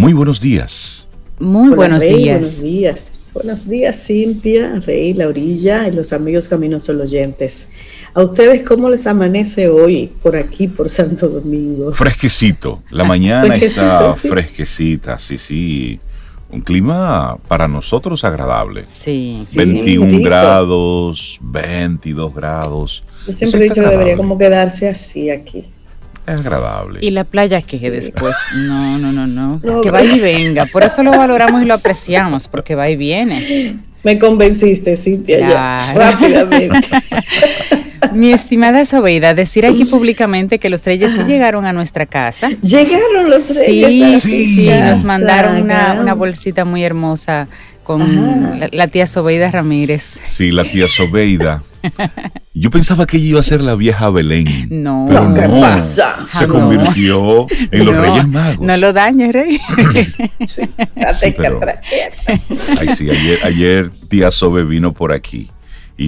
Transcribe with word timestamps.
Muy 0.00 0.14
buenos 0.14 0.40
días. 0.40 1.06
Muy 1.38 1.74
buenos 1.74 2.02
días. 2.02 2.22
Buenos 2.22 2.62
días. 2.62 3.30
Buenos 3.34 3.68
días, 3.68 4.06
Cintia, 4.06 4.80
Rey, 4.86 5.12
Laurilla 5.12 5.88
y 5.88 5.90
los 5.90 6.14
amigos 6.14 6.48
Caminos 6.48 6.84
Sol 6.84 7.02
oyentes. 7.02 7.68
¿A 8.14 8.22
ustedes 8.22 8.62
cómo 8.66 8.88
les 8.88 9.06
amanece 9.06 9.68
hoy 9.68 10.10
por 10.22 10.36
aquí, 10.36 10.68
por 10.68 10.88
Santo 10.88 11.28
Domingo? 11.28 11.92
Fresquecito. 11.92 12.82
La 12.88 13.04
mañana 13.12 13.54
está 13.56 14.14
fresquecita, 14.14 15.18
sí, 15.18 15.36
sí. 15.36 16.00
Un 16.48 16.62
clima 16.62 17.36
para 17.46 17.68
nosotros 17.68 18.24
agradable. 18.24 18.86
Sí. 18.90 19.42
21 19.54 20.24
grados, 20.24 21.38
22 21.42 22.34
grados. 22.34 23.04
Yo 23.26 23.34
siempre 23.34 23.60
he 23.60 23.62
dicho 23.64 23.82
que 23.82 23.88
debería 23.88 24.16
como 24.16 24.38
quedarse 24.38 24.88
así 24.88 25.28
aquí. 25.28 25.66
Es 26.30 26.40
agradable. 26.40 27.00
Y 27.02 27.10
la 27.10 27.24
playa 27.24 27.60
que 27.62 27.90
después, 27.90 28.36
no, 28.54 28.98
no, 28.98 29.12
no, 29.12 29.26
no, 29.26 29.80
que 29.82 29.90
vaya 29.90 30.14
y 30.14 30.20
venga. 30.20 30.66
Por 30.66 30.84
eso 30.84 31.02
lo 31.02 31.10
valoramos 31.10 31.62
y 31.62 31.64
lo 31.64 31.74
apreciamos, 31.74 32.46
porque 32.46 32.74
va 32.74 32.88
y 32.88 32.96
viene. 32.96 33.78
Me 34.02 34.18
convenciste, 34.18 34.96
Cintia, 34.96 35.40
ya, 35.40 35.92
rápidamente. 35.94 36.78
Mi 38.14 38.32
estimada 38.32 38.84
Sobeida, 38.84 39.34
decir 39.34 39.66
aquí 39.66 39.84
públicamente 39.84 40.58
que 40.58 40.68
los 40.68 40.84
reyes 40.84 41.12
sí 41.12 41.22
llegaron 41.24 41.64
a 41.64 41.72
nuestra 41.72 42.06
casa. 42.06 42.48
Llegaron 42.62 43.30
los 43.30 43.54
reyes. 43.54 43.88
Sí, 43.88 44.20
sí, 44.20 44.54
sí, 44.54 44.68
nos 44.68 45.04
mandaron 45.04 45.62
una, 45.62 46.14
bolsita 46.14 46.64
muy 46.64 46.82
hermosa 46.82 47.48
con 47.84 48.60
la, 48.72 48.88
tía 48.88 49.06
Sobeida 49.06 49.50
Ramírez. 49.50 50.18
Sí, 50.24 50.50
la 50.50 50.64
tía 50.64 50.88
Sobeida. 50.88 51.62
Yo 52.54 52.70
pensaba 52.70 53.06
que 53.06 53.16
ella 53.16 53.26
iba 53.26 53.40
a 53.40 53.44
ser 53.44 53.60
la 53.60 53.74
vieja 53.74 54.10
Belén. 54.10 54.68
No, 54.70 55.06
pero 55.08 55.34
¿qué 55.34 55.60
pasa? 55.60 56.28
Se 56.38 56.46
convirtió 56.46 57.46
en 57.70 57.84
los 57.84 57.96
Reyes 57.96 58.28
Magos. 58.28 58.66
No 58.66 58.76
lo 58.76 58.92
dañes, 58.92 59.32
Rey. 59.32 59.58
sí, 60.46 60.68
pero, 61.36 61.60
ay, 62.80 62.88
sí, 62.94 63.10
ayer, 63.10 63.38
ayer 63.44 63.90
tía 64.08 64.30
Sobe 64.30 64.64
vino 64.64 64.92
por 64.92 65.12
aquí 65.12 65.50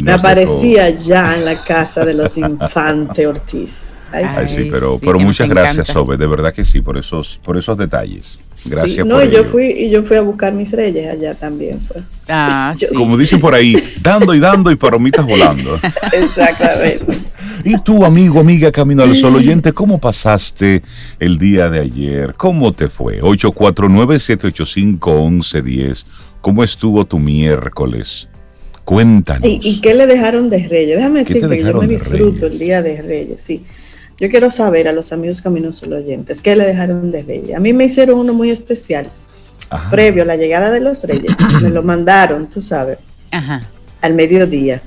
me 0.01 0.13
aparecía 0.13 0.91
ya 0.91 1.35
en 1.35 1.45
la 1.45 1.63
casa 1.63 2.05
de 2.05 2.15
los 2.15 2.37
infantes 2.39 3.27
Ortiz. 3.27 3.95
Ay, 4.13 4.47
sí, 4.47 4.69
pero, 4.71 4.99
pero 4.99 5.19
muchas 5.19 5.49
gracias, 5.49 5.87
Sobe, 5.87 6.19
de 6.19 6.27
verdad 6.27 6.53
que 6.53 6.67
sí, 6.67 6.83
por 6.83 6.99
esos, 6.99 7.41
por 7.43 7.57
esos 7.57 7.79
detalles. 7.79 8.39
Gracias. 8.67 9.07
no, 9.07 9.25
yo 9.25 9.45
fui 9.45 9.65
y 9.67 9.91
yo 9.91 10.05
fui 10.05 10.19
a 10.19 10.21
buscar 10.21 10.53
mis 10.53 10.71
reyes 10.73 11.11
allá 11.11 11.35
también. 11.35 11.81
Pues. 11.81 12.05
Ah, 12.29 12.75
Como 12.95 13.17
dicen 13.17 13.41
por 13.41 13.55
ahí, 13.55 13.75
dando 14.03 14.35
y 14.35 14.41
dando 14.41 14.71
y 14.71 14.77
palomitas 14.77 15.25
volando. 15.27 15.81
Exactamente. 16.13 17.07
Y 17.65 17.79
tú, 17.79 18.05
amigo, 18.05 18.41
amiga, 18.41 18.71
Camino 18.71 19.03
al 19.03 19.17
Sol 19.17 19.37
oyente, 19.37 19.73
¿cómo 19.73 19.99
pasaste 19.99 20.83
el 21.19 21.39
día 21.39 21.71
de 21.71 21.81
ayer? 21.81 22.35
¿Cómo 22.37 22.73
te 22.73 22.89
fue? 22.89 23.23
849-785-1110. 23.23 26.05
¿Cómo 26.41 26.63
estuvo 26.65 27.05
tu 27.05 27.19
miércoles? 27.19 28.29
Cuéntanos. 28.85 29.49
¿Y, 29.49 29.81
qué 29.81 29.95
le 29.95 30.07
dejaron 30.07 30.51
de 30.51 30.67
Reyes? 30.67 30.97
Déjame 30.97 31.21
decir 31.21 31.49
que 31.49 31.63
yo 31.63 31.75
me 31.75 31.87
disfruto 31.87 32.47
el 32.47 32.59
día 32.59 32.83
de 32.83 33.01
Reyes, 33.01 33.41
sí. 33.41 33.65
Yo 34.19 34.29
quiero 34.29 34.51
saber 34.51 34.89
a 34.89 34.93
los 34.93 35.13
amigos 35.13 35.41
Caminos 35.41 35.77
Solo 35.77 35.97
oyentes, 35.97 36.43
¿qué 36.43 36.55
le 36.55 36.65
dejaron 36.65 37.11
de 37.11 37.23
Reyes? 37.23 37.57
A 37.57 37.61
mí 37.61 37.73
me 37.73 37.85
hicieron 37.85 38.19
uno 38.19 38.33
muy 38.33 38.51
especial. 38.51 39.09
Previo 39.91 40.23
a 40.23 40.27
la 40.27 40.37
llegada 40.37 40.71
de 40.71 40.81
los 40.81 41.03
Reyes, 41.05 41.33
me 41.63 41.71
lo 41.71 41.83
mandaron, 41.83 42.49
tú 42.49 42.61
sabes, 42.61 42.99
al 44.01 44.15
mediodía. 44.15 44.83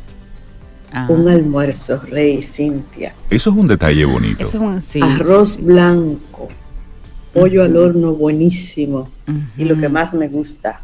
Ah. 0.91 1.07
Un 1.09 1.27
almuerzo, 1.27 2.01
Rey 2.09 2.41
Cintia. 2.41 3.13
Eso 3.29 3.49
es 3.49 3.55
un 3.57 3.67
detalle 3.67 4.05
bonito. 4.05 4.41
Eso 4.41 4.57
es 4.57 4.63
un, 4.63 4.81
sí, 4.81 4.99
Arroz 5.01 5.61
blanco, 5.61 6.47
pollo 7.33 7.63
al 7.63 7.75
horno 7.75 8.13
buenísimo. 8.13 9.09
Y 9.57 9.65
lo 9.65 9.75
que 9.75 9.89
más 9.89 10.13
me 10.13 10.29
gusta, 10.29 10.81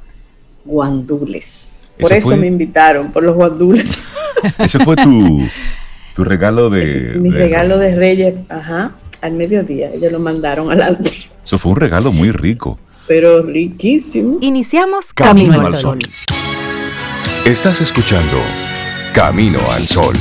guandules. 0.65 1.69
Por 2.02 2.13
eso, 2.13 2.35
me 2.35 2.47
invitaron, 2.47 3.11
por 3.11 3.23
los 3.23 3.35
guandules. 3.35 4.02
Ese 4.57 4.80
fue 4.80 4.95
tu, 4.95 5.47
tu 6.16 6.23
regalo 6.23 6.69
de... 6.69 7.16
Mi 7.19 7.29
regalo 7.29 7.78
de 7.78 7.95
Reyes, 7.95 8.35
ajá, 8.50 8.95
al 9.22 9.34
mediodía. 9.34 9.91
Ellos 9.91 10.12
lo 10.12 10.19
mandaron 10.19 10.72
adelante. 10.72 11.12
Eso 11.44 11.57
fue 11.57 11.72
un 11.72 11.78
regalo 11.78 12.12
muy 12.12 12.31
rico. 12.31 12.79
Pero 13.07 13.44
riquísimo. 13.44 14.38
Iniciamos 14.41 15.13
Camino, 15.13 15.59
al 15.59 15.73
Sol. 15.73 16.00
Estás 17.45 17.81
escuchando 17.81 18.38
Camino 19.13 19.59
al 19.72 19.88
Sol. 19.88 20.16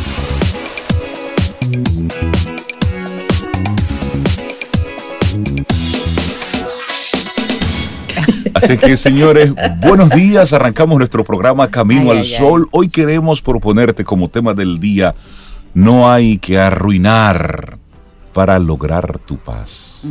Así 8.54 8.78
que, 8.78 8.96
señores, 8.96 9.52
buenos 9.80 10.10
días. 10.10 10.52
Arrancamos 10.52 10.98
nuestro 10.98 11.24
programa 11.24 11.70
Camino 11.70 12.10
al 12.10 12.24
Sol. 12.24 12.68
Hoy 12.72 12.88
queremos 12.88 13.42
proponerte 13.42 14.04
como 14.04 14.28
tema 14.28 14.54
del 14.54 14.80
día, 14.80 15.14
no 15.74 16.10
hay 16.10 16.38
que 16.38 16.58
arruinar 16.58 17.78
para 18.32 18.58
lograr 18.58 19.18
tu 19.18 19.36
paz. 19.36 20.02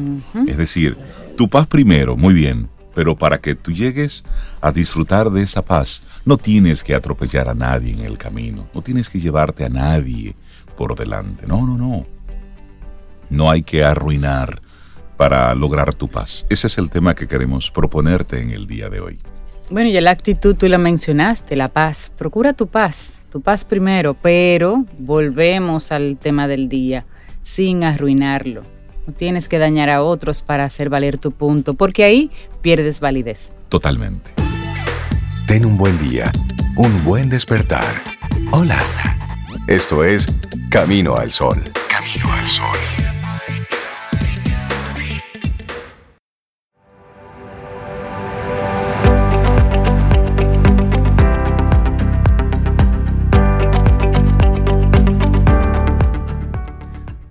Es 0.48 0.58
decir, 0.58 0.98
tu 1.38 1.50
paz 1.50 1.68
primero, 1.68 2.16
muy 2.16 2.34
bien, 2.34 2.70
pero 2.96 3.16
para 3.16 3.40
que 3.40 3.56
tú 3.56 3.72
llegues 3.72 4.24
a 4.62 4.72
disfrutar 4.72 5.30
de 5.32 5.42
esa 5.42 5.62
paz, 5.62 6.04
no 6.26 6.38
tienes 6.38 6.84
que 6.84 6.96
atropellar 6.96 7.50
a 7.50 7.54
nadie 7.54 7.94
en 7.94 8.02
el 8.02 8.18
camino, 8.18 8.68
no 8.74 8.82
tienes 8.82 9.10
que 9.10 9.20
llevarte 9.20 9.66
a 9.66 9.70
nadie 9.70 10.36
por 10.78 10.98
delante. 10.98 11.46
No, 11.48 11.66
no, 11.66 11.78
no. 11.78 12.06
No 13.30 13.52
hay 13.52 13.62
que 13.62 13.84
arruinar 13.84 14.62
para 15.20 15.54
lograr 15.54 15.94
tu 15.94 16.08
paz. 16.08 16.46
Ese 16.50 16.68
es 16.68 16.78
el 16.78 16.90
tema 16.90 17.14
que 17.14 17.28
queremos 17.28 17.72
proponerte 17.72 18.42
en 18.42 18.52
el 18.52 18.68
día 18.68 18.88
de 18.88 19.02
hoy. 19.02 19.20
Bueno, 19.70 19.90
y 19.90 20.00
la 20.00 20.12
actitud 20.12 20.56
tú 20.56 20.70
la 20.70 20.78
mencionaste, 20.78 21.58
la 21.58 21.68
paz. 21.68 22.14
Procura 22.18 22.54
tu 22.54 22.68
paz, 22.68 23.16
tu 23.30 23.42
paz 23.42 23.66
primero, 23.66 24.14
pero 24.14 24.86
volvemos 24.98 25.92
al 25.92 26.18
tema 26.18 26.48
del 26.48 26.70
día, 26.70 27.06
sin 27.42 27.84
arruinarlo. 27.84 28.62
No 29.08 29.14
tienes 29.14 29.50
que 29.50 29.60
dañar 29.60 29.90
a 29.90 30.04
otros 30.04 30.42
para 30.42 30.64
hacer 30.64 30.90
valer 30.90 31.18
tu 31.18 31.34
punto, 31.34 31.74
porque 31.74 32.06
ahí 32.06 32.32
pierdes 32.62 33.02
validez. 33.02 33.52
Totalmente. 33.68 34.32
Ten 35.48 35.66
un 35.66 35.78
buen 35.78 36.00
día, 36.00 36.32
un 36.78 37.04
buen 37.04 37.30
despertar. 37.30 37.84
Hola. 38.52 38.80
Esto 39.68 40.06
es 40.06 40.28
Camino 40.72 41.18
al 41.18 41.30
Sol. 41.30 41.62
Camino 41.90 42.32
al 42.32 42.48
Sol. 42.48 43.19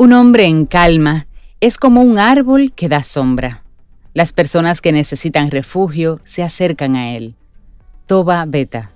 Un 0.01 0.13
hombre 0.13 0.45
en 0.45 0.65
calma 0.65 1.27
es 1.61 1.77
como 1.77 2.03
un 2.03 2.21
árbol 2.21 2.73
que 2.73 2.89
da 2.89 3.03
sombra. 3.03 3.65
Las 4.15 4.33
personas 4.33 4.81
que 4.81 4.93
necesitan 4.93 5.51
refugio 5.51 6.21
se 6.23 6.45
acercan 6.45 6.95
a 6.95 7.17
él. 7.17 7.35
Toba 8.07 8.45
Beta. 8.47 8.93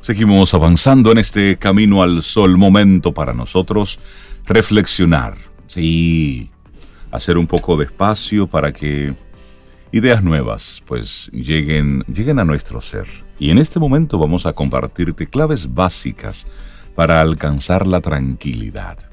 Seguimos 0.00 0.54
avanzando 0.54 1.10
en 1.10 1.18
este 1.18 1.56
camino 1.56 2.00
al 2.00 2.22
sol, 2.22 2.56
momento 2.58 3.12
para 3.12 3.34
nosotros 3.34 3.98
reflexionar, 4.46 5.36
sí, 5.66 6.48
hacer 7.10 7.36
un 7.36 7.48
poco 7.48 7.76
de 7.76 7.86
espacio 7.86 8.46
para 8.46 8.72
que 8.72 9.14
ideas 9.90 10.22
nuevas 10.22 10.80
pues 10.86 11.28
lleguen, 11.32 12.04
lleguen 12.04 12.38
a 12.38 12.44
nuestro 12.44 12.80
ser. 12.80 13.08
Y 13.40 13.50
en 13.50 13.58
este 13.58 13.80
momento 13.80 14.16
vamos 14.16 14.46
a 14.46 14.52
compartirte 14.52 15.26
claves 15.26 15.74
básicas 15.74 16.46
para 16.94 17.20
alcanzar 17.20 17.84
la 17.84 18.00
tranquilidad. 18.00 19.11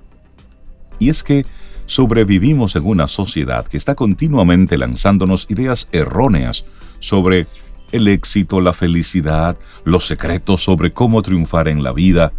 Y 1.00 1.10
es 1.10 1.24
que 1.24 1.46
sobrevivimos 1.86 2.76
en 2.76 2.86
una 2.86 3.08
sociedad 3.08 3.66
que 3.66 3.78
está 3.78 3.96
continuamente 3.96 4.78
lanzándonos 4.78 5.48
ideas 5.50 5.88
erróneas 5.92 6.66
sobre 7.00 7.48
el 7.92 8.08
éxito, 8.08 8.62
la 8.62 8.74
felicidad, 8.74 9.58
los 9.84 10.06
secretos 10.06 10.64
sobre 10.64 10.92
cómo 10.92 11.22
triunfar 11.24 11.68
en 11.68 11.82
la 11.82 11.92
vida, 11.92 12.32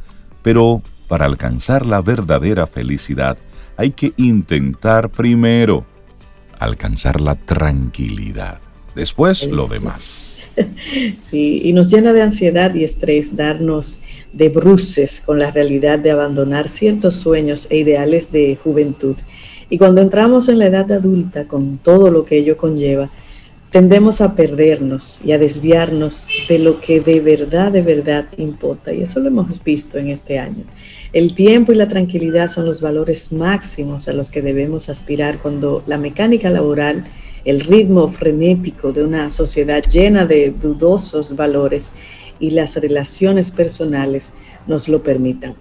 pero 0.42 0.82
para 1.08 1.26
alcanzar 1.26 1.86
la 1.86 2.00
verdadera 2.00 2.66
felicidad 2.66 3.36
hay 3.76 3.90
que 3.90 4.12
intentar 4.16 5.10
primero 5.10 5.84
alcanzar 6.58 7.20
la 7.20 7.34
tranquilidad, 7.34 8.60
después 8.94 9.46
lo 9.46 9.66
demás. 9.66 10.26
Sí, 11.18 11.62
y 11.64 11.72
nos 11.72 11.90
llena 11.90 12.12
de 12.12 12.20
ansiedad 12.20 12.74
y 12.74 12.84
estrés 12.84 13.36
darnos 13.36 14.00
de 14.32 14.48
bruces 14.48 15.22
con 15.24 15.38
la 15.38 15.50
realidad 15.50 15.98
de 15.98 16.10
abandonar 16.10 16.68
ciertos 16.68 17.16
sueños 17.16 17.66
e 17.70 17.78
ideales 17.78 18.32
de 18.32 18.56
juventud. 18.56 19.16
Y 19.68 19.78
cuando 19.78 20.00
entramos 20.00 20.48
en 20.48 20.58
la 20.58 20.66
edad 20.66 20.90
adulta, 20.92 21.46
con 21.46 21.78
todo 21.78 22.10
lo 22.10 22.24
que 22.24 22.38
ello 22.38 22.56
conlleva, 22.56 23.10
tendemos 23.70 24.20
a 24.20 24.34
perdernos 24.34 25.22
y 25.24 25.32
a 25.32 25.38
desviarnos 25.38 26.26
de 26.48 26.58
lo 26.58 26.80
que 26.80 27.00
de 27.00 27.20
verdad, 27.20 27.70
de 27.70 27.82
verdad 27.82 28.26
importa. 28.36 28.92
Y 28.92 29.02
eso 29.02 29.20
lo 29.20 29.28
hemos 29.28 29.62
visto 29.62 29.96
en 29.98 30.08
este 30.08 30.38
año. 30.38 30.64
El 31.12 31.34
tiempo 31.34 31.72
y 31.72 31.76
la 31.76 31.88
tranquilidad 31.88 32.48
son 32.48 32.66
los 32.66 32.80
valores 32.80 33.32
máximos 33.32 34.08
a 34.08 34.12
los 34.12 34.30
que 34.30 34.42
debemos 34.42 34.88
aspirar 34.88 35.38
cuando 35.38 35.82
la 35.86 35.98
mecánica 35.98 36.50
laboral 36.50 37.04
el 37.44 37.60
ritmo 37.60 38.08
frenético 38.08 38.92
de 38.92 39.04
una 39.04 39.30
sociedad 39.30 39.82
llena 39.82 40.26
de 40.26 40.50
dudosos 40.50 41.36
valores 41.36 41.90
y 42.40 42.50
las 42.50 42.76
relaciones 42.76 43.50
personales 43.50 44.32
nos 44.66 44.88
lo 44.88 45.02
permitan. 45.02 45.54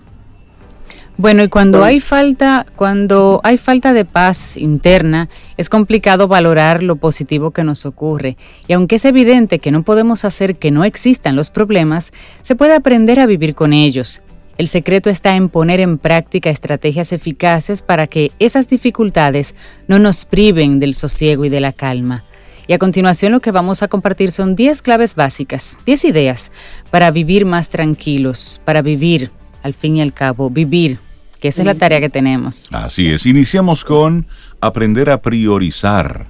Bueno, 1.18 1.44
y 1.44 1.50
cuando 1.50 1.84
hay 1.84 2.00
falta, 2.00 2.66
cuando 2.78 3.42
hay 3.44 3.58
falta 3.58 3.92
de 3.92 4.06
paz 4.06 4.56
interna, 4.56 5.28
es 5.58 5.68
complicado 5.68 6.30
valorar 6.30 6.82
lo 6.82 6.96
positivo 6.96 7.52
que 7.52 7.66
nos 7.66 7.86
ocurre. 7.86 8.38
Y 8.70 8.74
aunque 8.74 8.96
es 8.96 9.04
evidente 9.04 9.60
que 9.60 9.74
no 9.74 9.84
podemos 9.84 10.24
hacer 10.24 10.56
que 10.56 10.72
no 10.72 10.86
existan 10.86 11.36
los 11.36 11.50
problemas, 11.50 12.14
se 12.42 12.56
puede 12.56 12.74
aprender 12.74 13.20
a 13.20 13.26
vivir 13.26 13.54
con 13.54 13.74
ellos. 13.74 14.22
El 14.58 14.70
secreto 14.70 15.10
está 15.10 15.36
en 15.36 15.50
poner 15.50 15.82
en 15.82 15.98
práctica 15.98 16.50
estrategias 16.50 17.12
eficaces 17.12 17.82
para 17.82 18.08
que 18.08 18.32
esas 18.40 18.70
dificultades 18.70 19.56
no 19.90 20.00
nos 20.00 20.24
priven 20.24 20.80
del 20.80 20.94
sosiego 20.94 21.44
y 21.44 21.50
de 21.50 21.60
la 21.60 21.74
calma. 21.74 22.24
Y 22.70 22.74
a 22.74 22.78
continuación 22.78 23.32
lo 23.32 23.40
que 23.40 23.50
vamos 23.50 23.82
a 23.82 23.88
compartir 23.88 24.30
son 24.30 24.56
10 24.56 24.84
claves 24.84 25.16
básicas, 25.16 25.76
10 25.88 26.06
ideas 26.06 26.52
para 26.92 27.10
vivir 27.10 27.44
más 27.44 27.70
tranquilos, 27.70 28.62
para 28.64 28.84
vivir, 28.84 29.32
al 29.64 29.74
fin 29.74 29.98
y 29.98 30.02
al 30.02 30.14
cabo, 30.14 30.52
vivir 30.52 31.00
que 31.40 31.48
esa 31.48 31.64
es 31.64 31.66
la 31.66 31.74
tarea 31.74 32.00
que 32.00 32.10
tenemos. 32.10 32.70
Así 32.72 33.10
es, 33.10 33.26
iniciamos 33.26 33.84
con 33.84 34.28
aprender 34.62 35.10
a 35.10 35.20
priorizar. 35.20 36.28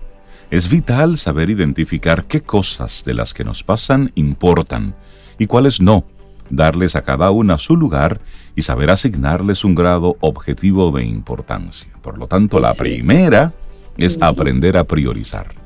Es 0.50 0.70
vital 0.70 1.18
saber 1.18 1.50
identificar 1.50 2.24
qué 2.24 2.40
cosas 2.40 3.04
de 3.06 3.16
las 3.16 3.34
que 3.34 3.44
nos 3.44 3.62
pasan 3.62 4.14
importan 4.16 4.96
y 5.40 5.46
cuáles 5.46 5.82
no, 5.82 6.06
darles 6.50 6.96
a 6.96 7.02
cada 7.02 7.32
una 7.32 7.58
su 7.58 7.76
lugar 7.76 8.22
y 8.56 8.62
saber 8.62 8.92
asignarles 8.92 9.66
un 9.66 9.76
grado 9.76 10.16
objetivo 10.22 10.90
de 10.94 11.04
importancia. 11.04 11.92
Por 12.02 12.18
lo 12.18 12.28
tanto, 12.28 12.62
la 12.62 12.74
primera 12.76 13.52
es 13.98 14.18
aprender 14.22 14.78
a 14.78 14.86
priorizar. 14.86 15.59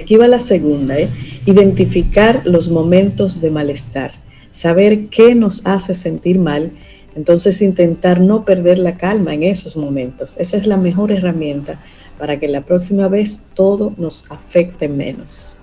Aquí 0.00 0.16
va 0.16 0.26
la 0.26 0.40
segunda, 0.40 0.98
¿eh? 0.98 1.08
identificar 1.46 2.42
los 2.44 2.68
momentos 2.68 3.40
de 3.40 3.50
malestar, 3.50 4.12
saber 4.52 5.06
qué 5.08 5.34
nos 5.34 5.64
hace 5.66 5.94
sentir 5.94 6.38
mal 6.38 6.72
entonces 7.14 7.62
intentar 7.62 8.20
no 8.20 8.44
perder 8.44 8.78
la 8.78 8.96
calma 8.96 9.34
en 9.34 9.44
esos 9.44 9.76
momentos. 9.76 10.36
Esa 10.38 10.56
es 10.56 10.66
la 10.66 10.76
mejor 10.76 11.12
herramienta 11.12 11.80
para 12.18 12.38
que 12.38 12.48
la 12.48 12.62
próxima 12.62 13.08
vez 13.08 13.48
todo 13.54 13.94
nos 13.96 14.30
afecte 14.30 14.88
menos. 14.88 15.58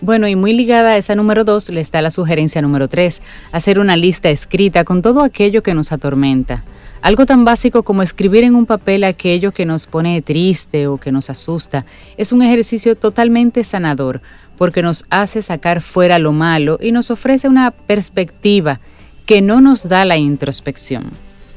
Bueno, 0.00 0.26
y 0.26 0.34
muy 0.34 0.52
ligada 0.52 0.90
a 0.90 0.96
esa 0.96 1.14
número 1.14 1.44
dos 1.44 1.70
le 1.70 1.80
está 1.80 2.02
la 2.02 2.10
sugerencia 2.10 2.60
número 2.60 2.88
tres, 2.88 3.22
hacer 3.52 3.78
una 3.78 3.96
lista 3.96 4.30
escrita 4.30 4.84
con 4.84 5.00
todo 5.00 5.22
aquello 5.22 5.62
que 5.62 5.74
nos 5.74 5.92
atormenta. 5.92 6.64
Algo 7.02 7.26
tan 7.26 7.44
básico 7.44 7.82
como 7.82 8.04
escribir 8.04 8.44
en 8.44 8.54
un 8.54 8.64
papel 8.64 9.02
aquello 9.02 9.50
que 9.50 9.66
nos 9.66 9.86
pone 9.86 10.22
triste 10.22 10.86
o 10.86 10.98
que 10.98 11.10
nos 11.10 11.30
asusta 11.30 11.84
es 12.16 12.30
un 12.30 12.42
ejercicio 12.42 12.94
totalmente 12.94 13.64
sanador 13.64 14.22
porque 14.56 14.82
nos 14.82 15.04
hace 15.10 15.42
sacar 15.42 15.82
fuera 15.82 16.20
lo 16.20 16.30
malo 16.30 16.78
y 16.80 16.92
nos 16.92 17.10
ofrece 17.10 17.48
una 17.48 17.72
perspectiva 17.72 18.78
que 19.26 19.42
no 19.42 19.60
nos 19.60 19.88
da 19.88 20.04
la 20.04 20.16
introspección. 20.16 21.10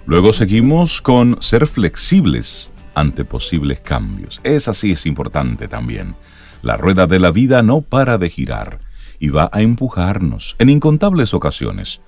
Luego 0.07 0.33
seguimos 0.33 0.99
con 0.99 1.37
ser 1.41 1.67
flexibles 1.67 2.71
ante 2.95 3.23
posibles 3.23 3.79
cambios. 3.81 4.41
Esa 4.43 4.73
sí 4.73 4.93
es 4.93 5.05
importante 5.05 5.67
también. 5.67 6.15
La 6.63 6.75
rueda 6.75 7.05
de 7.05 7.19
la 7.19 7.29
vida 7.29 7.61
no 7.61 7.81
para 7.81 8.17
de 8.17 8.31
girar 8.31 8.79
y 9.19 9.29
va 9.29 9.51
a 9.53 9.61
empujarnos 9.61 10.55
en 10.57 10.71
incontables 10.71 11.35
ocasiones. 11.35 12.01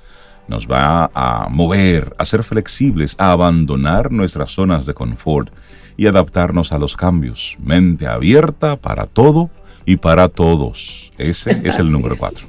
Nos 0.48 0.68
va 0.68 1.12
a 1.14 1.48
mover, 1.50 2.16
a 2.18 2.26
ser 2.26 2.44
flexibles, 2.44 3.16
a 3.18 3.32
abandonar 3.32 4.12
nuestras 4.12 4.52
zonas 4.52 4.86
de 4.86 4.94
confort 4.94 5.50
y 5.98 6.08
adaptarnos 6.08 6.72
a 6.72 6.78
los 6.78 6.96
cambios. 6.96 7.58
Mente 7.60 8.08
abierta 8.08 8.78
para 8.78 9.06
todo 9.06 9.50
y 9.86 9.98
para 9.98 10.30
todos. 10.30 11.12
Ese 11.18 11.62
es 11.64 11.80
el 11.80 11.92
número 11.92 12.16
cuatro. 12.18 12.46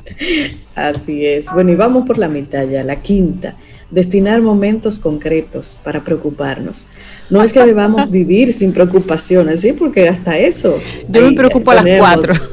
Así 0.75 1.25
es. 1.25 1.47
Bueno, 1.53 1.71
y 1.73 1.77
vamos 1.77 2.07
por 2.07 2.19
la 2.19 2.29
mitad 2.29 2.69
ya, 2.69 2.85
la 2.85 2.97
quinta. 2.97 3.57
Destinar 3.91 4.43
momentos 4.43 4.99
concretos 4.99 5.81
para 5.83 6.05
preocuparnos. 6.05 6.87
No 7.31 7.43
es 7.43 7.53
que 7.53 7.65
debamos 7.65 8.11
vivir 8.11 8.53
sin 8.53 8.73
preocupaciones, 8.73 9.61
¿sí? 9.61 9.73
Porque 9.73 10.09
hasta 10.09 10.39
eso. 10.39 10.79
Yo 11.09 11.23
me 11.23 11.33
preocupo 11.33 11.71
a 11.71 11.83
las 11.83 11.99
cuatro. 11.99 12.35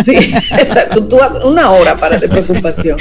Sí, 0.00 0.16
exacto. 0.16 1.06
Tú 1.06 1.20
has 1.20 1.44
una 1.44 1.70
hora 1.70 1.94
para 1.98 2.18
de 2.18 2.30
preocupación. 2.30 2.98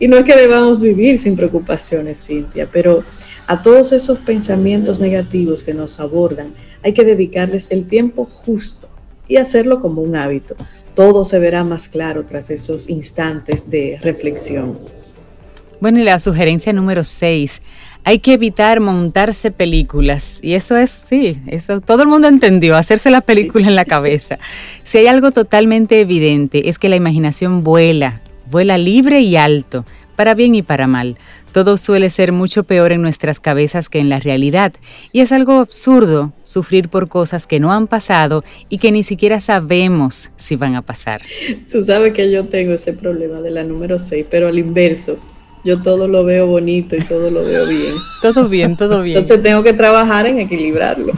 Y 0.00 0.08
no 0.08 0.16
es 0.16 0.24
que 0.24 0.34
debamos 0.34 0.82
vivir 0.82 1.20
sin 1.20 1.36
preocupaciones, 1.36 2.26
Cintia, 2.26 2.68
pero 2.72 3.04
a 3.46 3.62
todos 3.62 3.92
esos 3.92 4.18
pensamientos 4.18 4.98
negativos 4.98 5.62
que 5.62 5.72
nos 5.72 6.00
abordan, 6.00 6.52
hay 6.82 6.94
que 6.94 7.04
dedicarles 7.04 7.70
el 7.70 7.86
tiempo 7.86 8.28
justo 8.30 8.88
y 9.28 9.36
hacerlo 9.36 9.80
como 9.80 10.02
un 10.02 10.16
hábito. 10.16 10.56
Todo 10.94 11.24
se 11.24 11.38
verá 11.38 11.62
más 11.62 11.88
claro 11.88 12.24
tras 12.24 12.50
esos 12.50 12.88
instantes 12.88 13.70
de 13.70 13.98
reflexión. 14.02 14.78
Bueno, 15.80 15.98
y 15.98 16.04
la 16.04 16.18
sugerencia 16.18 16.72
número 16.72 17.04
6, 17.04 17.60
hay 18.04 18.18
que 18.18 18.34
evitar 18.34 18.80
montarse 18.80 19.50
películas. 19.50 20.38
Y 20.42 20.54
eso 20.54 20.76
es, 20.76 20.90
sí, 20.90 21.40
eso 21.46 21.80
todo 21.80 22.02
el 22.02 22.08
mundo 22.08 22.28
entendió, 22.28 22.76
hacerse 22.76 23.10
la 23.10 23.22
película 23.22 23.66
en 23.66 23.74
la 23.74 23.84
cabeza. 23.84 24.38
Si 24.84 24.98
hay 24.98 25.06
algo 25.06 25.32
totalmente 25.32 26.00
evidente, 26.00 26.68
es 26.68 26.78
que 26.78 26.90
la 26.90 26.96
imaginación 26.96 27.64
vuela, 27.64 28.20
vuela 28.50 28.76
libre 28.76 29.20
y 29.20 29.34
alto, 29.34 29.86
para 30.14 30.34
bien 30.34 30.54
y 30.54 30.62
para 30.62 30.86
mal. 30.86 31.16
Todo 31.52 31.78
suele 31.78 32.10
ser 32.10 32.32
mucho 32.32 32.64
peor 32.64 32.92
en 32.92 33.00
nuestras 33.00 33.40
cabezas 33.40 33.88
que 33.88 33.98
en 33.98 34.10
la 34.10 34.20
realidad, 34.20 34.74
y 35.10 35.20
es 35.20 35.32
algo 35.32 35.60
absurdo 35.60 36.32
sufrir 36.42 36.90
por 36.90 37.08
cosas 37.08 37.46
que 37.46 37.60
no 37.60 37.72
han 37.72 37.86
pasado 37.86 38.44
y 38.68 38.78
que 38.78 38.92
ni 38.92 39.02
siquiera 39.04 39.40
sabemos 39.40 40.30
si 40.36 40.56
van 40.56 40.74
a 40.74 40.82
pasar. 40.82 41.22
Tú 41.70 41.82
sabes 41.82 42.12
que 42.12 42.30
yo 42.30 42.44
tengo 42.44 42.74
ese 42.74 42.92
problema 42.92 43.40
de 43.40 43.50
la 43.50 43.64
número 43.64 43.98
6, 43.98 44.26
pero 44.30 44.48
al 44.48 44.58
inverso. 44.58 45.18
Yo 45.64 45.80
todo 45.80 46.06
lo 46.06 46.24
veo 46.24 46.46
bonito 46.46 46.94
y 46.94 47.00
todo 47.00 47.30
lo 47.30 47.44
veo 47.44 47.66
bien. 47.66 47.94
todo 48.22 48.48
bien, 48.48 48.76
todo 48.76 49.02
bien. 49.02 49.16
Entonces 49.16 49.42
tengo 49.42 49.62
que 49.62 49.72
trabajar 49.72 50.26
en 50.26 50.40
equilibrarlo. 50.40 51.14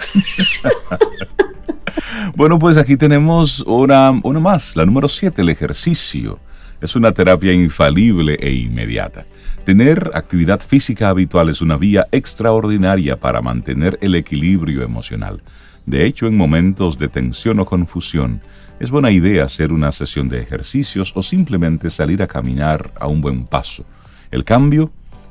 bueno, 2.37 2.58
pues 2.58 2.76
aquí 2.76 2.96
tenemos 2.96 3.60
una, 3.60 4.12
una 4.22 4.40
más, 4.40 4.76
la 4.76 4.87
número 4.87 5.08
7, 5.08 5.43
el 5.43 5.48
ejercicio. 5.48 6.38
Es 6.81 6.94
una 6.94 7.10
terapia 7.10 7.52
infalible 7.52 8.37
e 8.40 8.52
inmediata. 8.52 9.26
Tener 9.64 10.12
actividad 10.14 10.60
física 10.60 11.08
habitual 11.08 11.49
es 11.49 11.60
una 11.60 11.76
vía 11.76 12.06
extraordinaria 12.12 13.16
para 13.16 13.42
mantener 13.42 13.99
el 14.00 14.14
equilibrio 14.14 14.82
emocional. 14.82 15.42
De 15.87 16.04
hecho, 16.04 16.26
en 16.26 16.37
momentos 16.37 16.99
de 16.99 17.08
tensión 17.08 17.58
o 17.58 17.66
confusión, 17.66 18.40
es 18.78 18.90
buena 18.90 19.10
idea 19.10 19.44
hacer 19.44 19.72
una 19.72 19.90
sesión 19.90 20.28
de 20.28 20.40
ejercicios 20.40 21.12
o 21.16 21.22
simplemente 21.22 21.90
salir 21.90 22.22
a 22.22 22.26
caminar 22.26 22.92
a 23.00 23.09
un 23.09 23.21
buen 23.21 23.47
paso. 23.47 23.85
El 24.30 24.45
cambio 24.45 24.90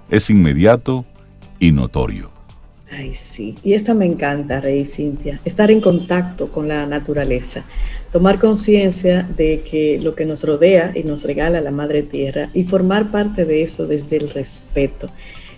es 0.10 0.30
inmediato 0.30 1.06
y 1.60 1.72
notorio. 1.72 2.32
Ay, 2.92 3.14
sí. 3.16 3.58
Y 3.64 3.74
esta 3.74 3.94
me 3.94 4.06
encanta, 4.06 4.62
Rey 4.62 4.86
Cintia. 4.86 5.42
Estar 5.44 5.72
en 5.72 5.82
contacto 5.82 6.52
con 6.52 6.68
la 6.68 6.86
naturaleza. 6.86 7.66
Tomar 8.12 8.40
conciencia 8.40 9.24
de 9.24 9.62
que 9.70 10.00
lo 10.00 10.16
que 10.16 10.25
nos 10.25 10.44
rodea 10.44 10.94
y 10.96 11.04
nos 11.04 11.24
regala 11.24 11.62
la 11.62 11.72
Madre 11.72 12.04
Tierra 12.04 12.50
y 12.54 12.64
formar 12.64 13.12
parte 13.12 13.44
de 13.46 13.64
eso 13.64 13.88
desde 13.88 14.18
el 14.18 14.30
respeto. 14.30 15.10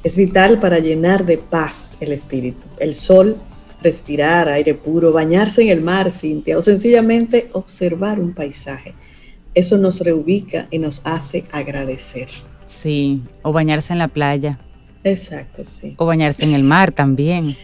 Es 0.03 0.15
vital 0.15 0.59
para 0.59 0.79
llenar 0.79 1.25
de 1.25 1.37
paz 1.37 1.97
el 1.99 2.11
espíritu. 2.11 2.65
El 2.79 2.95
sol, 2.95 3.37
respirar 3.83 4.47
aire 4.47 4.73
puro, 4.73 5.11
bañarse 5.11 5.61
en 5.61 5.69
el 5.69 5.81
mar, 5.81 6.11
Cintia, 6.11 6.57
o 6.57 6.61
sencillamente 6.61 7.49
observar 7.51 8.19
un 8.19 8.33
paisaje. 8.33 8.93
Eso 9.53 9.77
nos 9.77 9.99
reubica 9.99 10.67
y 10.71 10.79
nos 10.79 11.05
hace 11.05 11.45
agradecer. 11.51 12.29
Sí, 12.67 13.23
o 13.41 13.51
bañarse 13.51 13.93
en 13.93 13.99
la 13.99 14.09
playa. 14.09 14.59
Exacto, 15.03 15.65
sí. 15.65 15.95
O 15.97 16.05
bañarse 16.05 16.43
en 16.43 16.53
el 16.53 16.63
mar 16.63 16.91
también 16.91 17.57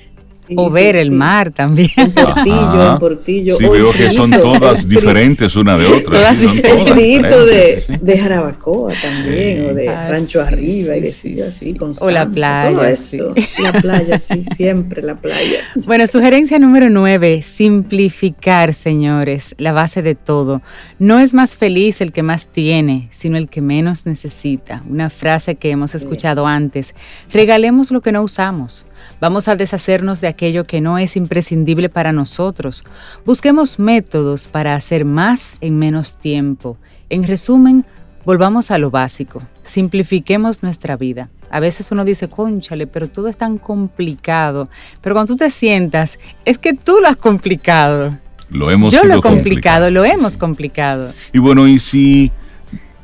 o 0.56 0.70
ver 0.70 0.96
el 0.96 1.12
mar 1.12 1.52
también. 1.52 1.92
En 1.96 2.12
Portillo, 2.12 2.92
en 2.94 3.00
Portillo. 3.00 3.58
Sí, 3.58 3.68
veo 3.68 3.92
que 3.92 4.12
son 4.12 4.32
todas 4.32 4.88
diferentes 4.88 5.56
una 5.56 5.78
de 5.78 5.88
otra. 5.88 6.20
Todas 6.20 6.40
de, 6.40 7.84
de, 8.02 8.18
Jarabacoa 8.18 8.94
también, 9.02 9.70
o 9.70 9.74
de 9.74 9.90
ah, 9.90 10.08
Rancho 10.10 10.42
Arriba, 10.42 10.96
y 10.98 11.02
decir 11.02 11.44
así, 11.44 11.76
O 12.02 12.10
la 12.10 12.28
playa. 12.28 12.90
eso. 12.90 13.34
La 13.62 13.74
playa, 13.74 14.20
sí, 14.20 14.44
siempre 14.56 15.02
la 15.02 15.16
playa. 15.16 15.60
Bueno, 15.86 16.08
sugerencia 16.08 16.60
número 16.60 16.90
nueve, 16.90 17.42
simplificar, 17.44 18.74
señores, 18.74 19.56
la 19.58 19.72
base 19.72 20.02
de 20.02 20.16
todo. 20.16 20.62
No 21.00 21.20
es 21.20 21.34
más 21.34 21.56
feliz 21.58 22.02
el 22.02 22.12
que 22.12 22.24
más 22.24 22.48
tiene, 22.48 23.08
sino 23.12 23.38
el 23.38 23.50
que 23.50 23.62
menos 23.62 24.06
necesita. 24.06 24.84
Una 24.90 25.10
frase 25.10 25.56
que 25.56 25.72
hemos 25.72 25.96
escuchado 25.96 26.48
antes. 26.48 26.96
Regalemos 27.32 27.92
lo 27.92 28.02
que 28.02 28.12
no 28.12 28.22
usamos. 28.24 28.86
Vamos 29.19 29.48
a 29.48 29.55
deshacernos 29.55 30.22
de 30.22 30.27
aquello 30.27 30.65
que 30.65 30.81
no 30.81 30.98
es 30.98 31.15
imprescindible 31.15 31.89
para 31.89 32.12
nosotros. 32.12 32.83
Busquemos 33.25 33.79
métodos 33.79 34.48
para 34.48 34.75
hacer 34.75 35.05
más 35.05 35.55
en 35.62 35.77
menos 35.77 36.17
tiempo. 36.17 36.77
En 37.10 37.24
resumen, 37.24 37.86
volvamos 38.25 38.72
a 38.72 38.77
lo 38.77 38.91
básico. 38.91 39.41
Simplifiquemos 39.63 40.63
nuestra 40.63 40.98
vida. 40.98 41.29
A 41.50 41.60
veces 41.60 41.91
uno 41.91 42.03
dice, 42.03 42.29
conchale, 42.29 42.88
pero 42.88 43.07
todo 43.07 43.27
es 43.27 43.38
tan 43.38 43.57
complicado. 43.57 44.69
Pero 45.01 45.15
cuando 45.15 45.33
tú 45.33 45.38
te 45.38 45.50
sientas, 45.50 46.17
es 46.45 46.57
que 46.57 46.74
tú 46.74 46.98
lo 47.01 47.07
has 47.07 47.17
complicado. 47.17 48.17
Lo 48.50 48.69
hemos 48.72 48.93
Yo 48.93 49.03
lo 49.03 49.15
he 49.15 49.22
complicado, 49.22 49.89
lo 49.89 50.03
hemos 50.03 50.33
sí. 50.33 50.39
complicado. 50.39 51.13
Y 51.31 51.39
bueno, 51.39 51.67
y 51.67 51.79
si 51.79 52.31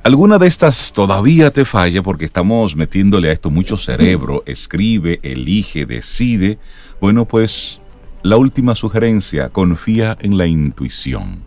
alguna 0.03 0.37
de 0.37 0.47
estas 0.47 0.93
todavía 0.93 1.51
te 1.51 1.65
falla, 1.65 2.01
porque 2.01 2.25
estamos 2.25 2.75
metiéndole 2.75 3.29
a 3.29 3.33
esto 3.33 3.49
mucho 3.49 3.77
cerebro, 3.77 4.43
escribe, 4.47 5.19
elige, 5.23 5.85
decide, 5.85 6.57
bueno, 7.01 7.25
pues 7.25 7.79
la 8.21 8.37
última 8.37 8.75
sugerencia, 8.75 9.49
confía 9.49 10.17
en 10.21 10.37
la 10.37 10.45
intuición. 10.45 11.43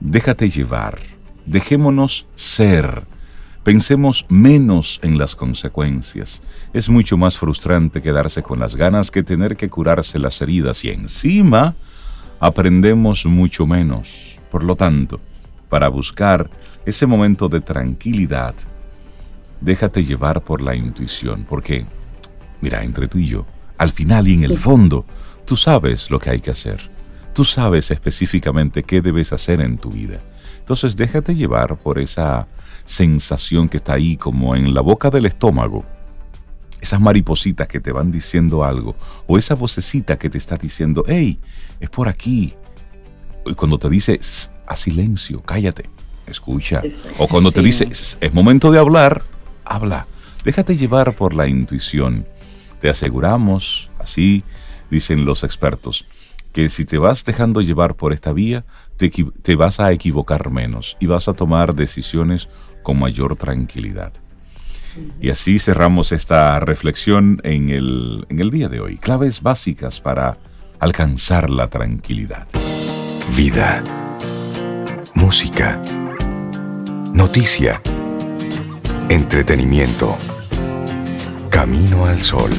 Déjate 0.00 0.50
llevar, 0.50 0.98
dejémonos 1.46 2.26
ser, 2.34 3.04
pensemos 3.62 4.26
menos 4.28 5.00
en 5.02 5.18
las 5.18 5.34
consecuencias. 5.36 6.42
Es 6.72 6.88
mucho 6.88 7.16
más 7.16 7.38
frustrante 7.38 8.02
quedarse 8.02 8.42
con 8.42 8.58
las 8.58 8.76
ganas 8.76 9.10
que 9.10 9.22
tener 9.22 9.56
que 9.56 9.68
curarse 9.68 10.18
las 10.18 10.40
heridas 10.40 10.84
y 10.84 10.90
encima 10.90 11.76
aprendemos 12.40 13.26
mucho 13.26 13.66
menos. 13.66 14.38
Por 14.50 14.64
lo 14.64 14.76
tanto, 14.76 15.20
para 15.68 15.88
buscar 15.88 16.50
ese 16.86 17.06
momento 17.06 17.48
de 17.48 17.60
tranquilidad, 17.60 18.54
déjate 19.60 20.04
llevar 20.04 20.42
por 20.42 20.60
la 20.60 20.74
intuición, 20.74 21.44
porque, 21.48 21.86
mira, 22.60 22.82
entre 22.82 23.08
tú 23.08 23.18
y 23.18 23.26
yo, 23.26 23.46
al 23.76 23.92
final 23.92 24.28
y 24.28 24.34
en 24.34 24.44
el 24.44 24.58
fondo, 24.58 25.04
tú 25.44 25.56
sabes 25.56 26.10
lo 26.10 26.18
que 26.18 26.30
hay 26.30 26.40
que 26.40 26.50
hacer. 26.50 26.90
Tú 27.32 27.44
sabes 27.44 27.90
específicamente 27.90 28.82
qué 28.82 29.00
debes 29.00 29.32
hacer 29.32 29.60
en 29.60 29.78
tu 29.78 29.90
vida. 29.90 30.20
Entonces 30.58 30.96
déjate 30.96 31.34
llevar 31.34 31.76
por 31.76 31.98
esa 31.98 32.48
sensación 32.84 33.68
que 33.68 33.76
está 33.76 33.94
ahí 33.94 34.16
como 34.16 34.56
en 34.56 34.74
la 34.74 34.80
boca 34.80 35.10
del 35.10 35.26
estómago. 35.26 35.84
Esas 36.80 37.00
maripositas 37.00 37.68
que 37.68 37.80
te 37.80 37.92
van 37.92 38.10
diciendo 38.10 38.64
algo. 38.64 38.96
O 39.26 39.38
esa 39.38 39.54
vocecita 39.54 40.18
que 40.18 40.30
te 40.30 40.38
está 40.38 40.56
diciendo, 40.56 41.04
hey, 41.06 41.38
es 41.78 41.90
por 41.90 42.08
aquí. 42.08 42.54
Y 43.46 43.54
cuando 43.54 43.78
te 43.78 43.88
dice, 43.88 44.18
"Sss, 44.20 44.50
a 44.68 44.76
silencio, 44.76 45.40
cállate, 45.42 45.88
escucha. 46.26 46.82
O 47.18 47.28
cuando 47.28 47.52
te 47.52 47.62
dice, 47.62 47.86
"Sss, 47.86 48.18
es 48.20 48.34
momento 48.34 48.70
de 48.70 48.78
hablar, 48.78 49.22
habla. 49.64 50.06
Déjate 50.44 50.76
llevar 50.76 51.14
por 51.16 51.34
la 51.34 51.46
intuición. 51.46 52.26
Te 52.80 52.88
aseguramos, 52.88 53.90
así 53.98 54.44
dicen 54.90 55.24
los 55.24 55.44
expertos, 55.44 56.06
que 56.52 56.70
si 56.70 56.84
te 56.84 56.98
vas 56.98 57.24
dejando 57.24 57.60
llevar 57.60 57.94
por 57.94 58.12
esta 58.12 58.32
vía, 58.32 58.64
te, 58.96 59.10
te 59.10 59.56
vas 59.56 59.80
a 59.80 59.92
equivocar 59.92 60.50
menos 60.50 60.96
y 61.00 61.06
vas 61.06 61.28
a 61.28 61.34
tomar 61.34 61.74
decisiones 61.74 62.48
con 62.82 62.98
mayor 62.98 63.36
tranquilidad. 63.36 64.12
Y 65.20 65.30
así 65.30 65.58
cerramos 65.58 66.12
esta 66.12 66.58
reflexión 66.60 67.40
en 67.44 67.68
el, 67.70 68.26
en 68.28 68.40
el 68.40 68.50
día 68.50 68.68
de 68.68 68.80
hoy. 68.80 68.98
Claves 68.98 69.42
básicas 69.42 70.00
para 70.00 70.38
alcanzar 70.80 71.50
la 71.50 71.68
tranquilidad. 71.68 72.48
Vida. 73.36 73.82
Música. 75.18 75.82
Noticia. 77.12 77.82
Entretenimiento. 79.08 80.16
Camino 81.50 82.06
al 82.06 82.22
sol. 82.22 82.50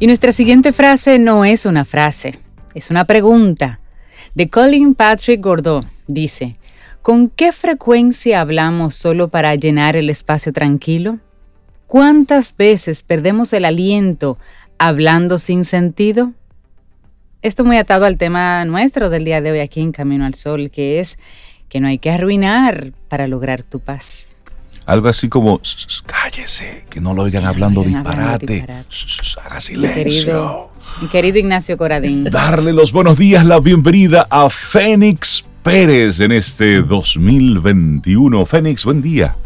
Y 0.00 0.06
nuestra 0.08 0.32
siguiente 0.32 0.72
frase 0.72 1.18
no 1.20 1.44
es 1.44 1.66
una 1.66 1.84
frase, 1.84 2.38
es 2.74 2.90
una 2.90 3.04
pregunta. 3.04 3.79
De 4.34 4.48
Colin 4.48 4.94
Patrick 4.94 5.42
Gordon 5.42 5.90
dice, 6.06 6.56
¿con 7.02 7.28
qué 7.28 7.50
frecuencia 7.50 8.40
hablamos 8.40 8.94
solo 8.94 9.28
para 9.28 9.56
llenar 9.56 9.96
el 9.96 10.08
espacio 10.08 10.52
tranquilo? 10.52 11.18
¿Cuántas 11.88 12.56
veces 12.56 13.02
perdemos 13.02 13.52
el 13.52 13.64
aliento 13.64 14.38
hablando 14.78 15.40
sin 15.40 15.64
sentido? 15.64 16.32
Esto 17.42 17.64
muy 17.64 17.76
atado 17.76 18.04
al 18.04 18.18
tema 18.18 18.64
nuestro 18.66 19.10
del 19.10 19.24
día 19.24 19.40
de 19.40 19.50
hoy 19.50 19.58
aquí 19.58 19.80
en 19.80 19.90
Camino 19.90 20.24
al 20.24 20.34
Sol, 20.34 20.70
que 20.70 21.00
es 21.00 21.18
que 21.68 21.80
no 21.80 21.88
hay 21.88 21.98
que 21.98 22.12
arruinar 22.12 22.92
para 23.08 23.26
lograr 23.26 23.64
tu 23.64 23.80
paz. 23.80 24.36
Algo 24.90 25.06
así 25.08 25.28
como, 25.28 25.60
"Shh, 25.62 25.86
shh, 25.86 26.02
cállese, 26.04 26.84
que 26.90 27.00
no 27.00 27.14
lo 27.14 27.22
oigan 27.22 27.44
hablando 27.44 27.84
disparate. 27.84 28.66
haga 29.44 29.60
silencio. 29.60 29.94
querido, 29.94 30.70
mi 31.00 31.06
querido 31.06 31.38
Ignacio 31.38 31.78
Coradín. 31.78 32.24
Darle 32.24 32.72
los 32.72 32.90
buenos 32.90 33.16
días, 33.16 33.44
la 33.44 33.60
bienvenida 33.60 34.26
a 34.28 34.50
Fénix 34.50 35.44
Pérez 35.62 36.18
en 36.18 36.32
este 36.32 36.82
2021. 36.82 38.44
Fénix, 38.46 38.84
buen 38.84 39.00
día. 39.00 39.36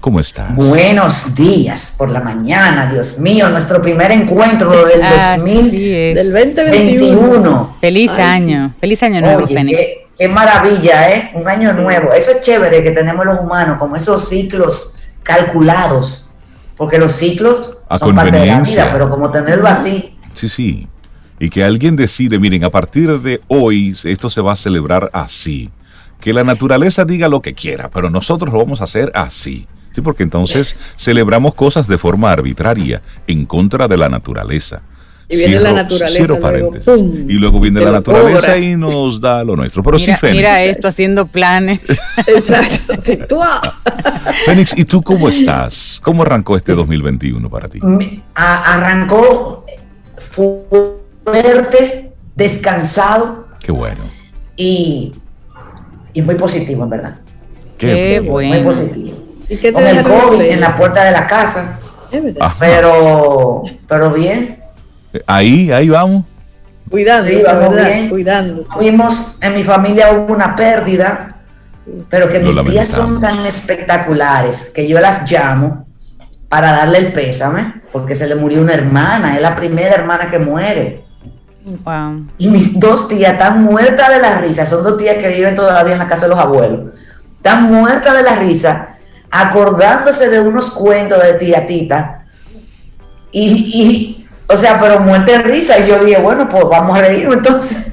¿Cómo 0.00 0.20
estás? 0.20 0.54
Buenos 0.54 1.34
días 1.34 1.94
por 1.98 2.08
la 2.08 2.20
mañana, 2.22 2.86
Dios 2.86 3.18
mío, 3.18 3.50
nuestro 3.50 3.82
primer 3.82 4.10
encuentro 4.10 4.70
del 4.86 5.02
Así 5.02 5.38
2021. 5.38 5.96
es. 5.98 6.14
Del 6.14 6.32
2021. 6.32 7.76
Feliz 7.78 8.10
Ay, 8.12 8.22
año, 8.22 8.74
feliz 8.80 9.02
año 9.02 9.20
nuevo, 9.20 9.44
Oye, 9.44 9.54
Fénix. 9.54 9.76
qué, 9.78 10.06
qué 10.18 10.28
maravilla, 10.28 11.10
¿eh? 11.10 11.30
Un 11.34 11.46
año 11.46 11.74
nuevo. 11.74 12.14
Eso 12.14 12.30
es 12.30 12.40
chévere 12.40 12.82
que 12.82 12.92
tenemos 12.92 13.26
los 13.26 13.38
humanos, 13.40 13.76
como 13.78 13.96
esos 13.96 14.26
ciclos 14.30 14.93
calculados, 15.24 16.28
porque 16.76 16.98
los 16.98 17.12
ciclos 17.12 17.76
A 17.88 17.98
son 17.98 18.14
parte 18.14 18.38
de 18.38 18.46
la 18.46 18.60
vida, 18.60 18.90
pero 18.92 19.10
como 19.10 19.30
tenerlo 19.30 19.66
así, 19.66 20.14
Sí, 20.34 20.48
sí. 20.48 20.88
Y 21.38 21.50
que 21.50 21.64
alguien 21.64 21.96
decide, 21.96 22.38
miren, 22.38 22.64
a 22.64 22.70
partir 22.70 23.20
de 23.20 23.40
hoy 23.48 23.96
esto 24.04 24.28
se 24.28 24.40
va 24.40 24.52
a 24.52 24.56
celebrar 24.56 25.10
así. 25.12 25.70
Que 26.20 26.32
la 26.32 26.44
naturaleza 26.44 27.04
diga 27.04 27.28
lo 27.28 27.42
que 27.42 27.54
quiera, 27.54 27.90
pero 27.90 28.10
nosotros 28.10 28.52
lo 28.52 28.58
vamos 28.58 28.80
a 28.80 28.84
hacer 28.84 29.10
así. 29.14 29.66
Sí, 29.92 30.00
porque 30.00 30.22
entonces 30.22 30.78
celebramos 30.96 31.54
cosas 31.54 31.86
de 31.86 31.98
forma 31.98 32.30
arbitraria, 32.30 33.02
en 33.26 33.46
contra 33.46 33.88
de 33.88 33.96
la 33.96 34.08
naturaleza. 34.08 34.82
Y 35.28 35.36
viene 35.36 35.60
la 35.60 35.72
naturaleza 35.72 36.16
cierro 36.26 36.38
luego. 36.38 36.72
¡pum! 36.84 37.30
y 37.30 37.32
luego 37.34 37.58
viene 37.60 37.80
la 37.80 37.92
naturaleza 37.92 38.58
y 38.58 38.76
nos 38.76 39.20
da 39.20 39.42
lo 39.42 39.56
nuestro. 39.56 39.82
Pero 39.82 39.96
Mira, 39.98 40.14
sí, 40.14 40.20
Fénix. 40.20 40.36
mira 40.36 40.62
esto 40.62 40.88
haciendo 40.88 41.26
planes. 41.26 41.80
Exacto. 42.26 42.94
Tú. 43.28 43.40
Fénix, 44.46 44.76
¿y 44.76 44.84
tú 44.84 45.02
cómo 45.02 45.28
estás? 45.28 46.00
¿Cómo 46.02 46.22
arrancó 46.22 46.56
este 46.56 46.72
2021 46.74 47.48
para 47.48 47.68
ti? 47.68 47.80
a- 48.34 48.74
arrancó 48.74 49.64
fuerte, 50.18 52.12
descansado 52.34 53.46
Qué 53.60 53.72
bueno. 53.72 54.02
y, 54.56 55.12
y 56.12 56.22
muy 56.22 56.34
positivo, 56.34 56.84
en 56.84 56.90
verdad. 56.90 57.16
Qué 57.78 58.20
bueno. 58.20 58.30
bueno. 58.32 58.54
Muy 58.54 58.64
positivo. 58.64 59.18
¿Y 59.48 59.56
qué 59.56 59.72
te 59.72 59.72
Con 59.72 59.86
el 59.86 60.02
COVID 60.02 60.40
en 60.42 60.60
la 60.60 60.76
puerta 60.76 61.04
de 61.04 61.12
la 61.12 61.26
casa, 61.26 61.78
pero, 62.58 63.62
pero 63.88 64.10
bien. 64.10 64.58
Ahí, 65.26 65.70
ahí 65.70 65.88
vamos. 65.88 66.24
Cuidando, 66.90 67.30
Sí, 67.30 67.42
vamos 67.44 67.70
verdad, 67.70 67.86
bien. 67.86 68.08
cuidando. 68.08 68.62
Tuvimos, 68.72 69.38
en 69.40 69.54
mi 69.54 69.64
familia 69.64 70.12
hubo 70.12 70.32
una 70.32 70.54
pérdida, 70.54 71.36
pero 72.08 72.28
que 72.28 72.38
Lo 72.40 72.52
mis 72.52 72.70
tías 72.70 72.88
son 72.88 73.20
tan 73.20 73.44
espectaculares 73.46 74.70
que 74.74 74.86
yo 74.86 75.00
las 75.00 75.30
llamo 75.30 75.86
para 76.48 76.72
darle 76.72 76.98
el 76.98 77.12
pésame, 77.12 77.82
porque 77.92 78.14
se 78.14 78.26
le 78.26 78.34
murió 78.36 78.60
una 78.60 78.74
hermana, 78.74 79.34
es 79.34 79.42
la 79.42 79.56
primera 79.56 79.94
hermana 79.94 80.30
que 80.30 80.38
muere. 80.38 81.04
Wow. 81.84 82.26
Y 82.38 82.48
mis 82.48 82.78
dos 82.78 83.08
tías 83.08 83.32
están 83.32 83.62
muertas 83.64 84.08
de 84.10 84.20
la 84.20 84.38
risa, 84.38 84.66
son 84.66 84.84
dos 84.84 84.96
tías 84.98 85.16
que 85.16 85.28
viven 85.28 85.54
todavía 85.54 85.94
en 85.94 85.98
la 85.98 86.08
casa 86.08 86.26
de 86.26 86.30
los 86.30 86.38
abuelos. 86.38 86.92
Están 87.36 87.64
muertas 87.72 88.14
de 88.14 88.22
la 88.22 88.36
risa, 88.36 88.96
acordándose 89.30 90.28
de 90.28 90.40
unos 90.40 90.70
cuentos 90.70 91.22
de 91.22 91.34
tía 91.34 91.66
Tita. 91.66 92.24
Y, 93.32 93.48
y, 93.74 94.23
o 94.48 94.56
sea, 94.56 94.78
pero 94.80 95.00
muerte 95.00 95.32
de 95.32 95.38
risa. 95.38 95.78
Y 95.78 95.88
yo 95.88 96.04
dije, 96.04 96.20
bueno, 96.20 96.48
pues 96.48 96.64
vamos 96.70 96.96
a 96.98 97.02
reírnos 97.02 97.36
entonces. 97.36 97.86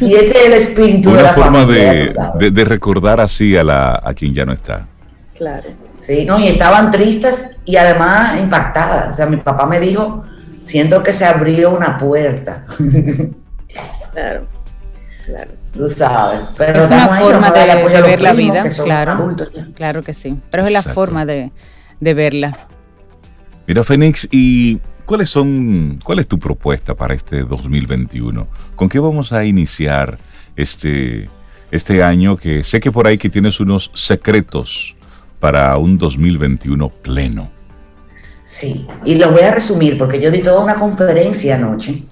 y 0.00 0.14
ese 0.14 0.38
es 0.38 0.46
el 0.46 0.52
espíritu 0.54 1.12
de 1.12 1.22
la 1.22 1.32
forma 1.32 1.60
familia. 1.62 1.92
de, 1.92 2.14
de- 2.38 2.50
de 2.50 2.64
recordar 2.64 3.20
así 3.20 3.56
a, 3.56 3.64
la, 3.64 4.00
a 4.02 4.14
quien 4.14 4.32
ya 4.34 4.44
no 4.46 4.52
está. 4.52 4.86
Claro. 5.36 5.68
Sí, 6.00 6.24
no, 6.26 6.38
y 6.38 6.48
estaban 6.48 6.90
tristes 6.90 7.50
y 7.64 7.76
además 7.76 8.38
impactadas. 8.38 9.10
O 9.10 9.14
sea, 9.14 9.26
mi 9.26 9.38
papá 9.38 9.66
me 9.66 9.80
dijo, 9.80 10.24
siento 10.62 11.02
que 11.02 11.12
se 11.12 11.24
abrió 11.24 11.70
una 11.70 11.96
puerta. 11.98 12.64
Claro. 14.12 14.46
Claro. 15.24 15.50
Tú 15.72 15.88
sabes. 15.88 16.40
Pero 16.56 16.80
Es 16.82 16.90
una 16.90 17.08
forma 17.08 17.50
de, 17.50 17.58
darle 17.58 17.72
apoyo 17.72 17.88
de 17.90 17.96
a 17.96 18.00
los 18.00 18.08
ver 18.10 18.20
la 18.22 18.32
vida, 18.32 18.62
claro. 18.84 19.12
adultos. 19.12 19.48
Claro 19.74 20.02
que 20.02 20.12
sí. 20.12 20.38
Pero 20.50 20.62
es 20.64 20.70
la 20.72 20.82
forma 20.82 21.24
de, 21.26 21.50
de 21.98 22.14
verla. 22.14 22.68
Mira, 23.66 23.82
Fénix, 23.82 24.28
¿y 24.30 24.78
cuáles 25.06 25.30
son, 25.30 26.00
cuál 26.04 26.18
es 26.18 26.26
tu 26.26 26.38
propuesta 26.38 26.94
para 26.94 27.14
este 27.14 27.42
2021? 27.42 28.46
¿Con 28.76 28.88
qué 28.88 28.98
vamos 28.98 29.32
a 29.32 29.44
iniciar 29.44 30.18
este, 30.54 31.28
este 31.70 32.02
año? 32.02 32.36
Que 32.36 32.62
sé 32.62 32.78
que 32.80 32.92
por 32.92 33.06
ahí 33.06 33.16
que 33.16 33.30
tienes 33.30 33.60
unos 33.60 33.90
secretos 33.94 34.94
para 35.40 35.76
un 35.78 35.96
2021 35.96 36.88
pleno. 36.90 37.50
Sí, 38.42 38.86
y 39.04 39.14
lo 39.14 39.30
voy 39.30 39.42
a 39.42 39.52
resumir 39.52 39.96
porque 39.96 40.20
yo 40.20 40.30
di 40.30 40.40
toda 40.40 40.60
una 40.60 40.74
conferencia 40.74 41.54
anoche 41.54 42.02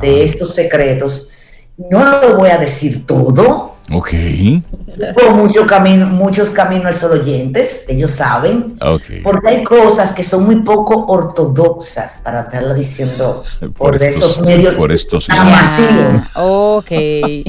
de 0.00 0.24
estos 0.24 0.54
secretos. 0.54 1.28
No 1.76 2.04
lo 2.04 2.36
voy 2.36 2.48
a 2.48 2.56
decir 2.56 3.04
todo. 3.04 3.76
Ok. 3.92 4.10
Tengo 4.10 5.36
mucho 5.36 5.66
camino, 5.66 6.06
muchos 6.06 6.50
caminos 6.50 6.86
al 6.86 6.94
sol 6.94 7.12
oyentes, 7.12 7.86
ellos 7.88 8.10
saben. 8.10 8.78
Porque 9.22 9.48
hay 9.48 9.64
cosas 9.64 10.12
que 10.12 10.22
son 10.22 10.44
muy 10.44 10.56
poco 10.56 11.06
ortodoxas 11.06 12.20
para 12.24 12.42
estarlo 12.42 12.74
diciendo 12.74 13.42
por, 13.76 14.02
estos, 14.02 14.40
medios. 14.40 14.74
Por 14.74 14.92
estos 14.92 15.26
ah, 15.30 16.30
Ok. 16.34 16.90
el 16.90 17.44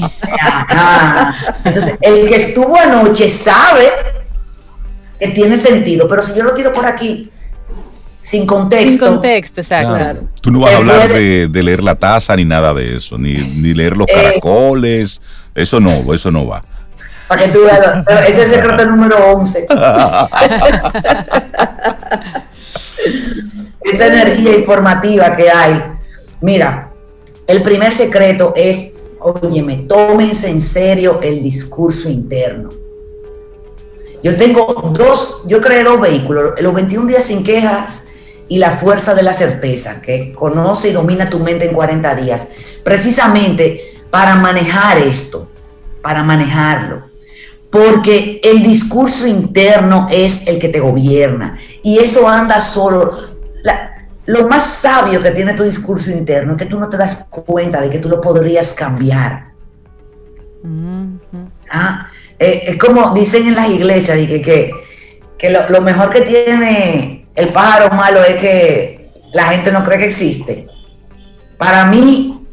que 2.28 2.36
estuvo 2.36 2.76
anoche 2.76 3.28
sabe 3.28 3.90
que 5.18 5.28
tiene 5.28 5.56
sentido, 5.56 6.06
pero 6.08 6.22
si 6.22 6.34
yo 6.34 6.44
lo 6.44 6.52
tiro 6.52 6.72
por 6.72 6.84
aquí, 6.84 7.30
sin 8.24 8.46
contexto. 8.46 8.88
Sin 8.88 8.98
contexto, 8.98 9.60
exacto. 9.60 10.26
Tú 10.40 10.50
no 10.50 10.60
vas 10.60 10.72
a 10.72 10.78
hablar 10.78 11.12
de, 11.12 11.46
leer 11.62 11.82
la 11.82 11.94
taza 11.94 12.34
ni 12.34 12.46
nada 12.46 12.72
de 12.72 12.96
eso, 12.96 13.18
ni, 13.18 13.34
leer 13.74 13.98
los 13.98 14.08
eh, 14.08 14.12
caracoles. 14.14 15.20
Eso 15.54 15.78
no, 15.78 16.14
eso 16.14 16.30
no 16.30 16.46
va. 16.46 16.64
Para 17.28 17.42
que 17.44 17.48
tú 17.50 17.58
veas, 17.64 18.02
ese 18.26 18.44
es 18.44 18.50
el 18.52 18.54
secreto 18.54 18.86
número 18.86 19.16
11. 19.34 19.66
Esa 23.82 24.06
energía 24.06 24.56
informativa 24.56 25.36
que 25.36 25.50
hay. 25.50 25.82
Mira, 26.40 26.92
el 27.46 27.62
primer 27.62 27.92
secreto 27.92 28.54
es, 28.56 28.94
óyeme, 29.20 29.84
tómense 29.86 30.48
en 30.48 30.62
serio 30.62 31.20
el 31.22 31.42
discurso 31.42 32.08
interno. 32.08 32.70
Yo 34.22 34.34
tengo 34.38 34.90
dos, 34.96 35.42
yo 35.46 35.60
creé 35.60 35.84
dos 35.84 36.00
vehículos, 36.00 36.58
los 36.58 36.72
21 36.72 37.06
días 37.06 37.24
sin 37.24 37.44
quejas 37.44 38.04
y 38.48 38.58
la 38.58 38.72
fuerza 38.72 39.14
de 39.14 39.22
la 39.22 39.32
certeza, 39.32 40.00
que 40.00 40.32
conoce 40.32 40.88
y 40.88 40.92
domina 40.92 41.30
tu 41.30 41.38
mente 41.38 41.66
en 41.66 41.74
40 41.74 42.14
días, 42.14 42.46
precisamente 42.82 43.80
para 44.10 44.36
manejar 44.36 44.98
esto, 44.98 45.48
para 46.02 46.22
manejarlo. 46.22 47.04
Porque 47.70 48.40
el 48.44 48.62
discurso 48.62 49.26
interno 49.26 50.06
es 50.10 50.46
el 50.46 50.58
que 50.58 50.68
te 50.68 50.78
gobierna 50.78 51.58
y 51.82 51.98
eso 51.98 52.28
anda 52.28 52.60
solo. 52.60 53.34
lo 54.26 54.48
más 54.48 54.62
sabio 54.62 55.20
que 55.20 55.32
tiene 55.32 55.54
tu 55.54 55.64
discurso 55.64 56.10
interno 56.10 56.52
es 56.52 56.58
que 56.58 56.66
tú 56.66 56.78
no 56.78 56.88
te 56.88 56.96
das 56.96 57.26
cuenta 57.28 57.80
de 57.80 57.90
que 57.90 57.98
tú 57.98 58.08
lo 58.08 58.20
podrías 58.20 58.72
cambiar. 58.72 59.48
ah, 61.70 62.06
eh, 62.38 62.62
es 62.66 62.76
como 62.76 63.10
dicen 63.10 63.48
en 63.48 63.56
las 63.56 63.68
iglesias, 63.70 64.16
que, 64.28 64.70
que, 65.38 65.50
lo, 65.50 65.80
mejor 65.80 66.10
que 66.10 66.20
tiene 66.20 67.23
el 67.34 67.52
pájaro 67.52 67.94
malo 67.94 68.22
es 68.24 68.40
que 68.40 69.10
la 69.32 69.46
gente 69.46 69.72
no 69.72 69.82
cree 69.82 69.98
que 69.98 70.06
existe. 70.06 70.68
Para 71.56 71.86
mí, 71.86 72.46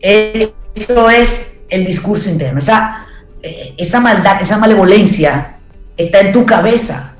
eso 0.00 1.10
es 1.10 1.58
el 1.68 1.84
discurso 1.84 2.30
interno. 2.30 2.58
Esa, 2.58 3.06
eh, 3.42 3.74
esa 3.76 4.00
maldad, 4.00 4.40
esa 4.40 4.58
malevolencia 4.58 5.56
está 5.96 6.20
en 6.20 6.32
tu 6.32 6.46
cabeza. 6.46 7.16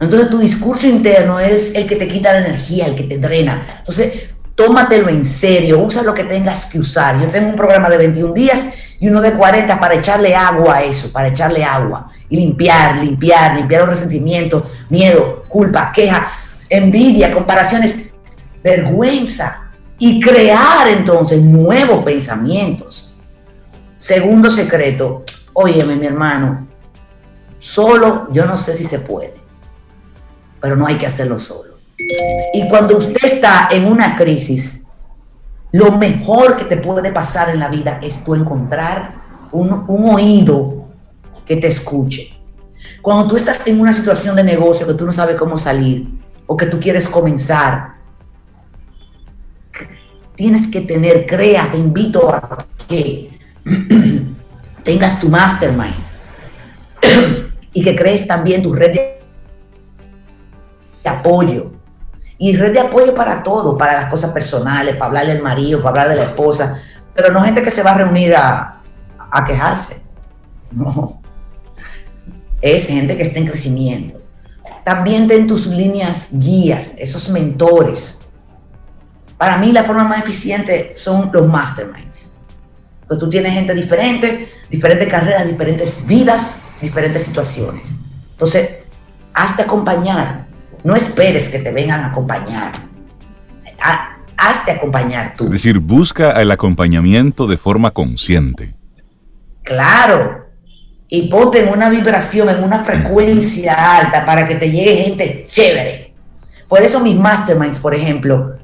Entonces 0.00 0.30
tu 0.30 0.38
discurso 0.38 0.86
interno 0.86 1.40
es 1.40 1.74
el 1.74 1.86
que 1.86 1.96
te 1.96 2.06
quita 2.06 2.32
la 2.32 2.46
energía, 2.46 2.86
el 2.86 2.94
que 2.94 3.04
te 3.04 3.18
drena. 3.18 3.76
Entonces, 3.78 4.30
tómatelo 4.54 5.08
en 5.08 5.24
serio, 5.24 5.80
usa 5.80 6.02
lo 6.02 6.14
que 6.14 6.24
tengas 6.24 6.66
que 6.66 6.78
usar. 6.78 7.20
Yo 7.20 7.30
tengo 7.30 7.50
un 7.50 7.56
programa 7.56 7.88
de 7.88 7.98
21 7.98 8.32
días 8.32 8.66
y 9.00 9.08
uno 9.08 9.20
de 9.20 9.32
40 9.32 9.78
para 9.78 9.94
echarle 9.94 10.34
agua 10.34 10.76
a 10.76 10.82
eso, 10.82 11.12
para 11.12 11.28
echarle 11.28 11.64
agua 11.64 12.10
y 12.28 12.36
limpiar, 12.36 12.98
limpiar, 12.98 13.56
limpiar 13.56 13.82
los 13.82 13.90
resentimientos, 13.90 14.64
miedo, 14.88 15.44
culpa, 15.48 15.92
queja, 15.92 16.32
envidia, 16.68 17.32
comparaciones, 17.32 18.10
vergüenza 18.62 19.68
y 19.98 20.20
crear 20.20 20.88
entonces 20.88 21.40
nuevos 21.40 22.04
pensamientos. 22.04 23.14
Segundo 23.98 24.50
secreto, 24.50 25.24
óyeme 25.52 25.96
mi 25.96 26.06
hermano, 26.06 26.66
solo 27.58 28.28
yo 28.32 28.46
no 28.46 28.58
sé 28.58 28.74
si 28.74 28.84
se 28.84 28.98
puede, 28.98 29.34
pero 30.60 30.76
no 30.76 30.86
hay 30.86 30.96
que 30.96 31.06
hacerlo 31.06 31.38
solo. 31.38 31.78
Y 32.52 32.68
cuando 32.68 32.96
usted 32.96 33.24
está 33.24 33.68
en 33.70 33.86
una 33.86 34.16
crisis, 34.16 34.86
lo 35.72 35.92
mejor 35.92 36.56
que 36.56 36.64
te 36.64 36.78
puede 36.78 37.12
pasar 37.12 37.50
en 37.50 37.58
la 37.58 37.68
vida 37.68 37.98
es 38.02 38.24
tú 38.24 38.34
encontrar 38.34 39.14
un, 39.52 39.84
oído 39.88 40.88
que 41.46 41.56
te 41.56 41.66
escuche. 41.66 42.34
Cuando 43.02 43.26
tú 43.26 43.36
estás 43.36 43.66
en 43.66 43.80
una 43.80 43.92
situación 43.92 44.36
de 44.36 44.44
negocio 44.44 44.86
que 44.86 44.94
tú 44.94 45.04
no 45.04 45.12
sabes 45.12 45.36
cómo 45.36 45.58
salir 45.58 46.08
o 46.46 46.56
que 46.56 46.66
tú 46.66 46.80
quieres 46.80 47.08
comenzar, 47.08 47.96
tienes 50.34 50.68
que 50.68 50.80
tener, 50.80 51.26
crea, 51.26 51.70
te 51.70 51.76
invito 51.76 52.32
a 52.32 52.66
que 52.88 53.38
tengas 54.84 55.20
tu 55.20 55.28
mastermind 55.28 55.96
y 57.72 57.82
que 57.82 57.94
crees 57.94 58.26
también 58.26 58.62
tu 58.62 58.72
red 58.72 58.92
de 58.92 59.18
apoyo 61.04 61.77
y 62.38 62.56
red 62.56 62.72
de 62.72 62.80
apoyo 62.80 63.14
para 63.14 63.42
todo, 63.42 63.76
para 63.76 63.94
las 63.94 64.06
cosas 64.06 64.32
personales, 64.32 64.94
para 64.94 65.06
hablarle 65.06 65.32
al 65.32 65.42
marido, 65.42 65.82
para 65.82 66.02
hablar 66.02 66.08
de 66.16 66.24
la 66.24 66.30
esposa, 66.30 66.80
pero 67.14 67.32
no 67.32 67.42
gente 67.42 67.62
que 67.62 67.70
se 67.70 67.82
va 67.82 67.90
a 67.90 67.98
reunir 67.98 68.34
a, 68.36 68.80
a 69.30 69.44
quejarse. 69.44 70.00
No. 70.70 71.20
Es 72.60 72.86
gente 72.86 73.16
que 73.16 73.22
está 73.22 73.38
en 73.38 73.46
crecimiento. 73.46 74.20
También 74.84 75.26
ten 75.26 75.46
tus 75.46 75.66
líneas 75.66 76.30
guías, 76.32 76.92
esos 76.96 77.28
mentores. 77.28 78.18
Para 79.36 79.56
mí 79.58 79.72
la 79.72 79.84
forma 79.84 80.04
más 80.04 80.20
eficiente 80.20 80.92
son 80.96 81.30
los 81.32 81.46
masterminds. 81.46 82.34
Que 83.08 83.16
tú 83.16 83.28
tienes 83.28 83.52
gente 83.52 83.74
diferente, 83.74 84.48
diferentes 84.70 85.08
carreras, 85.08 85.46
diferentes 85.46 86.04
vidas, 86.06 86.60
diferentes 86.80 87.22
situaciones. 87.22 87.98
Entonces, 88.32 88.70
hazte 89.34 89.62
acompañar 89.62 90.47
no 90.84 90.96
esperes 90.96 91.48
que 91.48 91.58
te 91.58 91.70
vengan 91.72 92.00
a 92.00 92.06
acompañar. 92.08 92.72
Hazte 94.36 94.70
acompañar 94.72 95.34
tú. 95.36 95.44
Es 95.46 95.50
decir, 95.50 95.78
busca 95.78 96.40
el 96.40 96.50
acompañamiento 96.50 97.46
de 97.46 97.56
forma 97.56 97.90
consciente. 97.90 98.74
Claro. 99.64 100.46
Y 101.08 101.28
ponte 101.28 101.62
en 101.62 101.70
una 101.70 101.88
vibración, 101.88 102.48
en 102.48 102.62
una 102.62 102.84
frecuencia 102.84 103.74
alta 103.74 104.24
para 104.24 104.46
que 104.46 104.54
te 104.54 104.70
llegue 104.70 105.04
gente 105.04 105.44
chévere. 105.46 106.14
Por 106.68 106.80
eso 106.80 107.00
mis 107.00 107.18
masterminds, 107.18 107.80
por 107.80 107.94
ejemplo, 107.94 108.58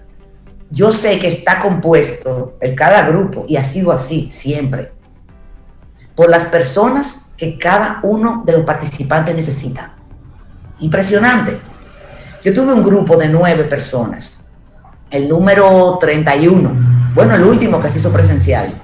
yo 0.71 0.93
sé 0.93 1.19
que 1.19 1.27
está 1.27 1.59
compuesto 1.59 2.57
en 2.61 2.75
cada 2.75 3.03
grupo, 3.03 3.45
y 3.49 3.57
ha 3.57 3.63
sido 3.63 3.93
así 3.93 4.27
siempre, 4.27 4.93
por 6.15 6.29
las 6.29 6.47
personas 6.47 7.33
que 7.37 7.59
cada 7.59 8.01
uno 8.03 8.43
de 8.45 8.53
los 8.53 8.63
participantes 8.63 9.35
necesita. 9.35 9.95
Impresionante. 10.81 11.59
Yo 12.45 12.53
tuve 12.53 12.75
un 12.75 12.85
grupo 12.85 13.17
de 13.17 13.27
nueve 13.27 13.65
personas, 13.65 14.45
el 15.11 15.31
número 15.31 15.97
31, 15.99 17.13
bueno, 17.15 17.35
el 17.37 17.43
último 17.43 17.81
que 17.81 17.89
se 17.89 17.99
hizo 17.99 18.13
presencial. 18.13 18.83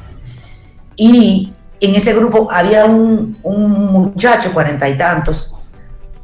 Y 0.96 1.52
en 1.78 1.94
ese 1.94 2.14
grupo 2.14 2.50
había 2.50 2.86
un, 2.86 3.36
muchacho, 3.42 4.54
cuarenta 4.54 4.88
y 4.88 4.96
tantos, 4.96 5.54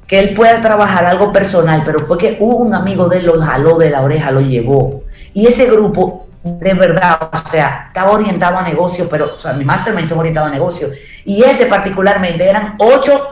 que 0.06 0.18
él 0.18 0.34
fue 0.34 0.48
a 0.48 0.62
trabajar 0.62 1.04
algo 1.04 1.30
personal, 1.30 1.82
pero 1.84 2.06
fue 2.06 2.16
que 2.16 2.38
un 2.40 2.72
amigo 2.72 3.06
de 3.06 3.18
él 3.18 3.26
lo 3.26 3.38
jaló 3.38 3.76
de 3.76 3.90
la 3.90 4.00
oreja, 4.00 4.30
lo 4.30 4.40
llevó. 4.40 5.02
Y 5.34 5.46
ese 5.46 5.66
grupo, 5.66 6.28
de 6.42 6.72
verdad, 6.72 7.18
o 7.30 7.50
sea, 7.50 7.88
estaba 7.88 8.12
orientado 8.12 8.56
a 8.56 8.62
negocio, 8.62 9.10
pero, 9.10 9.34
o 9.34 9.38
sea, 9.38 9.52
mi 9.52 9.66
mastermind 9.66 10.04
estaba 10.04 10.22
orientado 10.22 10.46
a 10.46 10.50
negocio. 10.50 10.88
Y 11.26 11.42
ese 11.42 11.66
particularmente 11.66 12.48
eran 12.48 12.76
ocho, 12.78 13.28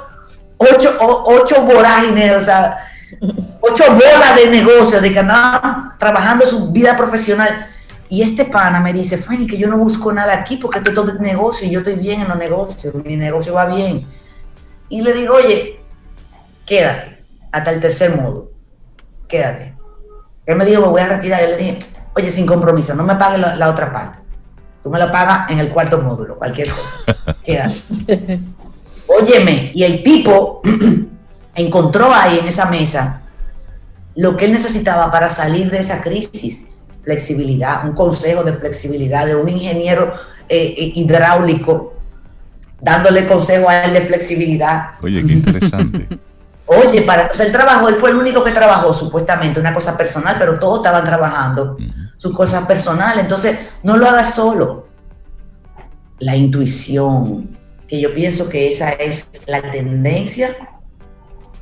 ocho, 0.58 0.94
ocho 1.00 1.62
vorágines, 1.62 2.36
o 2.36 2.40
sea, 2.42 2.76
ocho 3.60 3.84
bolas 3.92 4.36
de 4.36 4.48
negocio, 4.48 5.00
de 5.00 5.12
que 5.12 5.18
andaban 5.18 5.92
trabajando 5.98 6.46
su 6.46 6.70
vida 6.70 6.96
profesional. 6.96 7.68
Y 8.08 8.22
este 8.22 8.44
pana 8.44 8.80
me 8.80 8.92
dice, 8.92 9.18
Fanny, 9.18 9.46
que 9.46 9.56
yo 9.56 9.68
no 9.68 9.78
busco 9.78 10.12
nada 10.12 10.34
aquí 10.34 10.56
porque 10.56 10.78
esto 10.78 10.90
es 10.90 10.94
todo 10.94 11.12
negocio 11.14 11.66
y 11.66 11.70
yo 11.70 11.80
estoy 11.80 11.94
bien 11.94 12.20
en 12.20 12.28
los 12.28 12.36
negocios, 12.36 12.94
mi 12.94 13.16
negocio 13.16 13.54
va 13.54 13.64
bien. 13.64 14.06
Y 14.88 15.00
le 15.00 15.12
digo, 15.12 15.34
oye, 15.34 15.80
quédate 16.66 17.24
hasta 17.50 17.70
el 17.70 17.80
tercer 17.80 18.14
módulo, 18.14 18.50
quédate. 19.26 19.74
Él 20.46 20.56
me 20.56 20.64
dijo, 20.64 20.82
me 20.82 20.88
voy 20.88 21.00
a 21.00 21.08
retirar. 21.08 21.40
Yo 21.40 21.48
le 21.48 21.56
dije, 21.56 21.78
oye, 22.14 22.30
sin 22.30 22.46
compromiso, 22.46 22.94
no 22.94 23.02
me 23.02 23.16
pagues 23.16 23.40
la, 23.40 23.68
otra 23.70 23.92
parte. 23.92 24.18
Tú 24.82 24.90
me 24.90 24.98
lo 24.98 25.10
pagas 25.10 25.50
en 25.50 25.58
el 25.58 25.70
cuarto 25.70 25.98
módulo, 25.98 26.36
cualquier 26.36 26.68
cosa. 26.70 27.36
Quédate. 27.42 28.40
Óyeme, 29.06 29.70
y 29.74 29.84
el 29.84 30.02
tipo 30.02 30.62
encontró 31.54 32.12
ahí 32.12 32.38
en 32.38 32.48
esa 32.48 32.66
mesa 32.66 33.22
lo 34.16 34.36
que 34.36 34.46
él 34.46 34.52
necesitaba 34.52 35.10
para 35.10 35.28
salir 35.28 35.70
de 35.70 35.78
esa 35.78 36.00
crisis. 36.00 36.66
Flexibilidad, 37.02 37.86
un 37.86 37.94
consejo 37.94 38.44
de 38.44 38.54
flexibilidad 38.54 39.26
de 39.26 39.34
un 39.34 39.48
ingeniero 39.48 40.14
eh, 40.48 40.74
eh, 40.76 40.92
hidráulico 40.94 41.94
dándole 42.80 43.26
consejo 43.26 43.68
a 43.68 43.84
él 43.84 43.92
de 43.92 44.00
flexibilidad. 44.02 44.92
Oye, 45.02 45.24
qué 45.24 45.32
interesante. 45.32 46.08
Oye, 46.66 47.02
para, 47.02 47.30
o 47.32 47.36
sea, 47.36 47.44
él 47.44 47.52
trabajó, 47.52 47.88
él 47.88 47.96
fue 47.96 48.10
el 48.10 48.16
único 48.16 48.42
que 48.42 48.50
trabajó 48.50 48.92
supuestamente 48.92 49.60
una 49.60 49.74
cosa 49.74 49.96
personal, 49.96 50.36
pero 50.38 50.58
todos 50.58 50.78
estaban 50.78 51.04
trabajando 51.04 51.76
sus 52.16 52.34
cosas 52.34 52.66
personales. 52.66 53.22
Entonces, 53.22 53.58
no 53.82 53.98
lo 53.98 54.08
hagas 54.08 54.34
solo. 54.34 54.88
La 56.20 56.36
intuición, 56.36 57.50
que 57.86 58.00
yo 58.00 58.14
pienso 58.14 58.48
que 58.48 58.68
esa 58.68 58.90
es 58.90 59.26
la 59.46 59.60
tendencia 59.70 60.56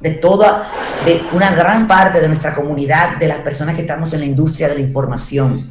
de 0.02 0.10
toda, 0.10 0.68
de 1.04 1.22
una 1.32 1.54
gran 1.54 1.86
parte 1.86 2.20
de 2.20 2.26
nuestra 2.26 2.54
comunidad, 2.54 3.16
de 3.18 3.28
las 3.28 3.38
personas 3.38 3.74
que 3.74 3.82
estamos 3.82 4.12
en 4.12 4.20
la 4.20 4.26
industria 4.26 4.68
de 4.68 4.74
la 4.74 4.80
información, 4.80 5.70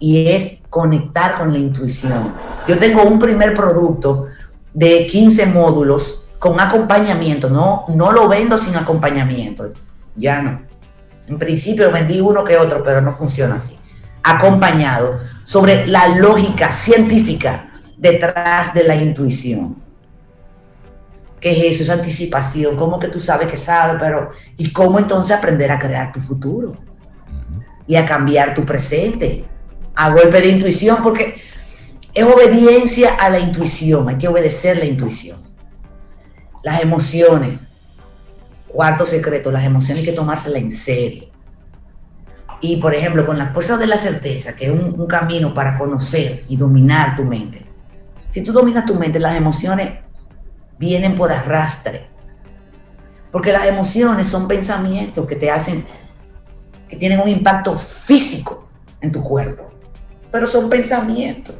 y 0.00 0.28
es 0.28 0.60
conectar 0.68 1.34
con 1.34 1.52
la 1.52 1.58
intuición. 1.58 2.34
Yo 2.66 2.78
tengo 2.78 3.02
un 3.02 3.18
primer 3.18 3.54
producto 3.54 4.26
de 4.74 5.06
15 5.06 5.46
módulos 5.46 6.26
con 6.38 6.60
acompañamiento, 6.60 7.50
no, 7.50 7.84
no 7.88 8.12
lo 8.12 8.28
vendo 8.28 8.58
sin 8.58 8.76
acompañamiento, 8.76 9.72
ya 10.14 10.42
no. 10.42 10.62
En 11.26 11.38
principio 11.38 11.90
vendí 11.90 12.20
uno 12.20 12.42
que 12.44 12.56
otro, 12.56 12.82
pero 12.82 13.00
no 13.00 13.12
funciona 13.12 13.56
así. 13.56 13.76
Acompañado 14.22 15.18
sobre 15.44 15.86
la 15.86 16.08
lógica 16.16 16.72
científica 16.72 17.70
detrás 17.96 18.72
de 18.72 18.84
la 18.84 18.94
intuición. 18.94 19.87
¿Qué 21.40 21.52
es 21.52 21.74
eso? 21.74 21.82
Es 21.84 21.90
anticipación. 21.90 22.76
¿Cómo 22.76 22.98
que 22.98 23.08
tú 23.08 23.20
sabes 23.20 23.48
que 23.48 23.56
sabes? 23.56 23.96
Pero, 24.00 24.30
¿y 24.56 24.72
cómo 24.72 24.98
entonces 24.98 25.36
aprender 25.36 25.70
a 25.70 25.78
crear 25.78 26.12
tu 26.12 26.20
futuro? 26.20 26.76
Y 27.86 27.96
a 27.96 28.04
cambiar 28.04 28.54
tu 28.54 28.64
presente. 28.64 29.44
A 29.94 30.10
golpe 30.10 30.40
de 30.40 30.48
intuición, 30.48 30.98
porque 31.02 31.40
es 32.12 32.24
obediencia 32.24 33.14
a 33.14 33.30
la 33.30 33.38
intuición. 33.38 34.08
Hay 34.08 34.16
que 34.16 34.28
obedecer 34.28 34.78
la 34.78 34.84
intuición. 34.84 35.38
Las 36.62 36.82
emociones. 36.82 37.60
Cuarto 38.66 39.06
secreto, 39.06 39.50
las 39.50 39.64
emociones 39.64 40.00
hay 40.00 40.10
que 40.10 40.16
tomárselas 40.16 40.60
en 40.60 40.70
serio. 40.70 41.28
Y 42.60 42.76
por 42.76 42.94
ejemplo, 42.94 43.24
con 43.24 43.38
la 43.38 43.46
fuerza 43.46 43.76
de 43.76 43.86
la 43.86 43.96
certeza, 43.96 44.54
que 44.54 44.66
es 44.66 44.70
un, 44.70 45.00
un 45.00 45.06
camino 45.06 45.54
para 45.54 45.78
conocer 45.78 46.44
y 46.48 46.56
dominar 46.56 47.16
tu 47.16 47.24
mente. 47.24 47.64
Si 48.28 48.42
tú 48.42 48.52
dominas 48.52 48.84
tu 48.84 48.94
mente, 48.94 49.18
las 49.18 49.36
emociones 49.36 49.90
vienen 50.78 51.14
por 51.14 51.32
arrastre. 51.32 52.06
Porque 53.30 53.52
las 53.52 53.66
emociones 53.66 54.26
son 54.28 54.48
pensamientos 54.48 55.26
que 55.26 55.36
te 55.36 55.50
hacen, 55.50 55.84
que 56.88 56.96
tienen 56.96 57.20
un 57.20 57.28
impacto 57.28 57.78
físico 57.78 58.68
en 59.00 59.12
tu 59.12 59.22
cuerpo. 59.22 59.70
Pero 60.30 60.46
son 60.46 60.70
pensamientos. 60.70 61.56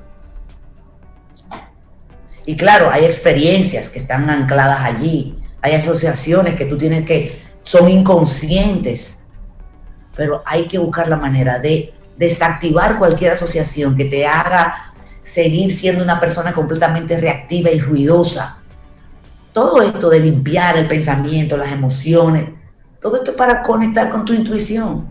Y 2.46 2.56
claro, 2.56 2.90
hay 2.90 3.04
experiencias 3.04 3.90
que 3.90 3.98
están 3.98 4.30
ancladas 4.30 4.80
allí. 4.80 5.38
Hay 5.60 5.74
asociaciones 5.74 6.54
que 6.54 6.64
tú 6.64 6.78
tienes 6.78 7.04
que, 7.04 7.42
son 7.58 7.88
inconscientes. 7.88 9.20
Pero 10.16 10.42
hay 10.46 10.66
que 10.66 10.78
buscar 10.78 11.08
la 11.08 11.16
manera 11.16 11.58
de 11.58 11.92
desactivar 12.16 12.98
cualquier 12.98 13.32
asociación 13.32 13.94
que 13.94 14.06
te 14.06 14.26
haga 14.26 14.92
seguir 15.20 15.74
siendo 15.74 16.02
una 16.02 16.18
persona 16.18 16.54
completamente 16.54 17.20
reactiva 17.20 17.70
y 17.70 17.78
ruidosa 17.78 18.57
todo 19.58 19.82
esto 19.82 20.08
de 20.08 20.20
limpiar 20.20 20.76
el 20.76 20.86
pensamiento, 20.86 21.56
las 21.56 21.72
emociones, 21.72 22.48
todo 23.00 23.16
esto 23.16 23.32
es 23.32 23.36
para 23.36 23.60
conectar 23.60 24.08
con 24.08 24.24
tu 24.24 24.32
intuición. 24.32 25.08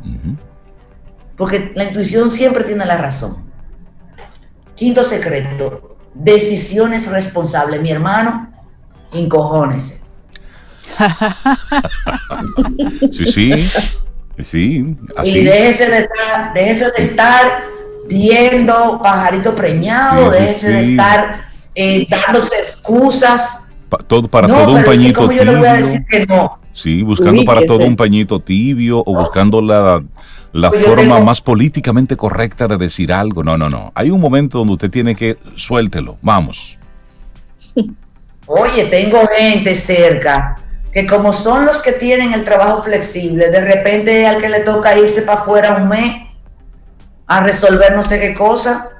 Porque 1.35 1.73
la 1.75 1.83
intuición 1.83 2.31
siempre 2.31 2.63
tiene 2.63 2.85
la 2.85 2.95
razón. 2.95 3.43
Quinto 4.73 5.03
secreto, 5.03 5.97
decisiones 6.13 7.11
responsables. 7.11 7.81
Mi 7.81 7.91
hermano, 7.91 8.49
encojónese. 9.11 9.99
sí, 13.11 13.25
sí, 13.25 13.53
sí. 14.41 14.97
Y 15.25 15.43
déjese 15.43 15.89
de 15.89 15.97
estar, 15.97 16.53
déjese 16.53 16.85
de 16.85 16.91
estar 16.99 17.63
viendo 18.07 19.01
pajarito 19.03 19.53
preñado, 19.53 20.31
déjese 20.31 20.69
de 20.69 20.91
estar 20.91 21.47
eh, 21.75 22.07
dándose 22.09 22.55
excusas 22.59 23.66
todo, 24.07 24.27
para 24.27 24.47
todo 24.47 24.73
un 24.73 24.83
pañito 24.83 25.27
tibio. 25.27 26.59
Sí, 26.73 27.01
buscando 27.01 27.43
para 27.43 27.65
todo 27.65 27.85
un 27.85 27.95
pañito 27.95 28.39
tibio 28.39 29.03
o 29.05 29.15
buscando 29.15 29.61
la, 29.61 30.03
la 30.53 30.69
pues 30.69 30.85
forma 30.85 31.19
más 31.19 31.41
políticamente 31.41 32.15
correcta 32.15 32.67
de 32.67 32.77
decir 32.77 33.11
algo. 33.11 33.43
No, 33.43 33.57
no, 33.57 33.69
no. 33.69 33.91
Hay 33.95 34.09
un 34.09 34.21
momento 34.21 34.59
donde 34.59 34.73
usted 34.73 34.91
tiene 34.91 35.15
que 35.15 35.37
suéltelo. 35.55 36.17
Vamos. 36.21 36.77
Oye, 38.45 38.85
tengo 38.85 39.19
gente 39.37 39.75
cerca 39.75 40.55
que 40.91 41.05
como 41.05 41.33
son 41.33 41.65
los 41.65 41.79
que 41.79 41.91
tienen 41.91 42.33
el 42.33 42.43
trabajo 42.43 42.81
flexible, 42.81 43.49
de 43.49 43.61
repente 43.61 44.25
al 44.25 44.37
que 44.37 44.49
le 44.49 44.61
toca 44.61 44.97
irse 44.97 45.21
para 45.21 45.41
afuera 45.41 45.77
un 45.81 45.89
mes 45.89 46.27
a 47.27 47.43
resolver 47.43 47.95
no 47.95 48.03
sé 48.03 48.19
qué 48.19 48.33
cosa, 48.33 48.96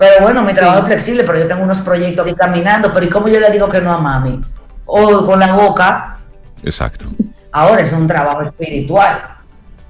pero 0.00 0.22
bueno, 0.22 0.42
mi 0.42 0.54
trabajo 0.54 0.78
es 0.78 0.84
flexible, 0.86 1.24
pero 1.24 1.40
yo 1.40 1.46
tengo 1.46 1.62
unos 1.62 1.82
proyectos 1.82 2.24
aquí 2.24 2.34
caminando, 2.34 2.90
pero 2.90 3.04
¿y 3.04 3.10
cómo 3.10 3.28
yo 3.28 3.38
le 3.38 3.50
digo 3.50 3.68
que 3.68 3.82
no 3.82 3.92
a 3.92 3.98
mami? 3.98 4.40
O 4.86 5.26
con 5.26 5.38
la 5.38 5.52
boca. 5.52 6.16
Exacto. 6.62 7.04
Ahora 7.52 7.82
es 7.82 7.92
un 7.92 8.06
trabajo 8.06 8.40
espiritual 8.40 9.22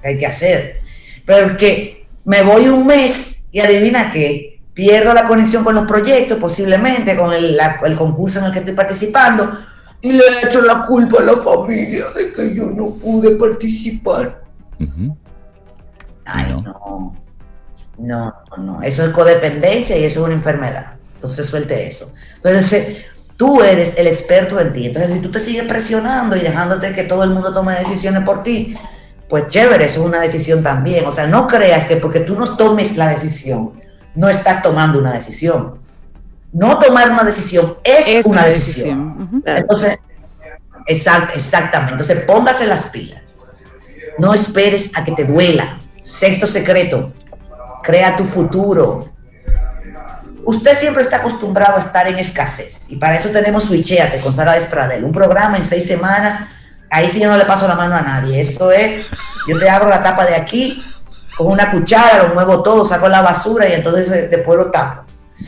que 0.01 0.09
hay 0.09 0.19
que 0.19 0.25
hacer. 0.27 0.81
Pero 1.25 1.55
que 1.55 2.07
me 2.25 2.43
voy 2.43 2.67
un 2.67 2.85
mes 2.85 3.45
y 3.53 3.61
adivina 3.61 4.11
qué, 4.11 4.59
pierdo 4.73 5.13
la 5.13 5.29
conexión 5.29 5.63
con 5.63 5.75
los 5.75 5.87
proyectos, 5.87 6.37
posiblemente 6.37 7.15
con 7.15 7.31
el, 7.31 7.57
concurso 7.97 8.39
en 8.39 8.45
el 8.47 8.51
que 8.51 8.59
estoy 8.59 8.73
participando, 8.73 9.59
y 10.01 10.11
le 10.11 10.23
echo 10.43 10.61
la 10.61 10.81
culpa 10.81 11.21
a 11.21 11.23
la 11.23 11.37
familia 11.37 12.07
de 12.13 12.33
que 12.33 12.53
yo 12.53 12.65
no 12.65 12.95
pude 12.95 13.31
participar. 13.37 14.41
Ay, 16.25 16.51
no. 16.51 16.61
No, 16.61 17.15
no, 17.97 18.33
eso 18.83 19.05
es 19.05 19.09
codependencia 19.11 19.97
y 19.97 20.03
eso 20.03 20.21
es 20.21 20.25
una 20.25 20.33
enfermedad. 20.33 20.93
Entonces 21.15 21.45
suelte 21.45 21.85
eso. 21.85 22.11
Entonces 22.35 22.73
eh, 22.73 23.05
tú 23.37 23.61
eres 23.61 23.95
el 23.97 24.07
experto 24.07 24.59
en 24.59 24.73
ti. 24.73 24.87
Entonces 24.87 25.13
si 25.13 25.19
tú 25.19 25.29
te 25.29 25.39
sigues 25.39 25.65
presionando 25.65 26.35
y 26.35 26.41
dejándote 26.41 26.93
que 26.93 27.03
todo 27.03 27.23
el 27.23 27.29
mundo 27.29 27.53
tome 27.53 27.77
decisiones 27.77 28.23
por 28.23 28.43
ti, 28.43 28.75
pues 29.29 29.47
chévere, 29.47 29.85
eso 29.85 30.01
es 30.01 30.07
una 30.07 30.19
decisión 30.19 30.63
también. 30.63 31.05
O 31.05 31.11
sea, 31.11 31.27
no 31.27 31.47
creas 31.47 31.85
que 31.85 31.97
porque 31.97 32.21
tú 32.21 32.35
no 32.35 32.57
tomes 32.57 32.97
la 32.97 33.09
decisión, 33.09 33.73
no 34.15 34.29
estás 34.29 34.61
tomando 34.61 34.99
una 34.99 35.13
decisión. 35.13 35.75
No 36.51 36.79
tomar 36.79 37.09
una 37.11 37.23
decisión 37.23 37.77
es, 37.83 38.25
una 38.25 38.45
decisión. 38.45 39.41
Entonces, 39.45 39.99
exactamente. 40.85 41.91
Entonces 41.93 42.25
póngase 42.25 42.65
las 42.65 42.87
pilas. 42.87 43.21
No 44.17 44.33
esperes 44.33 44.91
a 44.95 45.05
que 45.05 45.13
te 45.13 45.23
duela. 45.23 45.79
Sexto 46.03 46.47
secreto, 46.47 47.13
crea 47.81 48.15
tu 48.15 48.23
futuro. 48.23 49.09
Usted 50.43 50.73
siempre 50.73 51.03
está 51.03 51.17
acostumbrado 51.17 51.77
a 51.77 51.81
estar 51.81 52.07
en 52.07 52.17
escasez 52.17 52.81
y 52.87 52.95
para 52.95 53.15
eso 53.15 53.29
tenemos 53.29 53.65
Switchéate 53.65 54.19
con 54.21 54.33
Sara 54.33 54.53
Despradel, 54.53 55.03
un 55.03 55.11
programa 55.11 55.57
en 55.57 55.63
seis 55.63 55.85
semanas. 55.85 56.49
Ahí 56.89 57.09
sí 57.09 57.19
yo 57.19 57.29
no 57.29 57.37
le 57.37 57.45
paso 57.45 57.67
la 57.67 57.75
mano 57.75 57.95
a 57.95 58.01
nadie. 58.01 58.41
Eso 58.41 58.71
es, 58.71 59.05
yo 59.47 59.59
te 59.59 59.69
abro 59.69 59.89
la 59.89 60.01
tapa 60.01 60.25
de 60.25 60.35
aquí, 60.35 60.83
con 61.37 61.47
una 61.47 61.71
cuchara, 61.71 62.23
lo 62.23 62.33
muevo 62.33 62.63
todo, 62.63 62.83
saco 62.83 63.07
la 63.07 63.21
basura 63.21 63.69
y 63.69 63.73
entonces 63.73 64.11
eh, 64.11 64.27
después 64.29 64.57
lo 64.57 64.71
tapo. 64.71 65.03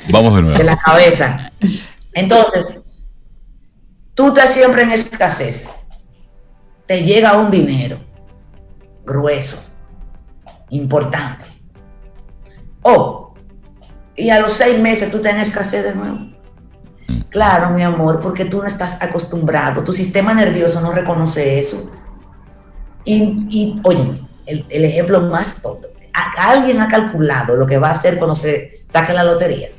Vamos 0.10 0.36
de 0.36 0.42
nuevo. 0.44 0.58
De 0.58 0.64
la 0.64 0.78
cabeza. 0.78 1.52
Entonces, 2.14 2.80
tú 4.14 4.28
estás 4.28 4.52
siempre 4.52 4.84
en 4.84 4.92
escasez. 4.92 5.70
Te 6.86 7.04
llega 7.04 7.38
un 7.38 7.50
dinero 7.50 8.00
grueso, 9.06 9.58
importante 10.70 11.53
Oh, 12.84 13.34
y 14.16 14.30
a 14.30 14.40
los 14.40 14.54
seis 14.54 14.80
meses 14.80 15.12
tú 15.12 15.20
tienes 15.20 15.48
escasez 15.50 15.84
de 15.84 15.96
nuevo. 15.96 16.18
Mm. 17.08 17.22
Claro, 17.30 17.72
mi 17.72 17.84
amor, 17.84 18.20
porque 18.20 18.46
tú 18.46 18.62
no 18.62 18.68
estás 18.68 19.02
acostumbrado, 19.02 19.84
tu 19.84 19.94
sistema 19.94 20.34
nervioso 20.34 20.82
no 20.82 20.92
reconoce 20.92 21.60
eso. 21.60 21.92
Y, 23.06 23.82
oye, 23.84 24.22
el, 24.46 24.86
ejemplo 24.86 25.20
más 25.22 25.62
tonto, 25.62 25.90
alguien 26.38 26.80
ha 26.80 26.88
calculado 26.88 27.56
lo 27.56 27.66
que 27.66 27.78
va 27.78 27.90
a 27.90 27.92
hacer 27.92 28.18
cuando 28.18 28.36
se 28.36 28.82
saque 28.86 29.14
la 29.14 29.24
lotería. 29.24 29.70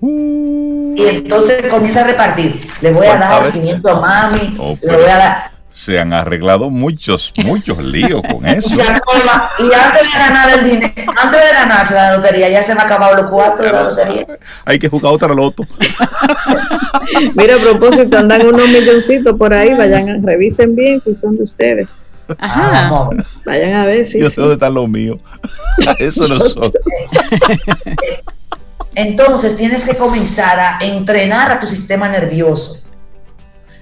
Uh. 0.00 0.94
Y 0.96 1.06
entonces 1.06 1.66
comienza 1.68 2.02
a 2.02 2.04
repartir. 2.04 2.68
Le 2.80 2.92
voy 2.92 3.06
a 3.06 3.16
dar 3.16 3.50
500 3.50 3.90
a 3.90 4.00
mami, 4.00 4.56
oh, 4.60 4.78
le 4.80 4.96
voy 4.96 5.10
a 5.10 5.16
dar 5.16 5.50
se 5.72 5.98
han 5.98 6.12
arreglado 6.12 6.68
muchos, 6.68 7.32
muchos 7.44 7.78
líos 7.78 8.22
con 8.22 8.46
eso. 8.46 8.74
Y 8.74 9.72
antes 9.72 10.02
de 10.02 10.18
ganar 10.18 10.50
el 10.50 10.64
dinero, 10.64 10.92
antes 11.16 11.40
de 11.40 11.52
ganarse 11.52 11.94
la 11.94 12.16
lotería, 12.16 12.48
ya 12.48 12.62
se 12.62 12.74
me 12.74 12.80
han 12.80 12.86
acabado 12.86 13.16
los 13.16 13.30
cuatro 13.30 13.64
de 13.64 13.72
la 13.72 13.82
lotería. 13.84 14.26
Hay 14.64 14.78
que 14.78 14.88
jugar 14.88 15.12
otra 15.12 15.32
loto. 15.34 15.64
Mira, 17.34 17.56
a 17.56 17.58
propósito, 17.58 18.18
andan 18.18 18.46
unos 18.46 18.68
milloncitos 18.68 19.36
por 19.36 19.54
ahí, 19.54 19.72
vayan, 19.74 20.22
revisen 20.22 20.74
bien 20.74 21.00
si 21.00 21.14
son 21.14 21.36
de 21.36 21.44
ustedes. 21.44 22.02
Ajá. 22.38 23.08
Vayan 23.44 23.72
a 23.72 23.86
ver 23.86 24.06
si. 24.06 24.20
Yo 24.20 24.30
sé 24.30 24.40
dónde 24.40 24.54
están 24.54 24.74
los 24.74 24.88
míos. 24.88 25.18
Eso 25.98 26.34
no 26.34 26.40
son. 26.40 26.72
Entonces 28.94 29.56
tienes 29.56 29.84
que 29.84 29.96
comenzar 29.96 30.58
a 30.58 30.78
entrenar 30.80 31.50
a 31.50 31.60
tu 31.60 31.66
sistema 31.66 32.08
nervioso 32.08 32.78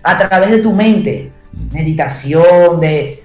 a 0.02 0.16
través 0.16 0.50
de 0.50 0.58
tu 0.58 0.72
mente 0.72 1.32
meditación, 1.72 2.80
de, 2.80 3.24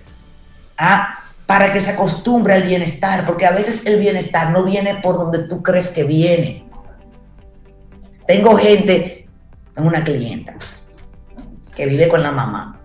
ah, 0.78 1.20
para 1.46 1.72
que 1.72 1.82
se 1.82 1.92
acostumbre 1.92 2.54
al 2.54 2.64
bienestar, 2.64 3.26
porque 3.26 3.46
a 3.46 3.52
veces 3.52 3.86
el 3.86 4.00
bienestar 4.00 4.52
no 4.52 4.64
viene 4.64 4.96
por 4.96 5.18
donde 5.18 5.40
tú 5.48 5.62
crees 5.62 5.92
que 5.92 6.04
viene. 6.04 6.66
Tengo 8.26 8.56
gente, 8.56 9.28
tengo 9.74 9.88
una 9.88 10.04
clienta 10.04 10.56
que 11.76 11.86
vive 11.86 12.08
con 12.08 12.24
la 12.24 12.32
mamá, 12.32 12.80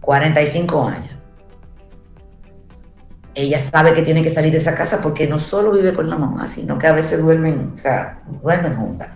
45 0.00 0.86
años. 0.86 1.10
Ella 3.34 3.58
sabe 3.58 3.92
que 3.94 4.02
tiene 4.02 4.22
que 4.22 4.30
salir 4.30 4.52
de 4.52 4.58
esa 4.58 4.74
casa 4.74 5.00
porque 5.00 5.26
no 5.26 5.40
solo 5.40 5.72
vive 5.72 5.94
con 5.94 6.08
la 6.08 6.16
mamá, 6.16 6.46
sino 6.46 6.78
que 6.78 6.86
a 6.86 6.92
veces 6.92 7.20
duermen, 7.20 7.72
o 7.74 7.78
sea, 7.78 8.22
duermen 8.40 8.74
juntas. 8.74 9.08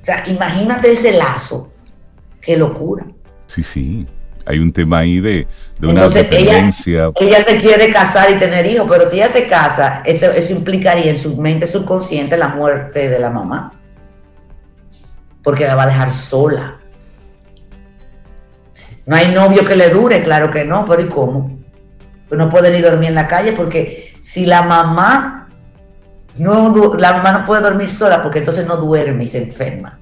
O 0.00 0.04
sea, 0.04 0.22
imagínate 0.26 0.92
ese 0.92 1.12
lazo. 1.12 1.72
Qué 2.40 2.56
locura. 2.56 3.06
Sí, 3.54 3.62
sí. 3.62 4.06
Hay 4.46 4.58
un 4.58 4.72
tema 4.72 4.98
ahí 4.98 5.20
de, 5.20 5.46
una 5.80 6.08
dependencia. 6.08 7.10
Ella, 7.14 7.44
se 7.44 7.56
quiere 7.58 7.92
casar 7.92 8.30
y 8.30 8.34
tener 8.34 8.66
hijos, 8.66 8.86
pero 8.90 9.08
si 9.08 9.16
ella 9.16 9.28
se 9.28 9.46
casa, 9.46 10.02
eso, 10.04 10.30
eso 10.30 10.52
implicaría 10.52 11.10
en 11.10 11.16
su 11.16 11.36
mente 11.36 11.66
subconsciente 11.66 12.36
la 12.36 12.48
muerte 12.48 13.08
de 13.08 13.18
la 13.18 13.30
mamá. 13.30 13.72
Porque 15.42 15.66
la 15.66 15.76
va 15.76 15.84
a 15.84 15.86
dejar 15.86 16.12
sola. 16.12 16.78
No 19.06 19.16
hay 19.16 19.28
novio 19.28 19.64
que 19.64 19.76
le 19.76 19.88
dure, 19.90 20.22
claro 20.22 20.50
que 20.50 20.64
no, 20.64 20.84
pero 20.84 21.02
¿y 21.02 21.08
cómo? 21.08 21.58
Pues 22.28 22.38
no 22.38 22.50
puede 22.50 22.70
ni 22.70 22.80
dormir 22.80 23.10
en 23.10 23.14
la 23.14 23.28
calle 23.28 23.52
porque 23.52 24.14
si 24.20 24.46
la 24.46 24.62
mamá 24.62 25.48
no, 26.38 26.94
la 26.96 27.12
mamá 27.12 27.32
no 27.32 27.44
puede 27.44 27.62
dormir 27.62 27.88
sola 27.88 28.22
porque 28.22 28.40
entonces 28.40 28.66
no 28.66 28.76
duerme 28.76 29.24
y 29.24 29.28
se 29.28 29.38
enferma. 29.38 30.00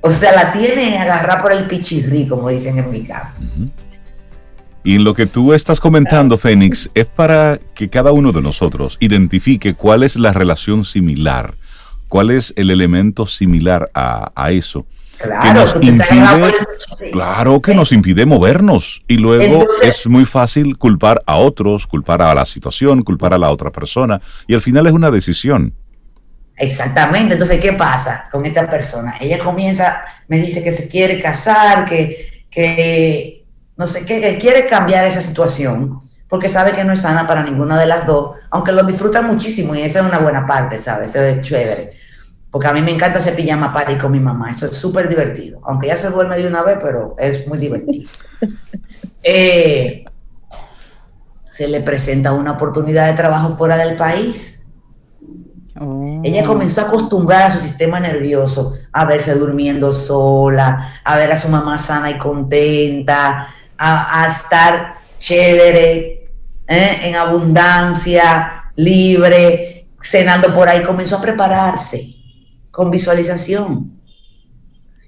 O 0.00 0.12
sea, 0.12 0.32
la 0.32 0.52
tiene 0.52 0.98
agarrar 0.98 1.42
por 1.42 1.52
el 1.52 1.66
pichirri, 1.66 2.26
como 2.26 2.48
dicen 2.48 2.78
en 2.78 2.90
mi 2.90 3.02
casa. 3.04 3.34
Y 4.86 4.98
lo 4.98 5.14
que 5.14 5.26
tú 5.26 5.52
estás 5.52 5.80
comentando, 5.80 6.38
Fénix, 6.38 6.88
es 6.94 7.06
para 7.06 7.58
que 7.74 7.90
cada 7.90 8.12
uno 8.12 8.30
de 8.30 8.40
nosotros 8.40 8.96
identifique 9.00 9.74
cuál 9.74 10.04
es 10.04 10.14
la 10.14 10.32
relación 10.32 10.84
similar, 10.84 11.54
cuál 12.06 12.30
es 12.30 12.54
el 12.56 12.70
elemento 12.70 13.26
similar 13.26 13.90
a, 13.94 14.52
eso. 14.52 14.86
Claro, 15.18 15.42
que 15.42 15.54
nos 15.54 15.74
impide, 15.82 16.54
claro 17.10 17.60
que 17.60 17.74
nos 17.74 17.90
impide 17.90 18.26
movernos 18.26 19.02
y 19.08 19.16
luego 19.16 19.66
es 19.82 20.06
muy 20.06 20.24
fácil 20.24 20.78
culpar 20.78 21.20
a 21.26 21.34
otros, 21.34 21.88
culpar 21.88 22.22
a 22.22 22.32
la 22.32 22.46
situación, 22.46 23.02
culpar 23.02 23.34
a 23.34 23.38
la 23.38 23.50
otra 23.50 23.72
persona 23.72 24.20
y 24.46 24.54
al 24.54 24.60
final 24.60 24.86
es 24.86 24.92
una 24.92 25.10
decisión. 25.10 25.72
Exactamente, 26.56 27.34
entonces, 27.34 27.60
¿qué 27.60 27.74
pasa 27.74 28.28
con 28.32 28.46
esta 28.46 28.68
persona? 28.68 29.16
Ella 29.20 29.38
comienza, 29.38 30.00
me 30.28 30.38
dice 30.38 30.62
que 30.62 30.72
se 30.72 30.88
quiere 30.88 31.20
casar, 31.20 31.84
que, 31.84 32.46
que 32.50 33.44
no 33.76 33.86
sé 33.86 34.06
qué, 34.06 34.20
que 34.22 34.38
quiere 34.38 34.64
cambiar 34.64 35.06
esa 35.06 35.20
situación, 35.20 35.98
porque 36.28 36.48
sabe 36.48 36.72
que 36.72 36.82
no 36.82 36.94
es 36.94 37.02
sana 37.02 37.26
para 37.26 37.42
ninguna 37.42 37.78
de 37.78 37.86
las 37.86 38.06
dos, 38.06 38.36
aunque 38.50 38.72
lo 38.72 38.84
disfruta 38.84 39.20
muchísimo 39.20 39.74
y 39.74 39.82
esa 39.82 40.00
es 40.00 40.06
una 40.06 40.18
buena 40.18 40.46
parte, 40.46 40.78
¿sabes? 40.78 41.14
Eso 41.14 41.22
es 41.22 41.46
chévere. 41.46 41.92
Porque 42.50 42.68
a 42.68 42.72
mí 42.72 42.80
me 42.80 42.92
encanta 42.92 43.18
hacer 43.18 43.36
pijama 43.36 43.74
party 43.74 43.98
con 43.98 44.12
mi 44.12 44.20
mamá, 44.20 44.50
eso 44.50 44.64
es 44.64 44.76
súper 44.76 45.10
divertido, 45.10 45.60
aunque 45.64 45.88
ya 45.88 45.96
se 45.98 46.08
duerme 46.08 46.38
de 46.38 46.46
una 46.46 46.62
vez, 46.62 46.78
pero 46.82 47.16
es 47.18 47.46
muy 47.46 47.58
divertido. 47.58 48.08
Eh, 49.28 50.04
se 51.48 51.66
le 51.66 51.80
presenta 51.80 52.32
una 52.32 52.52
oportunidad 52.52 53.08
de 53.08 53.14
trabajo 53.14 53.56
fuera 53.56 53.76
del 53.76 53.96
país 53.96 54.55
ella 56.22 56.42
oh. 56.44 56.46
comenzó 56.46 56.80
a 56.80 56.84
acostumbrar 56.84 57.42
a 57.42 57.50
su 57.52 57.60
sistema 57.60 58.00
nervioso 58.00 58.74
a 58.92 59.04
verse 59.04 59.34
durmiendo 59.34 59.92
sola, 59.92 61.00
a 61.04 61.16
ver 61.16 61.32
a 61.32 61.36
su 61.36 61.48
mamá 61.48 61.76
sana 61.76 62.10
y 62.10 62.18
contenta, 62.18 63.48
a, 63.76 64.26
estar 64.26 64.94
chévere, 65.18 66.30
¿eh? 66.66 66.98
en 67.02 67.14
abundancia, 67.14 68.70
libre, 68.76 69.88
cenando 70.02 70.52
por 70.54 70.68
ahí. 70.68 70.82
Comenzó 70.82 71.16
a 71.16 71.20
prepararse 71.20 72.14
con 72.70 72.90
visualización. 72.90 74.00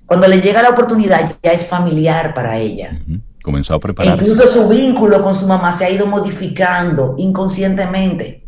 Cuando 0.04 0.26
le 0.26 0.40
llega 0.40 0.62
la 0.62 0.70
oportunidad 0.70 1.32
ya 1.42 1.52
es 1.52 1.66
familiar 1.66 2.34
para 2.34 2.58
ella. 2.58 2.98
Comenzó 3.42 3.72
a 3.72 3.80
prepararse. 3.80 4.22
incluso 4.22 4.46
su 4.46 4.68
vínculo 4.68 5.22
con 5.22 5.34
su 5.34 5.46
mamá 5.46 5.72
se 5.72 5.86
ha 5.86 5.90
ido 5.90 6.06
modificando 6.06 7.14
inconscientemente 7.16 8.47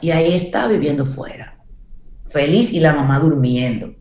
y 0.00 0.10
ahí 0.10 0.34
está 0.34 0.66
viviendo 0.66 1.04
fuera, 1.04 1.58
feliz 2.28 2.72
y 2.72 2.80
la 2.80 2.92
mamá 2.92 3.18
durmiendo. 3.18 3.94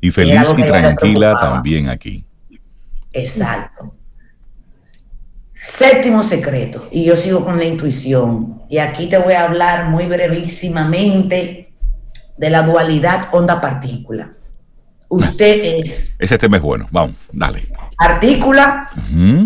Y 0.00 0.10
feliz 0.10 0.54
y, 0.56 0.62
tranquila 0.62 1.38
también 1.40 1.88
aquí. 1.88 2.24
Exacto. 3.12 3.94
Séptimo 5.50 6.22
secreto, 6.22 6.88
y 6.90 7.04
yo 7.04 7.16
sigo 7.16 7.42
con 7.44 7.58
la 7.58 7.64
intuición, 7.64 8.62
y 8.68 8.78
aquí 8.78 9.06
te 9.06 9.16
voy 9.16 9.32
a 9.32 9.44
hablar 9.44 9.88
muy 9.88 10.04
brevísimamente 10.06 11.72
de 12.36 12.50
la 12.50 12.62
dualidad 12.62 13.28
onda-partícula. 13.32 14.32
Usted 15.08 15.80
es... 15.80 16.16
Ese 16.18 16.36
tema 16.36 16.58
es 16.58 16.62
bueno, 16.62 16.86
vamos, 16.90 17.16
dale. 17.32 17.68
Partícula, 17.96 18.90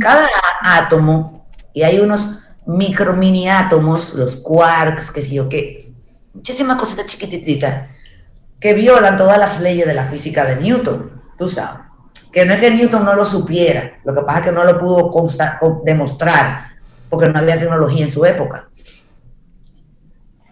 cada 0.00 0.26
átomo, 0.62 1.46
y 1.72 1.82
hay 1.82 2.00
unos 2.00 2.40
micro 2.68 3.14
mini 3.14 3.48
átomos, 3.48 4.12
los 4.12 4.36
quarks, 4.36 5.10
que 5.10 5.22
sé 5.22 5.34
yo 5.34 5.48
qué, 5.48 5.90
muchísimas 6.34 6.76
cositas 6.76 7.06
chiquititas 7.06 7.88
que 8.60 8.74
violan 8.74 9.16
todas 9.16 9.38
las 9.38 9.60
leyes 9.60 9.86
de 9.86 9.94
la 9.94 10.04
física 10.04 10.44
de 10.44 10.56
Newton, 10.56 11.10
tú 11.36 11.48
sabes. 11.48 11.86
Que 12.30 12.44
no 12.44 12.52
es 12.52 12.60
que 12.60 12.70
Newton 12.70 13.04
no 13.04 13.14
lo 13.14 13.24
supiera, 13.24 13.98
lo 14.04 14.14
que 14.14 14.20
pasa 14.20 14.40
es 14.40 14.44
que 14.46 14.52
no 14.52 14.64
lo 14.64 14.78
pudo 14.78 15.10
demostrar 15.82 16.66
porque 17.08 17.30
no 17.30 17.38
había 17.38 17.58
tecnología 17.58 18.04
en 18.04 18.10
su 18.10 18.24
época. 18.26 18.68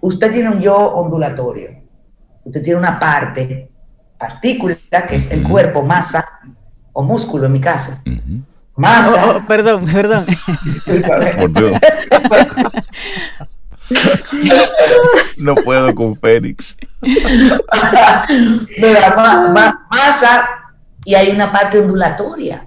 Usted 0.00 0.32
tiene 0.32 0.48
un 0.48 0.60
yo 0.60 0.74
ondulatorio, 0.74 1.82
usted 2.44 2.62
tiene 2.62 2.78
una 2.78 2.98
parte, 2.98 3.70
partícula, 4.16 4.78
que 5.06 5.16
es 5.16 5.30
el 5.30 5.46
cuerpo, 5.46 5.82
masa 5.82 6.26
o 6.94 7.02
músculo 7.02 7.44
en 7.44 7.52
mi 7.52 7.60
caso. 7.60 7.92
Masa. 8.76 9.26
Oh, 9.26 9.36
oh, 9.36 9.46
perdón, 9.46 9.86
perdón. 9.86 10.26
no 15.38 15.54
puedo 15.56 15.94
con 15.94 16.16
Fénix. 16.16 16.76
masa 19.90 20.48
y 21.04 21.14
hay 21.14 21.30
una 21.30 21.50
parte 21.52 21.78
ondulatoria. 21.78 22.66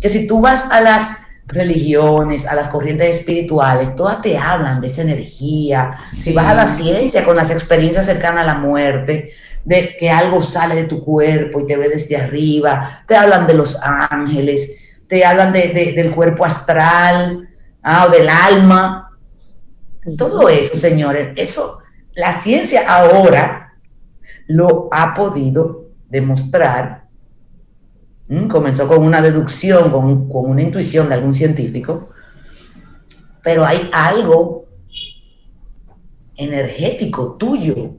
Que 0.00 0.08
si 0.08 0.26
tú 0.26 0.40
vas 0.40 0.70
a 0.70 0.80
las 0.80 1.10
religiones, 1.46 2.46
a 2.46 2.54
las 2.54 2.68
corrientes 2.68 3.16
espirituales, 3.18 3.94
todas 3.96 4.20
te 4.20 4.38
hablan 4.38 4.80
de 4.80 4.86
esa 4.86 5.02
energía. 5.02 5.90
Si 6.10 6.32
vas 6.32 6.46
a 6.46 6.54
la 6.54 6.66
ciencia 6.66 7.24
con 7.24 7.36
las 7.36 7.50
experiencias 7.50 8.06
cercanas 8.06 8.44
a 8.44 8.46
la 8.46 8.54
muerte, 8.54 9.32
de 9.64 9.96
que 9.98 10.10
algo 10.10 10.40
sale 10.40 10.74
de 10.74 10.84
tu 10.84 11.04
cuerpo 11.04 11.60
y 11.60 11.66
te 11.66 11.76
ve 11.76 11.90
desde 11.90 12.16
arriba, 12.16 13.02
te 13.06 13.14
hablan 13.14 13.46
de 13.46 13.54
los 13.54 13.76
ángeles 13.82 14.70
te 15.10 15.24
hablan 15.24 15.52
de, 15.52 15.92
del 15.92 16.14
cuerpo 16.14 16.44
astral 16.44 17.48
ah, 17.82 18.06
o 18.06 18.10
del 18.12 18.28
alma. 18.28 19.10
Todo 20.16 20.48
eso, 20.48 20.76
señores, 20.76 21.30
eso 21.34 21.80
la 22.14 22.32
ciencia 22.32 22.84
ahora 22.88 23.74
lo 24.46 24.88
ha 24.92 25.12
podido 25.12 25.88
demostrar. 26.08 27.08
Mm, 28.28 28.46
comenzó 28.46 28.86
con 28.86 29.02
una 29.02 29.20
deducción, 29.20 29.90
con, 29.90 30.28
con 30.28 30.48
una 30.48 30.62
intuición 30.62 31.08
de 31.08 31.16
algún 31.16 31.34
científico, 31.34 32.10
pero 33.42 33.66
hay 33.66 33.90
algo 33.92 34.66
energético 36.36 37.36
tuyo 37.36 37.96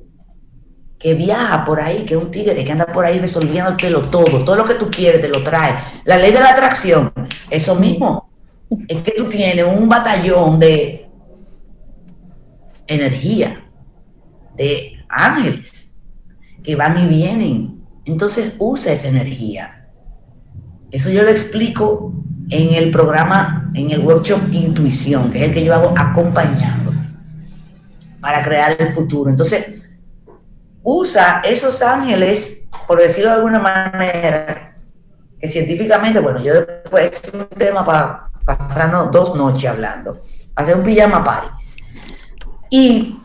que 1.01 1.13
viaja 1.13 1.65
por 1.65 1.81
ahí, 1.81 2.05
que 2.05 2.13
es 2.13 2.21
un 2.21 2.31
tigre 2.31 2.63
que 2.63 2.71
anda 2.71 2.85
por 2.85 3.03
ahí 3.03 3.19
resolviéndotelo 3.19 4.09
todo, 4.09 4.43
todo 4.43 4.55
lo 4.55 4.65
que 4.65 4.75
tú 4.75 4.89
quieres 4.89 5.21
te 5.21 5.27
lo 5.27 5.43
trae. 5.43 5.75
La 6.05 6.17
ley 6.17 6.31
de 6.31 6.39
la 6.39 6.49
atracción, 6.49 7.11
eso 7.49 7.75
mismo, 7.75 8.29
es 8.87 9.01
que 9.01 9.11
tú 9.11 9.27
tienes 9.27 9.65
un 9.65 9.89
batallón 9.89 10.59
de 10.59 11.09
energía, 12.87 13.65
de 14.55 14.93
ángeles, 15.09 15.95
que 16.63 16.75
van 16.75 16.97
y 16.97 17.07
vienen. 17.07 17.81
Entonces 18.05 18.53
usa 18.59 18.93
esa 18.93 19.07
energía. 19.07 19.87
Eso 20.91 21.09
yo 21.09 21.23
lo 21.23 21.29
explico 21.29 22.13
en 22.49 22.75
el 22.75 22.91
programa, 22.91 23.71
en 23.73 23.91
el 23.91 24.01
workshop 24.01 24.51
Intuición, 24.51 25.31
que 25.31 25.39
es 25.39 25.43
el 25.45 25.53
que 25.53 25.63
yo 25.63 25.73
hago 25.73 25.93
acompañando 25.97 26.91
para 28.19 28.43
crear 28.43 28.75
el 28.79 28.93
futuro. 28.93 29.29
Entonces, 29.29 29.80
usa 30.83 31.41
esos 31.45 31.81
ángeles, 31.81 32.69
por 32.87 32.99
decirlo 32.99 33.29
de 33.31 33.35
alguna 33.37 33.59
manera, 33.59 34.77
que 35.39 35.47
científicamente, 35.47 36.19
bueno, 36.19 36.41
yo 36.41 36.53
después 36.53 37.11
es 37.23 37.33
un 37.33 37.45
tema 37.47 37.85
para 37.85 38.29
pasarnos 38.45 39.11
dos 39.11 39.35
noches 39.35 39.69
hablando, 39.69 40.19
hacer 40.55 40.75
un 40.75 40.83
pijama 40.83 41.23
party. 41.23 41.47
Y 42.69 43.19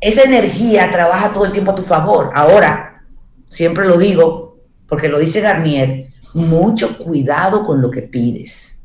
esa 0.00 0.22
energía 0.22 0.90
trabaja 0.90 1.32
todo 1.32 1.44
el 1.44 1.52
tiempo 1.52 1.72
a 1.72 1.74
tu 1.74 1.82
favor. 1.82 2.30
Ahora, 2.34 3.04
siempre 3.46 3.86
lo 3.86 3.96
digo, 3.96 4.58
porque 4.88 5.08
lo 5.08 5.18
dice 5.18 5.40
Garnier, 5.40 6.08
mucho 6.34 6.96
cuidado 6.98 7.64
con 7.64 7.80
lo 7.80 7.90
que 7.90 8.02
pides. 8.02 8.76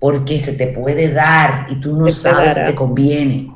porque 0.00 0.40
se 0.40 0.54
te 0.54 0.68
puede 0.68 1.12
dar 1.12 1.66
y 1.68 1.76
tú 1.76 1.94
no 1.94 2.08
sabes 2.08 2.54
si 2.54 2.64
te 2.64 2.74
conviene. 2.74 3.54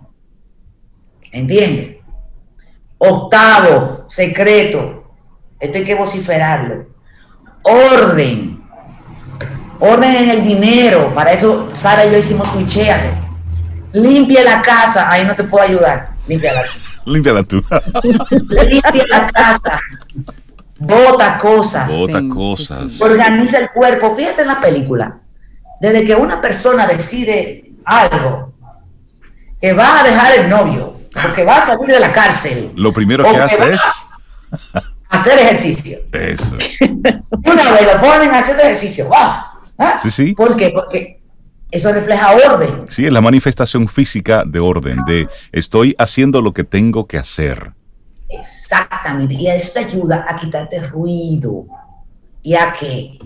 ¿Entiendes? 1.35 1.97
Octavo, 2.97 4.07
secreto. 4.09 5.05
Esto 5.59 5.79
hay 5.79 5.85
que 5.85 5.95
vociferarlo. 5.97 6.87
Orden. 7.63 8.63
Orden 9.81 10.15
en 10.17 10.31
el 10.31 10.43
dinero. 10.43 11.13
Para 11.15 11.33
eso 11.33 11.71
Sara 11.75 12.07
y 12.07 12.13
yo 12.13 12.19
hicimos 12.19 12.49
switchéate. 12.49 13.13
Limpia 13.93 14.45
la 14.45 14.63
casa. 14.63 15.11
Ahí 15.11 15.25
no 15.25 15.35
te 15.35 15.45
puedo 15.45 15.65
ayudar. 15.65 16.11
Límpiala. 16.29 16.63
Límpiala 17.05 17.43
tú. 17.43 17.63
Limpia 18.49 19.05
la 19.11 19.27
casa. 19.27 19.81
Bota 20.79 21.37
cosas. 21.39 21.91
Bota 21.91 22.21
Sí, 22.21 22.29
cosas. 22.29 22.93
sí, 22.93 22.99
sí. 22.99 23.03
Organiza 23.03 23.59
el 23.59 23.71
cuerpo. 23.71 24.15
Fíjate 24.15 24.43
en 24.43 24.49
la 24.49 24.61
película. 24.61 25.19
Desde 25.81 26.05
que 26.05 26.15
una 26.15 26.41
persona 26.41 26.87
decide 26.87 27.73
algo, 27.85 28.53
que 29.61 29.73
va 29.73 30.01
a 30.01 30.05
dejar 30.05 30.39
el 30.39 30.49
novio, 30.49 30.95
o 31.17 31.33
que 31.33 31.45
va 31.45 31.59
a 31.59 31.61
salir 31.67 31.87
de 31.87 32.01
la 32.01 32.13
cárcel, 32.13 32.73
Lo 32.77 32.93
primero 32.93 33.25
que 33.25 33.37
hace 33.37 33.59
va 33.59 33.69
es 33.69 34.07
hacer 35.09 35.39
ejercicio. 35.39 35.99
eso. 36.13 36.57
Una 37.45 37.73
vez 37.73 37.87
lo 37.93 38.01
ponen 38.01 38.31
a 38.33 38.39
hacer 38.39 38.59
ejercicio. 38.61 39.09
¡ah! 39.15 39.61
¿Ah? 39.79 39.99
Sí, 40.03 40.11
sí. 40.11 40.35
¿Por 40.35 40.57
qué? 40.57 40.71
Porque 40.71 41.21
eso 41.71 41.93
refleja 41.93 42.33
orden. 42.33 42.87
Sí, 42.89 43.07
es 43.07 43.13
la 43.13 43.21
manifestación 43.21 43.89
física 43.89 44.45
de 44.47 44.61
orden, 44.61 45.05
de 45.07 45.29
estoy 45.53 45.95
haciendo 45.99 46.41
lo 46.41 46.53
que 46.53 46.65
tengo 46.65 47.07
que 47.07 47.19
hacer. 47.19 47.73
Exactamente. 48.29 49.35
Y 49.35 49.49
eso 49.49 49.73
te 49.75 49.81
ayuda 49.81 50.25
a 50.29 50.37
quitarte 50.37 50.81
ruido. 50.81 51.67
Y 52.43 52.55
a 52.55 52.73
que 52.73 53.19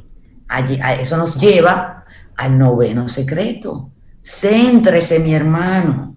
a 0.48 0.94
eso 0.94 1.16
nos 1.16 1.36
lleva 1.36 2.04
al 2.36 2.58
noveno 2.58 3.08
secreto. 3.08 3.90
Céntrese, 4.22 5.18
mi 5.18 5.34
hermano. 5.34 6.16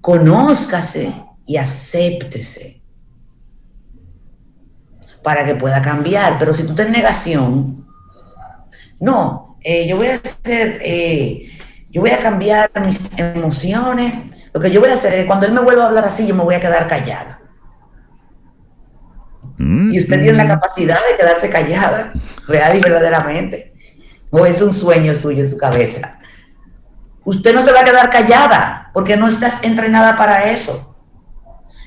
Conózcase 0.00 1.12
y 1.46 1.56
acéptese 1.56 2.82
para 5.22 5.44
que 5.44 5.54
pueda 5.54 5.82
cambiar. 5.82 6.38
Pero 6.38 6.54
si 6.54 6.62
tú 6.64 6.70
estás 6.70 6.86
en 6.86 6.92
negación, 6.92 7.86
no, 9.00 9.58
eh, 9.62 9.86
yo 9.88 9.96
voy 9.96 10.08
a 10.08 10.14
hacer, 10.14 10.78
eh, 10.82 11.50
yo 11.90 12.00
voy 12.00 12.10
a 12.10 12.18
cambiar 12.18 12.70
mis 12.84 13.10
emociones. 13.18 14.42
Lo 14.52 14.60
que 14.60 14.70
yo 14.70 14.80
voy 14.80 14.90
a 14.90 14.94
hacer 14.94 15.14
es 15.14 15.26
cuando 15.26 15.46
él 15.46 15.52
me 15.52 15.60
vuelva 15.60 15.84
a 15.84 15.86
hablar 15.88 16.04
así, 16.04 16.26
yo 16.26 16.34
me 16.34 16.44
voy 16.44 16.54
a 16.54 16.60
quedar 16.60 16.86
callada. 16.86 17.40
Mm, 19.58 19.92
Y 19.92 19.98
usted 19.98 20.22
tiene 20.22 20.38
la 20.38 20.46
capacidad 20.46 20.98
de 21.10 21.16
quedarse 21.16 21.50
callada, 21.50 22.12
real 22.46 22.76
y 22.76 22.80
verdaderamente. 22.80 23.74
O 24.30 24.44
es 24.46 24.60
un 24.60 24.72
sueño 24.72 25.14
suyo 25.14 25.40
en 25.40 25.48
su 25.48 25.56
cabeza. 25.56 26.17
Usted 27.28 27.54
no 27.54 27.60
se 27.60 27.72
va 27.72 27.80
a 27.80 27.84
quedar 27.84 28.08
callada 28.08 28.90
porque 28.94 29.14
no 29.14 29.28
estás 29.28 29.58
entrenada 29.62 30.16
para 30.16 30.50
eso. 30.50 30.96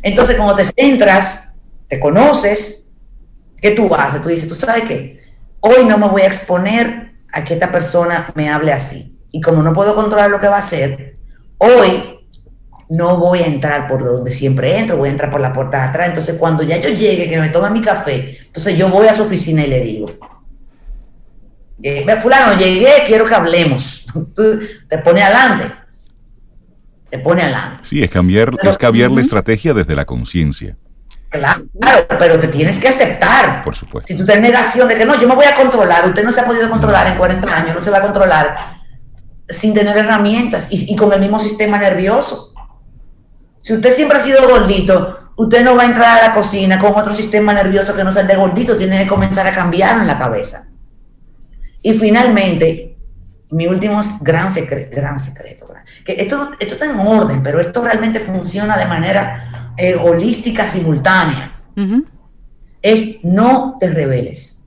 Entonces, 0.03 0.35
cuando 0.35 0.53
te 0.53 0.65
centras, 0.65 1.51
te 1.87 1.99
conoces, 1.99 2.91
¿qué 3.59 3.71
tú 3.71 3.91
haces? 3.95 4.21
Tú 4.21 4.29
dices, 4.29 4.47
¿tú 4.47 4.53
sabes 4.53 4.83
qué? 4.83 5.19
Hoy 5.59 5.85
no 5.85 5.97
me 5.97 6.07
voy 6.09 6.21
a 6.21 6.27
exponer 6.27 7.15
a 7.33 7.43
que 7.43 7.55
esta 7.55 7.71
persona 7.71 8.31
me 8.35 8.51
hable 8.51 8.71
así. 8.71 9.17
Y 9.31 9.41
como 9.41 9.63
no 9.63 9.73
puedo 9.73 9.95
controlar 9.95 10.29
lo 10.29 10.39
que 10.39 10.47
va 10.47 10.57
a 10.57 10.59
hacer, 10.59 11.17
hoy 11.57 12.19
no 12.89 13.17
voy 13.17 13.39
a 13.39 13.47
entrar 13.47 13.87
por 13.87 14.03
donde 14.03 14.29
siempre 14.29 14.77
entro, 14.77 14.97
voy 14.97 15.09
a 15.09 15.13
entrar 15.13 15.31
por 15.31 15.41
la 15.41 15.53
puerta 15.53 15.81
de 15.81 15.87
atrás. 15.87 16.07
Entonces, 16.09 16.35
cuando 16.37 16.61
ya 16.61 16.77
yo 16.77 16.89
llegue, 16.89 17.27
que 17.27 17.39
me 17.39 17.49
tome 17.49 17.71
mi 17.71 17.81
café, 17.81 18.37
entonces 18.45 18.77
yo 18.77 18.89
voy 18.89 19.07
a 19.07 19.13
su 19.15 19.23
oficina 19.23 19.65
y 19.65 19.69
le 19.69 19.79
digo, 19.79 20.05
fulano, 22.21 22.57
llegué, 22.57 23.03
quiero 23.05 23.25
que 23.25 23.33
hablemos. 23.35 24.05
Tú 24.35 24.59
te 24.87 24.97
pone 24.99 25.23
adelante. 25.23 25.73
Te 27.09 27.19
pone 27.19 27.41
adelante. 27.41 27.79
Sí, 27.83 28.01
es 28.03 28.09
cambiar, 28.09 28.51
Pero- 28.55 28.69
es 28.69 28.77
cambiar 28.77 29.11
la 29.11 29.21
estrategia 29.21 29.73
desde 29.73 29.95
la 29.95 30.05
conciencia, 30.05 30.77
Claro, 31.29 31.63
pero 32.19 32.37
te 32.39 32.49
tienes 32.49 32.77
que 32.77 32.89
aceptar. 32.89 33.63
por 33.63 33.73
supuesto. 33.73 34.05
Si 34.07 34.17
tú 34.21 34.29
en 34.29 34.41
negación 34.41 34.85
de 34.89 34.95
que 34.95 35.05
no, 35.05 35.17
yo 35.17 35.29
me 35.29 35.35
voy 35.35 35.45
a 35.45 35.55
controlar, 35.55 36.05
usted 36.05 36.25
no 36.25 36.31
se 36.33 36.41
ha 36.41 36.45
podido 36.45 36.69
controlar 36.69 37.07
en 37.07 37.17
40 37.17 37.55
años, 37.55 37.75
no 37.75 37.81
se 37.81 37.89
va 37.89 37.99
a 37.99 38.01
controlar 38.01 38.81
sin 39.47 39.73
tener 39.73 39.97
herramientas 39.97 40.67
y, 40.69 40.91
y 40.91 40.95
con 40.97 41.11
el 41.13 41.21
mismo 41.21 41.39
sistema 41.39 41.77
nervioso. 41.77 42.53
Si 43.61 43.73
usted 43.73 43.93
siempre 43.93 44.17
ha 44.17 44.21
sido 44.21 44.45
gordito, 44.45 45.19
usted 45.37 45.63
no 45.63 45.75
va 45.77 45.83
a 45.83 45.85
entrar 45.85 46.19
a 46.21 46.27
la 46.27 46.33
cocina 46.33 46.77
con 46.77 46.93
otro 46.95 47.13
sistema 47.13 47.53
nervioso 47.53 47.95
que 47.95 48.03
no 48.03 48.11
sea 48.11 48.23
el 48.23 48.27
de 48.27 48.35
gordito, 48.35 48.75
tiene 48.75 48.99
que 49.03 49.07
comenzar 49.07 49.47
a 49.47 49.53
cambiarlo 49.53 50.01
en 50.01 50.07
la 50.07 50.19
cabeza. 50.19 50.67
Y 51.81 51.93
finalmente, 51.93 52.97
mi 53.51 53.67
último 53.67 54.01
gran 54.21 54.51
secreto, 54.51 54.95
gran 54.95 55.19
secreto, 55.19 55.67
gran- 55.67 55.83
que 56.05 56.13
esto, 56.21 56.51
esto 56.59 56.73
está 56.75 56.85
en 56.85 56.99
orden, 56.99 57.41
pero 57.43 57.59
esto 57.59 57.83
realmente 57.83 58.19
funciona 58.19 58.77
de 58.77 58.85
manera 58.85 59.73
eh, 59.77 59.95
holística 59.95 60.67
simultánea 60.67 61.51
es 62.81 63.23
no 63.23 63.77
te 63.79 63.89
rebeles. 63.91 64.63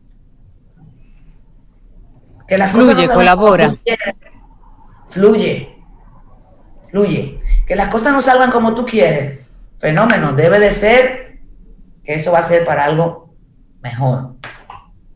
Que 2.46 2.59
las 2.59 2.70
Fluye, 2.72 2.94
cosas 2.94 3.09
no 3.09 3.14
colabora. 3.14 3.77
quieres. 3.85 4.14
Fluye. 5.09 5.77
Fluye. 6.90 7.40
Que 7.66 7.74
las 7.77 7.88
cosas 7.88 8.12
no 8.12 8.20
salgan 8.20 8.50
como 8.50 8.74
tú 8.74 8.85
quieres. 8.85 9.40
Fenómeno. 9.79 10.33
Debe 10.33 10.59
de 10.59 10.70
ser 10.70 11.40
que 12.03 12.14
eso 12.14 12.33
va 12.33 12.40
a 12.40 12.42
ser 12.44 12.64
para 12.64 12.85
algo 12.85 13.35
mejor. 13.83 14.35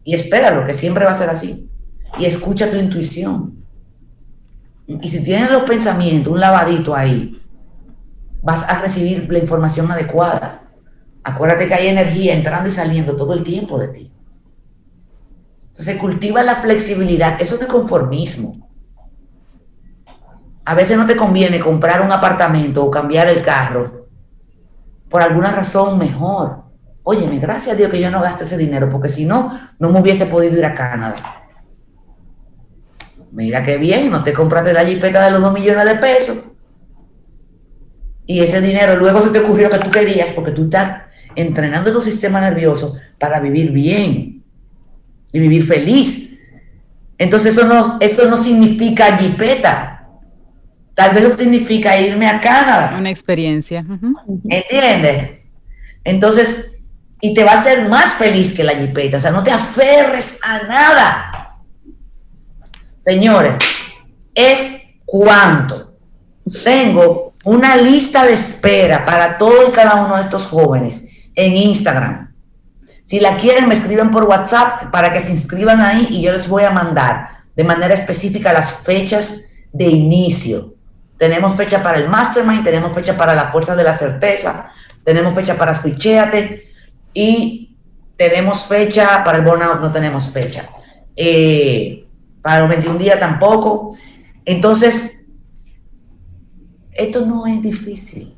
Y 0.05 0.15
espéralo, 0.15 0.67
que 0.67 0.73
siempre 0.75 1.05
va 1.05 1.11
a 1.13 1.15
ser 1.17 1.29
así. 1.31 1.69
Y 2.17 2.25
escucha 2.25 2.71
tu 2.71 2.77
intuición. 2.77 3.65
Y 4.87 5.09
si 5.09 5.23
tienes 5.23 5.51
los 5.51 5.65
pensamientos, 5.65 6.33
un 6.33 6.41
lavadito 6.41 6.95
ahí, 6.95 7.43
vas 8.43 8.63
a 8.65 8.81
recibir 8.81 9.31
la 9.31 9.39
información 9.39 9.91
adecuada. 9.91 10.63
Acuérdate 11.23 11.69
que 11.69 11.75
hay 11.75 11.89
energía 11.89 12.35
entrando 12.35 12.69
y 12.69 12.73
saliendo 12.73 13.15
todo 13.15 13.35
el 13.35 13.43
tiempo 13.43 13.79
de 13.79 13.89
ti. 13.89 14.13
Entonces 15.69 15.97
cultiva 15.97 16.43
la 16.43 16.57
flexibilidad. 16.57 17.41
Eso 17.41 17.57
no 17.57 17.63
es 17.63 17.69
conformismo. 17.69 18.69
A 20.65 20.75
veces 20.75 20.97
no 20.97 21.07
te 21.07 21.17
conviene 21.17 21.61
comprar 21.61 22.01
un 22.01 22.11
apartamento 22.11 22.85
o 22.85 22.91
cambiar 22.91 23.29
el 23.29 23.43
carro 23.43 24.09
por 25.09 25.23
alguna 25.23 25.51
razón 25.51 25.99
mejor. 25.99 26.65
Óyeme, 27.03 27.39
gracias 27.39 27.75
a 27.75 27.77
Dios 27.77 27.91
que 27.91 28.01
yo 28.01 28.11
no 28.11 28.21
gaste 28.21 28.45
ese 28.45 28.59
dinero, 28.59 28.91
porque 28.91 29.09
si 29.09 29.25
no, 29.25 29.59
no 29.79 29.89
me 29.89 30.01
hubiese 30.01 30.27
podido 30.27 30.59
ir 30.59 30.65
a 30.65 30.75
Canadá. 30.75 31.15
Mira 33.33 33.63
qué 33.63 33.77
bien, 33.77 34.11
no 34.11 34.25
te 34.25 34.33
compraste 34.33 34.73
la 34.73 34.85
jipeta 34.85 35.25
de 35.25 35.31
los 35.31 35.41
dos 35.41 35.53
millones 35.53 35.85
de 35.85 35.95
pesos. 35.97 36.39
Y 38.27 38.41
ese 38.41 38.61
dinero 38.61 38.97
luego 38.97 39.23
se 39.23 39.31
te 39.31 39.39
ocurrió 39.39 39.71
que 39.71 39.79
tú 39.79 39.91
querías 39.91 40.31
porque 40.33 40.53
tú 40.53 40.65
estás 40.65 41.03
entrenando 41.35 41.93
tu 41.93 42.01
sistema 42.01 42.41
nervioso 42.41 42.97
para 43.19 43.41
vivir 43.41 43.71
bien 43.71 44.45
y 45.33 45.39
vivir 45.39 45.65
feliz. 45.65 46.37
Entonces 47.17 47.55
eso 47.55 47.67
no, 47.67 47.99
eso 48.01 48.29
no 48.29 48.37
significa 48.37 49.17
jipeta. 49.17 50.09
Tal 50.95 51.15
vez 51.15 51.25
eso 51.25 51.39
significa 51.39 51.99
irme 51.99 52.27
a 52.27 52.41
Canadá. 52.41 52.97
Una 52.99 53.11
experiencia. 53.11 53.85
¿Entiendes? 54.49 55.31
Entonces, 56.05 56.73
y 57.21 57.35
te 57.35 57.45
va 57.45 57.53
a 57.53 57.61
hacer 57.61 57.89
más 57.89 58.15
feliz 58.15 58.53
que 58.53 58.65
la 58.65 58.75
jipeta. 58.75 59.19
O 59.19 59.21
sea, 59.21 59.31
no 59.31 59.43
te 59.43 59.53
aferres 59.53 60.39
a 60.43 60.63
nada. 60.65 61.48
Señores, 63.09 63.55
es 64.35 64.83
cuánto. 65.07 65.95
Tengo 66.63 67.33
una 67.43 67.75
lista 67.75 68.27
de 68.27 68.35
espera 68.35 69.07
para 69.07 69.39
todo 69.39 69.67
y 69.67 69.71
cada 69.71 69.95
uno 69.95 70.17
de 70.17 70.25
estos 70.25 70.47
jóvenes 70.47 71.07
en 71.35 71.57
Instagram. 71.57 72.35
Si 73.05 73.19
la 73.19 73.39
quieren, 73.39 73.67
me 73.67 73.73
escriben 73.73 74.11
por 74.11 74.25
WhatsApp 74.25 74.91
para 74.91 75.11
que 75.11 75.23
se 75.23 75.31
inscriban 75.31 75.81
ahí 75.81 76.09
y 76.11 76.21
yo 76.21 76.33
les 76.33 76.51
voy 76.51 76.65
a 76.65 76.71
mandar 76.71 77.31
de 77.57 77.65
manera 77.65 77.95
específica 77.95 78.53
las 78.53 78.75
fechas 78.75 79.39
de 79.73 79.87
inicio. 79.87 80.75
Tenemos 81.17 81.57
fecha 81.57 81.83
para 81.83 81.97
el 81.97 82.11
Mastermind, 82.11 82.63
tenemos 82.63 82.93
fecha 82.93 83.17
para 83.17 83.35
la 83.35 83.51
Fuerza 83.51 83.75
de 83.75 83.85
la 83.85 83.97
Certeza, 83.97 84.67
tenemos 85.03 85.35
fecha 85.35 85.57
para 85.57 85.73
Switchéate 85.73 86.71
y 87.15 87.75
tenemos 88.19 88.67
fecha 88.67 89.25
para 89.25 89.39
el 89.39 89.45
Burnout, 89.45 89.81
no 89.81 89.91
tenemos 89.91 90.29
fecha. 90.29 90.69
Eh, 91.17 92.05
para 92.43 92.61
los 92.61 92.69
21 92.69 92.99
días 92.99 93.19
tampoco. 93.21 93.97
Entonces, 94.45 95.25
esto 96.93 97.25
no 97.25 97.47
es 97.47 97.63
difícil. 97.63 98.35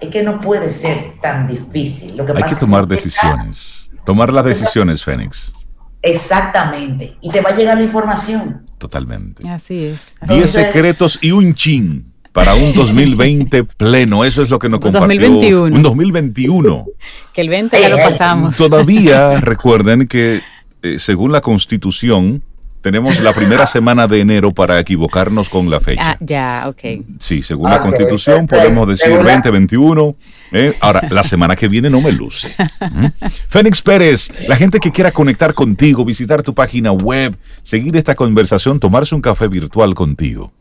Es 0.00 0.08
que 0.10 0.22
no 0.22 0.40
puede 0.40 0.70
ser 0.70 1.14
tan 1.22 1.46
difícil. 1.46 2.16
Lo 2.16 2.26
que 2.26 2.32
Hay 2.32 2.36
pasa 2.36 2.48
que 2.48 2.54
es 2.54 2.60
tomar 2.60 2.86
decisiones. 2.86 3.90
Tomar 4.04 4.32
las 4.32 4.44
decisiones, 4.44 5.02
Fénix. 5.02 5.54
Exactamente. 6.02 7.16
Y 7.20 7.30
te 7.30 7.40
va 7.40 7.50
a 7.50 7.56
llegar 7.56 7.76
la 7.78 7.82
información. 7.84 8.66
Totalmente. 8.78 9.48
Así 9.50 9.86
es. 9.86 10.14
Así 10.20 10.34
Diez 10.34 10.44
es. 10.54 10.62
secretos 10.62 11.18
y 11.22 11.32
un 11.32 11.54
chin 11.54 12.12
para 12.32 12.54
un 12.54 12.74
2020 12.74 13.64
pleno. 13.76 14.24
Eso 14.24 14.42
es 14.42 14.50
lo 14.50 14.58
que 14.58 14.68
nos 14.68 14.80
compartió. 14.80 15.20
2021. 15.20 15.76
Un 15.76 15.82
2021. 15.82 16.86
Que 17.32 17.40
el 17.40 17.48
20 17.48 17.80
ya 17.80 17.88
lo 17.88 17.96
pasamos. 17.96 18.56
Todavía 18.56 19.40
recuerden 19.40 20.06
que, 20.06 20.40
eh, 20.82 20.98
según 20.98 21.32
la 21.32 21.40
Constitución, 21.40 22.42
tenemos 22.86 23.18
la 23.20 23.32
primera 23.32 23.66
semana 23.76 24.06
de 24.06 24.20
enero 24.20 24.52
para 24.52 24.78
equivocarnos 24.78 25.48
con 25.48 25.68
la 25.68 25.80
fecha. 25.80 26.12
Ah, 26.12 26.16
ya, 26.20 26.66
ok. 26.68 27.02
Sí, 27.18 27.42
según 27.42 27.68
la 27.68 27.78
Ok, 27.78 27.82
constitución 27.82 28.46
podemos 28.46 28.86
decir 28.86 29.06
Según 29.08 29.24
la- 29.26 29.32
2021. 29.32 30.14
¿eh? 30.52 30.72
Ahora, 30.80 31.02
la 31.10 31.22
semana 31.32 31.56
que 31.56 31.66
viene 31.66 31.90
no 31.90 32.00
me 32.00 32.12
luce. 32.12 32.54
¿Mm? 32.78 33.06
Fénix 33.48 33.82
Pérez, 33.82 34.30
la 34.48 34.54
gente 34.54 34.78
que 34.78 34.92
quiera 34.92 35.10
conectar 35.10 35.52
contigo, 35.52 36.04
visitar 36.04 36.44
tu 36.44 36.54
página 36.54 36.92
web, 36.92 37.36
seguir 37.64 37.96
esta 37.96 38.14
conversación, 38.14 38.78
tomarse 38.78 39.16
un 39.16 39.20
café 39.20 39.48
virtual 39.48 39.92
contigo. 39.96 40.52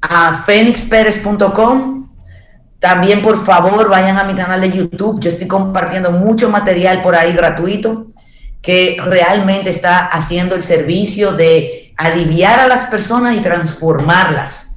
a 0.00 0.42
fenixperez.com. 0.46 2.08
También, 2.78 3.20
por 3.20 3.44
favor, 3.44 3.90
vayan 3.90 4.16
a 4.16 4.24
mi 4.24 4.32
canal 4.32 4.62
de 4.62 4.72
YouTube. 4.72 5.20
Yo 5.20 5.28
estoy 5.28 5.46
compartiendo 5.46 6.10
mucho 6.12 6.48
material 6.48 7.02
por 7.02 7.14
ahí 7.14 7.34
gratuito 7.34 8.06
que 8.62 8.96
realmente 9.04 9.70
está 9.70 9.98
haciendo 10.06 10.54
el 10.54 10.62
servicio 10.62 11.32
de 11.32 11.92
aliviar 11.96 12.60
a 12.60 12.68
las 12.68 12.84
personas 12.84 13.36
y 13.36 13.40
transformarlas 13.40 14.76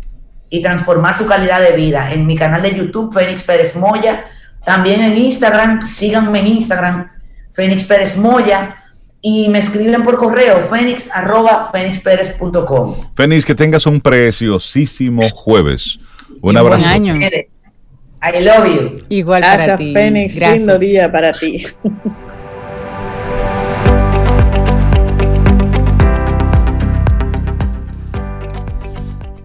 y 0.49 0.61
transformar 0.61 1.17
su 1.17 1.25
calidad 1.25 1.61
de 1.61 1.71
vida. 1.75 2.13
En 2.13 2.25
mi 2.25 2.35
canal 2.35 2.61
de 2.61 2.75
YouTube, 2.75 3.13
Fénix 3.13 3.43
Pérez 3.43 3.75
Moya. 3.75 4.25
También 4.65 5.01
en 5.01 5.17
Instagram, 5.17 5.85
síganme 5.85 6.39
en 6.39 6.47
Instagram, 6.47 7.09
Fénix 7.53 7.83
Pérez 7.83 8.15
Moya. 8.15 8.77
Y 9.21 9.47
me 9.49 9.59
escriben 9.59 10.03
por 10.03 10.17
correo, 10.17 10.61
fénix 10.69 11.09
arroba 11.11 11.69
fénixperez.com. 11.71 13.11
Fénix, 13.15 13.45
que 13.45 13.55
tengas 13.55 13.85
un 13.85 14.01
preciosísimo 14.01 15.29
jueves. 15.31 15.97
Un 16.29 16.35
Y 16.35 16.39
buen 16.41 16.57
abrazo. 16.57 16.87
año. 16.87 17.15
I 17.15 18.41
love 18.43 18.65
you. 18.65 18.95
Igual 19.09 19.41
para 19.41 19.55
Gracias, 19.55 19.77
ti. 19.77 19.93
Fénix. 19.93 20.35
Gracias. 20.35 20.57
Lindo 20.59 20.79
día 20.79 21.11
para 21.11 21.33
ti. 21.33 21.65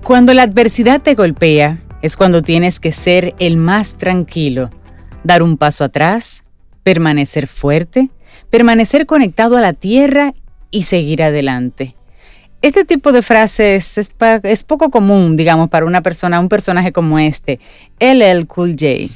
Cuando 0.08 0.32
la 0.32 0.44
adversidad 0.44 1.02
te 1.02 1.14
golpea, 1.14 1.82
es 2.00 2.16
cuando 2.16 2.40
tienes 2.40 2.80
que 2.80 2.92
ser 2.92 3.34
el 3.38 3.58
más 3.58 3.98
tranquilo, 3.98 4.70
dar 5.22 5.42
un 5.42 5.58
paso 5.58 5.84
atrás, 5.84 6.44
permanecer 6.82 7.46
fuerte, 7.46 8.08
permanecer 8.48 9.04
conectado 9.04 9.58
a 9.58 9.60
la 9.60 9.74
tierra 9.74 10.32
y 10.70 10.84
seguir 10.84 11.22
adelante. 11.22 11.94
Este 12.62 12.86
tipo 12.86 13.12
de 13.12 13.20
frases 13.20 13.98
es, 13.98 14.08
pa- 14.08 14.40
es 14.44 14.64
poco 14.64 14.88
común, 14.90 15.36
digamos, 15.36 15.68
para 15.68 15.84
una 15.84 16.00
persona, 16.00 16.40
un 16.40 16.48
personaje 16.48 16.90
como 16.90 17.18
este, 17.18 17.60
LL 18.00 18.46
Cool 18.46 18.76
J. 18.80 19.12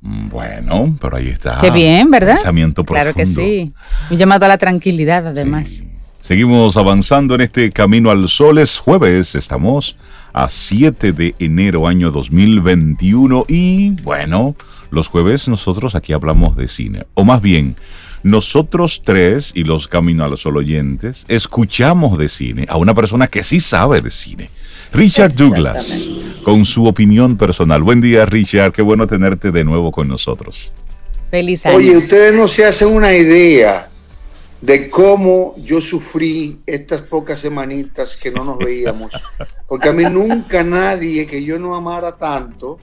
Mm, 0.00 0.28
Bueno, 0.28 0.98
pero 1.00 1.18
ahí 1.18 1.28
está. 1.28 1.58
Qué 1.60 1.70
bien, 1.70 2.10
¿verdad? 2.10 2.34
Pensamiento 2.34 2.82
profundo. 2.82 3.12
Claro 3.12 3.14
que 3.16 3.26
sí. 3.26 3.72
Un 4.10 4.18
llamado 4.18 4.44
a 4.46 4.48
la 4.48 4.58
tranquilidad, 4.58 5.24
además. 5.28 5.68
Sí. 5.68 5.88
Seguimos 6.22 6.76
avanzando 6.76 7.34
en 7.34 7.40
este 7.40 7.72
camino 7.72 8.08
al 8.08 8.28
sol. 8.28 8.58
Es 8.58 8.78
jueves, 8.78 9.34
estamos 9.34 9.96
a 10.32 10.48
7 10.48 11.10
de 11.10 11.34
enero 11.40 11.88
año 11.88 12.12
2021 12.12 13.46
y 13.48 13.90
bueno, 14.02 14.54
los 14.92 15.08
jueves 15.08 15.48
nosotros 15.48 15.96
aquí 15.96 16.12
hablamos 16.12 16.56
de 16.56 16.68
cine. 16.68 17.06
O 17.14 17.24
más 17.24 17.42
bien, 17.42 17.74
nosotros 18.22 19.02
tres 19.04 19.50
y 19.52 19.64
los 19.64 19.88
Camino 19.88 20.22
al 20.22 20.38
Sol 20.38 20.58
oyentes 20.58 21.24
escuchamos 21.26 22.16
de 22.16 22.28
cine 22.28 22.66
a 22.68 22.76
una 22.76 22.94
persona 22.94 23.26
que 23.26 23.42
sí 23.42 23.58
sabe 23.58 24.00
de 24.00 24.10
cine. 24.10 24.48
Richard 24.92 25.34
Douglas, 25.34 26.06
con 26.44 26.64
su 26.66 26.86
opinión 26.86 27.36
personal. 27.36 27.82
Buen 27.82 28.00
día, 28.00 28.26
Richard. 28.26 28.70
Qué 28.70 28.82
bueno 28.82 29.08
tenerte 29.08 29.50
de 29.50 29.64
nuevo 29.64 29.90
con 29.90 30.06
nosotros. 30.06 30.70
Feliz 31.32 31.66
año. 31.66 31.78
Oye, 31.78 31.96
ustedes 31.96 32.32
no 32.32 32.46
se 32.46 32.64
hacen 32.64 32.86
una 32.86 33.12
idea 33.12 33.88
de 34.62 34.88
cómo 34.88 35.54
yo 35.58 35.80
sufrí 35.80 36.62
estas 36.64 37.02
pocas 37.02 37.40
semanitas 37.40 38.16
que 38.16 38.30
no 38.30 38.44
nos 38.44 38.58
veíamos. 38.58 39.12
Porque 39.68 39.88
a 39.90 39.92
mí 39.92 40.04
nunca 40.04 40.62
nadie 40.62 41.26
que 41.26 41.42
yo 41.44 41.58
no 41.58 41.74
amara 41.74 42.16
tanto 42.16 42.78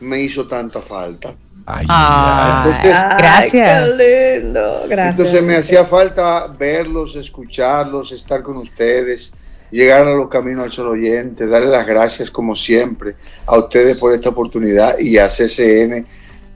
me 0.00 0.20
hizo 0.20 0.46
tanta 0.46 0.80
falta. 0.80 1.34
Ay, 1.68 1.84
Ah, 1.88 2.62
ay, 2.64 2.70
Entonces- 2.70 3.04
gracias. 3.18 3.90
qué 3.98 4.38
lindo. 4.40 4.82
Gracias. 4.88 5.18
Entonces 5.18 5.42
me 5.42 5.56
hacía 5.56 5.84
falta 5.84 6.46
verlos, 6.46 7.16
escucharlos, 7.16 8.12
estar 8.12 8.40
con 8.44 8.58
ustedes, 8.58 9.32
llegar 9.72 10.06
a 10.06 10.14
los 10.14 10.28
caminos 10.28 10.62
al 10.64 10.70
sol 10.70 10.86
oyente, 10.90 11.44
darle 11.48 11.70
las 11.70 11.84
gracias 11.88 12.30
como 12.30 12.54
siempre 12.54 13.16
a 13.46 13.58
ustedes 13.58 13.98
por 13.98 14.12
esta 14.12 14.28
oportunidad 14.28 14.96
y 15.00 15.18
a 15.18 15.28
CCN 15.28 16.06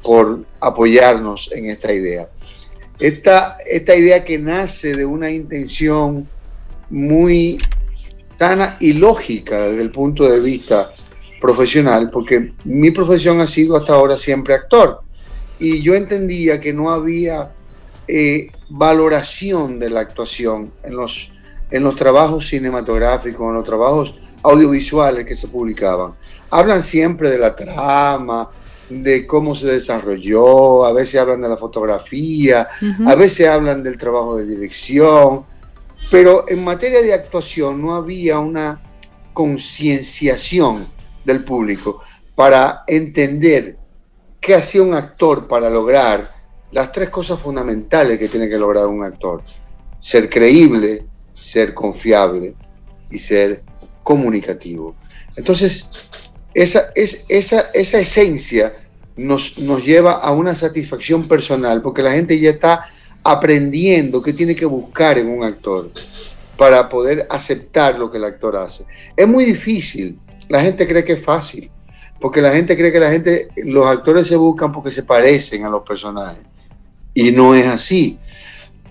por 0.01 0.45
apoyarnos 0.61 1.51
en 1.53 1.67
esta 1.71 1.93
idea. 1.93 2.29
Esta, 3.01 3.57
esta 3.67 3.97
idea 3.97 4.25
que 4.25 4.39
nace 4.39 4.95
de 4.95 5.07
una 5.07 5.31
intención 5.31 6.29
muy 6.91 7.59
sana 8.39 8.77
y 8.79 8.93
lógica 8.93 9.69
desde 9.69 9.83
el 9.83 9.91
punto 9.91 10.29
de 10.29 10.41
vista 10.41 10.93
profesional, 11.41 12.11
porque 12.11 12.53
mi 12.65 12.91
profesión 12.91 13.41
ha 13.41 13.47
sido 13.47 13.77
hasta 13.77 13.95
ahora 13.95 14.17
siempre 14.17 14.55
actor. 14.55 15.01
Y 15.59 15.81
yo 15.83 15.95
entendía 15.95 16.61
que 16.61 16.73
no 16.73 16.91
había 16.91 17.53
eh, 18.07 18.51
valoración 18.69 19.79
de 19.79 19.91
la 19.91 20.01
actuación 20.01 20.73
en 20.83 20.97
los, 20.97 21.33
en 21.71 21.83
los 21.83 21.95
trabajos 21.95 22.49
cinematográficos, 22.49 23.49
en 23.49 23.55
los 23.55 23.65
trabajos 23.65 24.15
audiovisuales 24.43 25.27
que 25.27 25.37
se 25.37 25.49
publicaban. 25.49 26.15
Hablan 26.51 26.83
siempre 26.83 27.31
de 27.31 27.39
la 27.39 27.55
trama, 27.57 28.49
de 28.91 29.27
cómo 29.27 29.55
se 29.55 29.69
desarrolló, 29.69 30.85
a 30.85 30.93
veces 30.93 31.21
hablan 31.21 31.41
de 31.41 31.49
la 31.49 31.57
fotografía, 31.57 32.67
Ujú. 32.83 33.09
a 33.09 33.15
veces 33.15 33.47
hablan 33.47 33.83
del 33.83 33.97
trabajo 33.97 34.37
de 34.37 34.45
dirección, 34.47 35.45
pero 36.11 36.45
en 36.49 36.65
materia 36.65 37.01
de 37.01 37.15
actuación 37.15 37.81
no 37.81 37.95
había 37.95 38.39
una 38.41 38.83
concienciación 39.33 40.87
del 41.25 41.45
público 41.45 42.03
para 42.35 42.83
entender 42.87 43.77
qué 44.41 44.55
hacía 44.55 44.83
un 44.83 44.95
actor 44.95 45.47
para 45.47 45.71
lograr 45.71 46.35
las 46.73 46.91
tres 46.91 47.11
cosas 47.11 47.39
fundamentales 47.41 48.19
que 48.19 48.29
tiene 48.29 48.49
que 48.49 48.59
lograr 48.59 48.87
un 48.87 49.05
actor. 49.05 49.43
Ser 50.01 50.29
creíble, 50.29 51.07
ser 51.33 51.75
confiable 51.75 52.55
y 53.11 53.19
ser 53.19 53.63
comunicativo. 54.03 54.97
Entonces, 55.37 55.89
esa, 56.55 56.91
es, 56.95 57.27
esa, 57.29 57.67
esa 57.75 58.01
esencia 58.01 58.75
nos, 59.17 59.59
nos 59.59 59.85
lleva 59.85 60.13
a 60.13 60.33
una 60.33 60.55
satisfacción 60.55 61.29
personal 61.29 61.83
porque 61.83 62.03
la 62.03 62.13
gente 62.13 62.39
ya 62.39 62.51
está 62.51 62.85
aprendiendo 63.23 64.23
qué 64.23 64.33
tiene 64.33 64.55
que 64.55 64.65
buscar 64.65 65.19
en 65.19 65.29
un 65.29 65.45
actor 65.45 65.91
para 66.57 66.89
poder 66.89 67.27
aceptar 67.31 67.99
lo 67.99 68.11
que 68.11 68.19
el 68.19 68.25
actor 68.25 68.57
hace. 68.57 68.85
Es 69.17 69.27
muy 69.27 69.45
difícil. 69.45 70.19
La 70.49 70.61
gente 70.61 70.87
cree 70.87 71.05
que 71.05 71.15
es 71.15 71.23
fácil, 71.23 71.71
porque 72.21 72.43
la 72.43 72.53
gente 72.53 72.77
cree 72.77 72.93
que 72.93 73.01
la 73.01 73.11
gente, 73.11 73.49
los 73.65 73.87
actores 73.87 74.27
se 74.27 74.37
buscan 74.37 74.73
porque 74.73 74.91
se 74.91 75.05
parecen 75.05 75.65
a 75.65 75.71
los 75.71 75.83
personajes. 75.87 76.43
Y 77.15 77.33
no 77.33 77.55
es 77.55 77.67
así. 77.67 78.19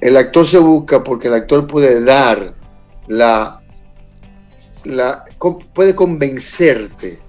El 0.02 0.18
actor 0.18 0.48
se 0.48 0.58
busca 0.58 1.04
porque 1.04 1.28
el 1.28 1.34
actor 1.34 1.68
puede 1.68 2.04
dar 2.04 2.56
la, 3.08 3.62
la 4.86 5.26
puede 5.74 5.94
convencerte 5.94 7.20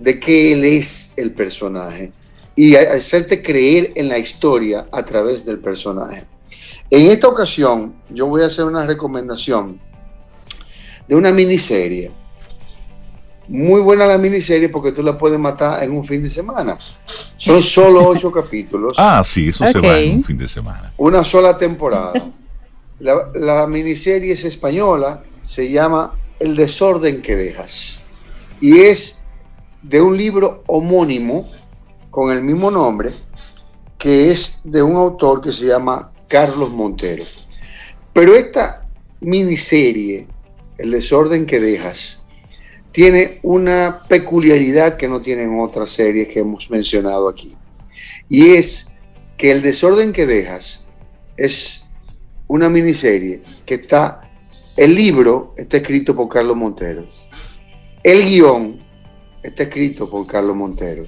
de 0.00 0.18
que 0.18 0.52
él 0.52 0.64
es 0.64 1.12
el 1.16 1.32
personaje 1.32 2.10
y 2.56 2.74
hacerte 2.74 3.42
creer 3.42 3.92
en 3.94 4.08
la 4.08 4.18
historia 4.18 4.86
a 4.90 5.04
través 5.04 5.44
del 5.44 5.58
personaje. 5.58 6.24
En 6.90 7.10
esta 7.10 7.28
ocasión, 7.28 7.94
yo 8.08 8.26
voy 8.26 8.42
a 8.42 8.46
hacer 8.46 8.64
una 8.64 8.84
recomendación 8.84 9.80
de 11.06 11.14
una 11.14 11.30
miniserie. 11.30 12.10
Muy 13.48 13.80
buena 13.80 14.06
la 14.06 14.16
miniserie 14.18 14.68
porque 14.68 14.92
tú 14.92 15.02
la 15.02 15.16
puedes 15.18 15.38
matar 15.38 15.82
en 15.82 15.92
un 15.92 16.04
fin 16.04 16.22
de 16.22 16.30
semana. 16.30 16.78
Son 17.36 17.62
solo 17.62 18.06
ocho 18.06 18.30
capítulos, 18.40 18.94
Ah, 18.96 19.22
sí, 19.24 19.48
eso 19.48 19.66
se 19.66 19.80
va 19.80 19.98
en 19.98 20.16
un 20.16 20.24
fin 20.24 20.38
de 20.38 20.48
semana. 20.48 20.92
una 20.96 21.22
sola 21.24 21.56
temporada. 21.56 22.12
La, 23.00 23.16
la 23.34 23.66
miniserie 23.66 24.32
es 24.32 24.44
española, 24.44 25.22
se 25.42 25.70
llama 25.70 26.14
El 26.38 26.54
desorden 26.56 27.22
que 27.22 27.34
dejas. 27.34 28.04
Y 28.60 28.78
es 28.80 29.19
de 29.82 30.00
un 30.00 30.16
libro 30.16 30.62
homónimo 30.66 31.48
con 32.10 32.36
el 32.36 32.42
mismo 32.42 32.70
nombre, 32.70 33.10
que 33.98 34.30
es 34.30 34.60
de 34.64 34.82
un 34.82 34.96
autor 34.96 35.40
que 35.40 35.52
se 35.52 35.66
llama 35.66 36.12
Carlos 36.28 36.70
Montero. 36.70 37.24
Pero 38.12 38.34
esta 38.34 38.86
miniserie, 39.20 40.26
El 40.78 40.90
desorden 40.92 41.44
que 41.44 41.60
dejas, 41.60 42.24
tiene 42.90 43.38
una 43.42 44.02
peculiaridad 44.08 44.96
que 44.96 45.08
no 45.08 45.20
tienen 45.20 45.60
otras 45.60 45.90
series 45.90 46.28
que 46.28 46.40
hemos 46.40 46.70
mencionado 46.70 47.28
aquí. 47.28 47.54
Y 48.28 48.54
es 48.54 48.96
que 49.36 49.52
El 49.52 49.62
desorden 49.62 50.12
que 50.12 50.26
dejas 50.26 50.86
es 51.36 51.86
una 52.46 52.68
miniserie 52.68 53.42
que 53.64 53.74
está, 53.74 54.22
el 54.76 54.94
libro 54.94 55.54
está 55.56 55.76
escrito 55.76 56.16
por 56.16 56.28
Carlos 56.28 56.56
Montero, 56.56 57.06
el 58.02 58.24
guion 58.24 58.79
está 59.42 59.64
escrito 59.64 60.08
por 60.08 60.26
Carlos 60.26 60.56
Montero 60.56 61.04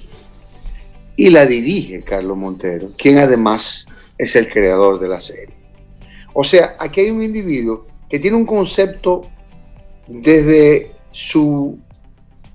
y 1.15 1.29
la 1.29 1.45
dirige 1.45 2.01
Carlos 2.03 2.37
Montero, 2.37 2.89
quien 2.97 3.17
además 3.19 3.85
es 4.17 4.35
el 4.35 4.49
creador 4.49 4.99
de 4.99 5.07
la 5.07 5.19
serie. 5.19 5.55
O 6.33 6.43
sea, 6.43 6.75
aquí 6.79 7.01
hay 7.01 7.11
un 7.11 7.21
individuo 7.21 7.85
que 8.09 8.19
tiene 8.19 8.37
un 8.37 8.45
concepto 8.45 9.21
desde 10.07 10.91
su 11.11 11.77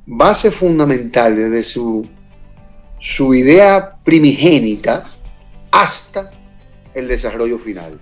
base 0.06 0.50
fundamental, 0.50 1.36
desde 1.36 1.62
su, 1.62 2.06
su 2.98 3.34
idea 3.34 3.96
primigénita 4.02 5.04
hasta 5.70 6.30
el 6.94 7.06
desarrollo 7.06 7.58
final. 7.58 8.00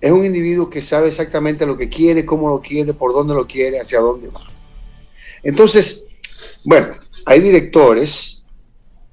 Es 0.00 0.10
un 0.10 0.24
individuo 0.24 0.70
que 0.70 0.82
sabe 0.82 1.08
exactamente 1.08 1.66
lo 1.66 1.76
que 1.76 1.88
quiere, 1.88 2.24
cómo 2.24 2.48
lo 2.48 2.60
quiere, 2.60 2.94
por 2.94 3.12
dónde 3.12 3.34
lo 3.34 3.46
quiere, 3.46 3.80
hacia 3.80 4.00
dónde 4.00 4.28
va. 4.28 4.40
Entonces, 5.42 6.07
bueno, 6.64 6.88
hay 7.26 7.40
directores 7.40 8.44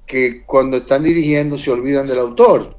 que 0.06 0.44
cuando 0.44 0.78
están 0.78 1.02
dirigiendo 1.02 1.58
se 1.58 1.70
olvidan 1.70 2.06
del 2.06 2.18
autor, 2.18 2.76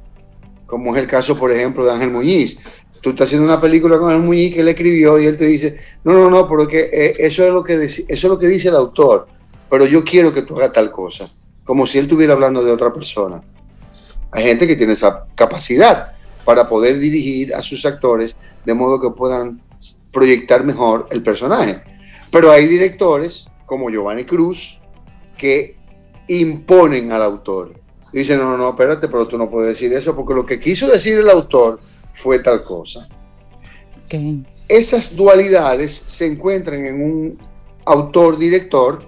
como 0.65 0.95
es 0.95 1.01
el 1.01 1.07
caso, 1.07 1.37
por 1.37 1.51
ejemplo, 1.51 1.85
de 1.85 1.91
Ángel 1.91 2.11
Muñiz. 2.11 2.57
Tú 3.01 3.11
estás 3.11 3.27
haciendo 3.27 3.45
una 3.45 3.61
película 3.61 3.97
con 3.97 4.09
Ángel 4.09 4.25
Muñiz 4.25 4.53
que 4.53 4.61
él 4.61 4.67
escribió 4.69 5.19
y 5.19 5.25
él 5.25 5.37
te 5.37 5.45
dice, 5.45 5.77
no, 6.03 6.13
no, 6.13 6.29
no, 6.29 6.47
porque 6.47 6.89
eh, 6.91 7.15
eso 7.19 7.45
es 7.45 7.53
lo 7.53 7.63
que, 7.63 7.73
eso 7.83 8.07
es 8.07 8.23
lo 8.23 8.39
que 8.39 8.47
dice 8.47 8.69
el 8.69 8.75
autor, 8.75 9.27
pero 9.69 9.85
yo 9.85 10.03
quiero 10.03 10.31
que 10.31 10.41
tú 10.41 10.55
hagas 10.57 10.73
tal 10.73 10.91
cosa, 10.91 11.29
como 11.63 11.85
si 11.85 11.97
él 11.97 12.05
estuviera 12.05 12.33
hablando 12.33 12.63
de 12.63 12.71
otra 12.71 12.93
persona. 12.93 13.41
Hay 14.31 14.43
gente 14.43 14.67
que 14.67 14.75
tiene 14.75 14.93
esa 14.93 15.25
capacidad 15.35 16.13
para 16.43 16.67
poder 16.67 16.99
dirigir 16.99 17.53
a 17.53 17.61
sus 17.61 17.85
actores 17.85 18.35
de 18.65 18.73
modo 18.73 19.01
que 19.01 19.09
puedan 19.09 19.61
proyectar 20.11 20.63
mejor 20.63 21.07
el 21.11 21.23
personaje. 21.23 21.81
Pero 22.31 22.51
hay 22.51 22.67
directores 22.67 23.47
como 23.67 23.91
Giovanni 23.91 24.25
Cruz 24.25 24.81
que 25.37 25.77
imponen 26.27 27.11
al 27.11 27.21
autor. 27.21 27.79
Dicen, 28.11 28.39
no, 28.39 28.45
no, 28.49 28.57
no, 28.57 28.69
espérate, 28.69 29.07
pero 29.07 29.27
tú 29.27 29.37
no 29.37 29.49
puedes 29.49 29.77
decir 29.77 29.93
eso 29.93 30.15
porque 30.15 30.33
lo 30.33 30.45
que 30.45 30.57
quiso 30.57 30.87
decir 30.87 31.19
el 31.19 31.29
autor 31.29 31.79
fue 32.15 32.39
tal 32.39 32.63
cosa. 32.63 33.07
Esas 34.67 35.15
dualidades 35.15 35.91
se 36.07 36.25
encuentran 36.25 36.85
en 36.85 37.03
un 37.03 37.39
autor-director 37.85 38.99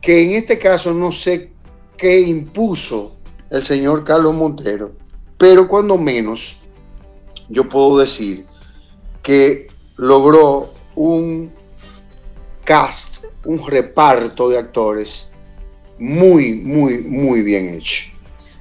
que 0.00 0.22
en 0.22 0.32
este 0.32 0.58
caso 0.58 0.92
no 0.92 1.10
sé 1.10 1.50
qué 1.96 2.20
impuso 2.20 3.16
el 3.50 3.64
señor 3.64 4.04
Carlos 4.04 4.34
Montero, 4.34 4.92
pero 5.38 5.66
cuando 5.66 5.96
menos 5.96 6.62
yo 7.48 7.68
puedo 7.68 7.98
decir 7.98 8.46
que 9.22 9.68
logró 9.96 10.70
un 10.94 11.50
cast, 12.64 13.13
un 13.44 13.66
reparto 13.66 14.48
de 14.48 14.58
actores 14.58 15.28
muy, 15.98 16.60
muy, 16.60 16.98
muy 17.02 17.42
bien 17.42 17.68
hecho. 17.74 18.12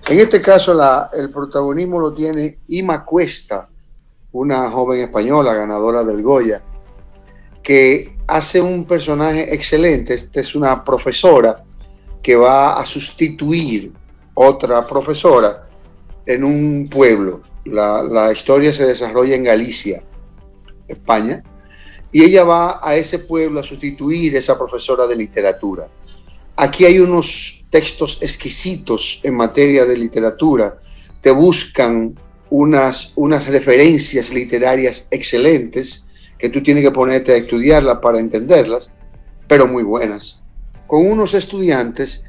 En 0.10 0.20
este 0.20 0.42
caso, 0.42 0.78
el 1.14 1.32
protagonismo 1.32 2.00
lo 2.00 2.14
tiene 2.14 2.60
Ima 2.68 3.06
Cuesta, 3.06 3.70
una 4.34 4.70
joven 4.70 5.02
española 5.02 5.54
ganadora 5.54 6.04
del 6.04 6.22
Goya, 6.22 6.62
que 7.62 8.18
hace 8.28 8.60
un 8.60 8.86
personaje 8.86 9.54
excelente. 9.54 10.14
Esta 10.14 10.42
es 10.42 10.56
una 10.56 10.84
profesora 10.84 11.64
que 12.22 12.36
va 12.36 12.80
a 12.80 12.86
sustituir 12.86 13.94
otra 14.34 14.86
profesora 14.86 15.70
en 16.26 16.44
un 16.44 16.90
pueblo. 16.90 17.42
La, 17.66 18.04
la 18.04 18.32
historia 18.32 18.74
se 18.74 18.86
desarrolla 18.86 19.36
en 19.36 19.44
Galicia, 19.44 20.04
España, 20.88 21.44
y 22.14 22.24
ella 22.24 22.44
va 22.44 22.80
a 22.82 22.96
ese 22.96 23.20
pueblo 23.20 23.60
a 23.60 23.64
sustituir 23.64 24.36
a 24.36 24.40
esa 24.40 24.58
profesora 24.58 25.08
de 25.08 25.16
literatura. 25.16 25.90
Aquí 26.56 26.86
hay 26.86 27.00
unos 27.00 27.66
textos 27.72 28.20
exquisitos 28.22 29.20
en 29.24 29.36
materia 29.36 29.84
de 29.86 29.98
literatura. 29.98 30.80
Te 31.20 31.32
buscan 31.32 32.14
unas, 32.52 33.14
unas 33.16 33.48
referencias 33.48 34.32
literarias 34.32 35.08
excelentes 35.10 36.06
que 36.38 36.50
tú 36.50 36.62
tienes 36.62 36.84
que 36.84 36.92
ponerte 36.92 37.32
a 37.32 37.38
estudiarlas 37.38 37.98
para 37.98 38.20
entenderlas, 38.20 38.92
pero 39.48 39.66
muy 39.66 39.82
buenas. 39.82 40.44
Con 40.86 41.08
unos 41.10 41.34
estudiantes 41.34 42.24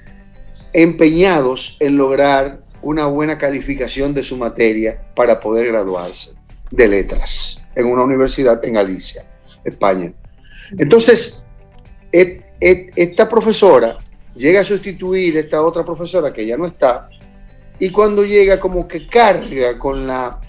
empeñados 0.73 1.77
en 1.81 1.99
lograr 1.99 2.65
una 2.81 3.05
buena 3.07 3.37
calificación 3.37 4.15
de 4.15 4.23
su 4.23 4.39
materia 4.39 5.13
para 5.15 5.41
poder 5.41 5.67
graduarse 5.67 6.37
de 6.71 6.89
letras 6.89 7.69
en 7.75 7.85
una 7.87 8.03
universidad 8.03 8.65
en 8.65 8.75
Galicia, 8.75 9.29
España. 9.65 10.13
Entonces, 10.79 11.43
esta 12.11 13.29
profesora 13.29 13.99
llega 14.35 14.61
a 14.61 14.65
sustituir 14.65 15.37
a 15.37 15.41
esta 15.41 15.63
otra 15.63 15.85
profesora 15.85 16.33
que 16.33 16.47
ya 16.47 16.57
no 16.57 16.67
está, 16.67 17.09
y 17.79 17.91
cuando 17.91 18.25
llega 18.25 18.61
como 18.61 18.87
que 18.87 19.07
carga 19.09 19.79
con 19.79 20.07
la, 20.07 20.41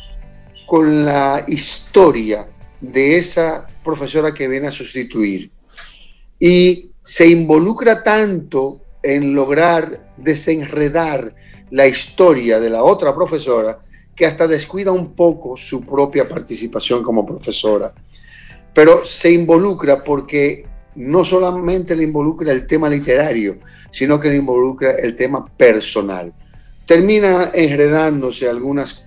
con 0.68 1.06
la 1.06 1.44
historia 1.48 2.48
de 2.80 3.18
esa 3.18 3.66
profesora 3.84 4.34
que 4.34 4.48
viene 4.48 4.68
a 4.68 4.72
sustituir. 4.72 5.52
Y 6.40 6.92
se 7.02 7.28
involucra 7.28 8.04
tanto 8.04 8.82
en 9.02 9.34
lograr 9.34 10.14
desenredar 10.18 11.36
la 11.72 11.88
historia 11.88 12.60
de 12.60 12.70
la 12.70 12.84
otra 12.84 13.14
profesora 13.14 13.80
que 14.16 14.26
hasta 14.26 14.48
descuida 14.48 14.92
un 14.92 15.14
poco 15.14 15.58
su 15.58 15.86
propia 15.86 16.28
participación 16.28 17.04
como 17.04 17.26
profesora. 17.26 17.94
Pero 18.76 19.04
se 19.06 19.32
involucra 19.32 20.04
porque 20.04 20.68
no 20.96 21.26
solamente 21.26 21.96
le 21.96 22.04
involucra 22.04 22.52
el 22.52 22.68
tema 22.68 22.90
literario, 22.90 23.58
sino 23.90 24.20
que 24.20 24.30
le 24.30 24.36
involucra 24.36 24.92
el 24.92 25.16
tema 25.16 25.44
personal. 25.44 26.34
Termina 26.86 27.52
enredándose 27.54 28.48
algunas, 28.50 29.04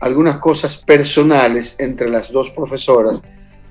algunas 0.00 0.38
cosas 0.38 0.76
personales 0.76 1.76
entre 1.78 2.08
las 2.08 2.32
dos 2.32 2.50
profesoras 2.50 3.20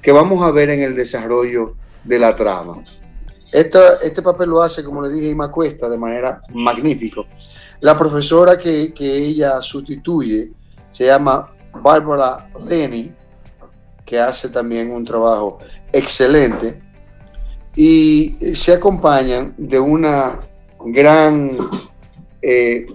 que 0.01 0.11
vamos 0.11 0.43
a 0.43 0.51
ver 0.51 0.69
en 0.69 0.82
el 0.82 0.95
desarrollo 0.95 1.75
de 2.03 2.19
la 2.19 2.36
trama. 2.36 2.84
este 3.51 4.21
papel 4.21 4.49
lo 4.49 4.61
hace, 4.61 4.84
como 4.84 5.01
le 5.01 5.09
dije, 5.09 5.29
Ima 5.29 5.49
Cuesta 5.49 5.88
de 5.89 5.97
manera 5.97 6.41
magnífica. 6.53 7.21
La 7.79 7.97
profesora 7.97 8.57
que, 8.57 8.93
que 8.93 9.17
ella 9.17 9.61
sustituye 9.61 10.51
se 10.91 11.05
llama 11.05 11.53
Bárbara 11.73 12.49
Lenny, 12.67 13.13
que 14.12 14.20
hace 14.20 14.49
también 14.49 14.91
un 14.91 15.05
trabajo 15.05 15.59
excelente 15.93 16.82
y 17.74 18.36
se 18.53 18.74
acompañan 18.74 19.55
de 19.57 19.80
una 19.80 20.38
gran, 20.84 21.55
eh, 22.41 22.88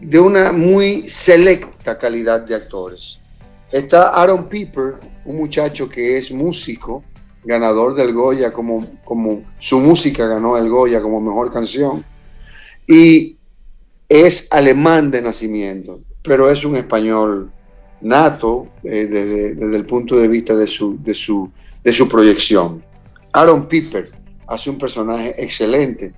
de 0.00 0.18
una 0.18 0.52
muy 0.52 1.06
selecta 1.10 1.98
calidad 1.98 2.40
de 2.40 2.54
actores. 2.54 3.18
Está 3.70 4.08
Aaron 4.08 4.48
Piper, 4.48 4.94
un 5.26 5.36
muchacho 5.36 5.90
que 5.90 6.16
es 6.16 6.32
músico, 6.32 7.04
ganador 7.44 7.94
del 7.94 8.14
Goya, 8.14 8.54
como, 8.54 8.86
como 9.04 9.42
su 9.58 9.78
música 9.78 10.26
ganó 10.26 10.56
el 10.56 10.70
Goya 10.70 11.02
como 11.02 11.20
mejor 11.20 11.52
canción, 11.52 12.02
y 12.86 13.36
es 14.08 14.48
alemán 14.50 15.10
de 15.10 15.20
nacimiento, 15.20 16.00
pero 16.22 16.50
es 16.50 16.64
un 16.64 16.76
español 16.76 17.52
nato 18.02 18.68
eh, 18.82 19.06
desde, 19.06 19.54
desde, 19.54 19.76
el 19.76 19.86
punto 19.86 20.16
de 20.16 20.28
vista 20.28 20.54
de 20.54 20.66
su, 20.66 21.02
de 21.02 21.14
su, 21.14 21.50
de 21.82 21.92
su 21.92 22.08
proyección. 22.08 22.82
Aaron 23.32 23.66
Piper 23.66 24.10
hace 24.46 24.70
un 24.70 24.78
personaje 24.78 25.34
excelente 25.42 26.12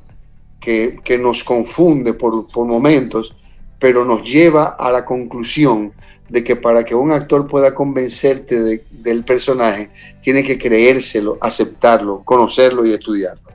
que, 0.62 1.18
nos 1.20 1.42
confunde 1.44 2.14
por, 2.14 2.46
momentos, 2.66 3.34
pero 3.78 4.04
nos 4.04 4.22
lleva 4.22 4.76
a 4.78 4.92
la 4.92 5.04
conclusión 5.04 5.92
de 6.28 6.44
que 6.44 6.56
para 6.56 6.84
que 6.84 6.94
un 6.94 7.10
actor 7.10 7.46
pueda 7.46 7.74
convencerte 7.74 8.84
del 8.90 9.24
personaje, 9.24 9.90
tiene 10.22 10.42
que 10.42 10.56
creérselo, 10.56 11.36
aceptarlo, 11.40 12.22
conocerlo 12.24 12.86
y 12.86 12.92
estudiarlo. 12.92 13.50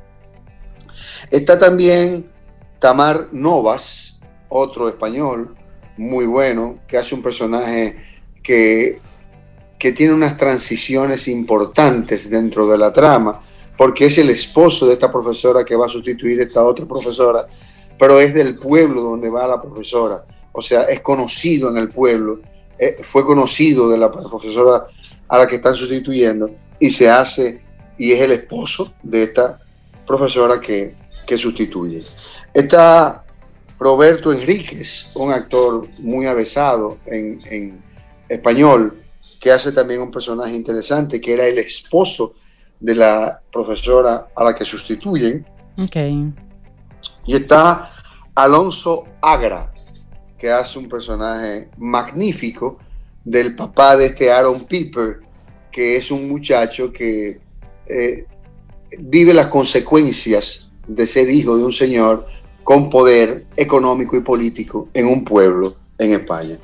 Está 1.31 1.57
también 1.57 2.29
Tamar 2.79 3.29
Novas, 3.31 4.21
otro 4.49 4.87
español 4.89 5.55
muy 5.97 6.25
bueno, 6.25 6.79
que 6.87 6.97
hace 6.97 7.15
un 7.15 7.23
personaje 7.23 7.97
que 8.47 9.01
que 9.77 9.91
tiene 9.91 10.13
unas 10.13 10.37
transiciones 10.37 11.27
importantes 11.27 12.29
dentro 12.29 12.67
de 12.67 12.77
la 12.77 12.91
trama, 12.91 13.39
porque 13.77 14.07
es 14.07 14.17
el 14.17 14.29
esposo 14.29 14.87
de 14.87 14.93
esta 14.93 15.11
profesora 15.11 15.63
que 15.63 15.75
va 15.75 15.85
a 15.85 15.89
sustituir 15.89 16.39
a 16.39 16.43
esta 16.43 16.63
otra 16.63 16.85
profesora, 16.85 17.47
pero 17.97 18.19
es 18.19 18.33
del 18.33 18.55
pueblo 18.57 19.01
donde 19.01 19.29
va 19.29 19.47
la 19.47 19.61
profesora, 19.61 20.25
o 20.51 20.61
sea, 20.61 20.83
es 20.83 21.01
conocido 21.01 21.69
en 21.69 21.77
el 21.77 21.89
pueblo, 21.89 22.39
eh, 22.79 22.97
fue 23.03 23.23
conocido 23.23 23.89
de 23.89 23.97
la 23.97 24.11
profesora 24.11 24.85
a 25.27 25.37
la 25.37 25.47
que 25.47 25.57
están 25.57 25.75
sustituyendo 25.75 26.49
y 26.79 26.89
se 26.89 27.09
hace, 27.09 27.61
y 27.97 28.11
es 28.11 28.21
el 28.21 28.31
esposo 28.31 28.93
de 29.03 29.23
esta 29.23 29.59
profesora 30.07 30.59
que, 30.59 30.95
que 31.25 31.37
sustituye. 31.37 32.01
Está 32.51 33.23
Roberto 33.79 34.31
Enríquez, 34.31 35.11
un 35.13 35.31
actor 35.31 35.87
muy 35.99 36.25
avesado 36.25 36.97
en, 37.05 37.39
en 37.51 37.86
español, 38.27 38.97
que 39.39 39.51
hace 39.51 39.71
también 39.71 40.01
un 40.01 40.11
personaje 40.11 40.53
interesante, 40.53 41.21
que 41.21 41.33
era 41.33 41.47
el 41.47 41.57
esposo 41.57 42.33
de 42.79 42.95
la 42.95 43.41
profesora 43.51 44.27
a 44.35 44.43
la 44.43 44.55
que 44.55 44.65
sustituyen. 44.65 45.45
Okay. 45.77 46.33
Y 47.25 47.35
está 47.35 47.91
Alonso 48.35 49.05
Agra, 49.21 49.71
que 50.37 50.51
hace 50.51 50.79
un 50.79 50.87
personaje 50.87 51.69
magnífico 51.77 52.79
del 53.23 53.55
papá 53.55 53.97
de 53.97 54.07
este 54.07 54.31
Aaron 54.31 54.65
Piper, 54.65 55.19
que 55.71 55.97
es 55.97 56.11
un 56.11 56.29
muchacho 56.29 56.91
que 56.91 57.39
eh, 57.87 58.25
vive 58.99 59.33
las 59.33 59.47
consecuencias 59.47 60.69
de 60.87 61.05
ser 61.05 61.29
hijo 61.29 61.57
de 61.57 61.65
un 61.65 61.73
señor 61.73 62.25
con 62.63 62.89
poder 62.89 63.45
económico 63.55 64.15
y 64.15 64.21
político 64.21 64.89
en 64.93 65.07
un 65.07 65.23
pueblo 65.23 65.75
en 65.97 66.13
España. 66.13 66.57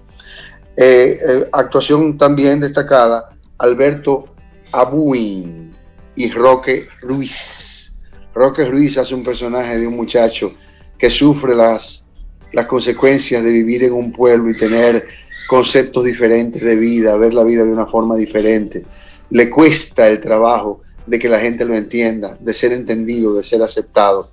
Eh, 0.75 1.19
eh, 1.21 1.49
actuación 1.51 2.17
también 2.17 2.59
destacada, 2.59 3.29
Alberto 3.59 4.33
Abuin 4.71 5.71
y 6.15 6.31
Roque 6.31 6.87
Ruiz. 7.01 8.01
Roque 8.33 8.65
Ruiz 8.65 8.97
hace 8.97 9.13
un 9.13 9.23
personaje 9.23 9.77
de 9.77 9.85
un 9.85 9.95
muchacho 9.95 10.55
que 10.97 11.11
sufre 11.11 11.53
las, 11.53 12.07
las 12.51 12.65
consecuencias 12.65 13.43
de 13.43 13.51
vivir 13.51 13.83
en 13.83 13.93
un 13.93 14.11
pueblo 14.11 14.49
y 14.49 14.57
tener 14.57 15.05
conceptos 15.47 16.05
diferentes 16.05 16.63
de 16.63 16.75
vida, 16.75 17.15
ver 17.17 17.35
la 17.35 17.43
vida 17.43 17.63
de 17.63 17.71
una 17.71 17.85
forma 17.85 18.15
diferente. 18.15 18.83
Le 19.29 19.51
cuesta 19.51 20.07
el 20.07 20.19
trabajo 20.19 20.81
de 21.05 21.19
que 21.19 21.29
la 21.29 21.39
gente 21.39 21.65
lo 21.65 21.75
entienda, 21.75 22.35
de 22.39 22.53
ser 22.53 22.73
entendido, 22.73 23.35
de 23.35 23.43
ser 23.43 23.61
aceptado. 23.61 24.31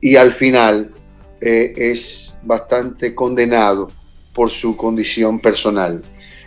Y 0.00 0.16
al 0.16 0.32
final 0.32 0.90
eh, 1.40 1.74
es 1.76 2.38
bastante 2.42 3.14
condenado 3.14 3.88
por 4.34 4.50
su 4.50 4.76
condición 4.76 5.40
personal. 5.40 6.02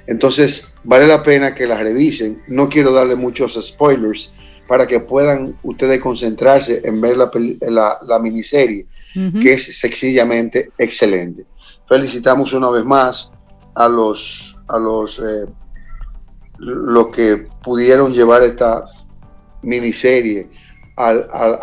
Entonces, 0.05 0.73
vale 0.84 1.07
la 1.07 1.23
pena 1.23 1.55
que 1.55 1.65
la 1.65 1.77
revisen. 1.77 2.43
No 2.47 2.67
quiero 2.69 2.91
darle 2.91 3.15
muchos 3.15 3.57
spoilers 3.61 4.34
para 4.67 4.88
que 4.88 4.99
puedan 4.99 5.57
ustedes 5.63 5.99
concentrarse 5.99 6.81
en 6.84 6.99
ver 7.01 7.17
la, 7.17 7.99
la, 8.01 8.19
miniserie, 8.19 8.88
que 9.41 9.53
es 9.53 9.77
sencillamente 9.77 10.71
excelente. 10.77 11.45
Felicitamos 11.88 12.53
una 12.53 12.69
vez 12.69 12.86
más 12.86 13.31
a 13.75 13.88
los, 13.88 14.57
a 14.67 14.77
los, 14.77 15.19
eh, 15.19 15.45
los 16.57 17.07
que 17.07 17.47
pudieron 17.63 18.13
llevar 18.13 18.43
esta 18.43 18.86
miniserie 19.61 20.49
a, 20.95 21.13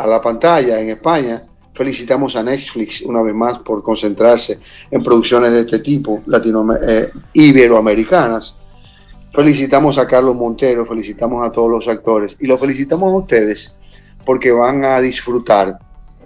la 0.07 0.21
pantalla 0.21 0.81
en 0.81 0.91
España. 0.91 1.47
Felicitamos 1.81 2.37
a 2.37 2.43
Netflix 2.43 3.01
una 3.01 3.23
vez 3.23 3.35
más 3.35 3.59
por 3.61 3.83
concentrarse 3.83 4.59
en 4.91 5.03
producciones 5.03 5.51
de 5.51 5.61
este 5.61 5.79
tipo, 5.79 6.23
latino, 6.27 6.75
eh, 6.75 7.11
iberoamericanas. 7.33 8.55
Felicitamos 9.33 9.97
a 9.97 10.07
Carlos 10.07 10.37
Montero, 10.37 10.85
felicitamos 10.85 11.43
a 11.43 11.51
todos 11.51 11.71
los 11.71 11.89
actores 11.89 12.37
y 12.39 12.47
lo 12.47 12.59
felicitamos 12.59 13.11
a 13.11 13.17
ustedes 13.17 13.75
porque 14.27 14.53
van 14.53 14.85
a 14.85 15.01
disfrutar 15.01 15.79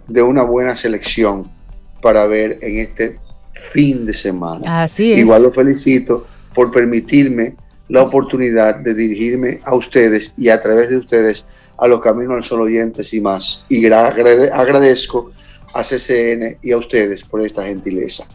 de 0.09 0.22
una 0.22 0.42
buena 0.42 0.74
selección 0.74 1.48
para 2.02 2.26
ver 2.26 2.59
en 2.61 2.80
este 2.80 3.20
fin 3.52 4.05
de 4.05 4.12
semana. 4.12 4.82
Así 4.82 5.12
es. 5.12 5.20
Igual 5.20 5.44
lo 5.44 5.52
felicito 5.52 6.26
por 6.52 6.72
permitirme 6.72 7.55
la 7.90 8.02
oportunidad 8.02 8.74
de 8.80 8.92
dirigirme 8.92 9.61
a 9.62 9.76
ustedes 9.76 10.34
y 10.36 10.48
a 10.48 10.61
través 10.61 10.90
de 10.90 10.96
ustedes 10.96 11.46
a 11.78 11.86
los 11.86 12.00
Caminos 12.00 12.38
al 12.38 12.42
Sol 12.42 12.62
oyentes 12.62 13.14
y 13.14 13.20
más. 13.20 13.64
Y 13.68 13.86
agradezco 13.86 15.30
a 15.75 15.83
CCN 15.83 16.59
y 16.62 16.72
a 16.72 16.79
ustedes 16.79 17.22
por 17.22 17.45
esta 17.45 17.64
gentileza. 17.64 18.29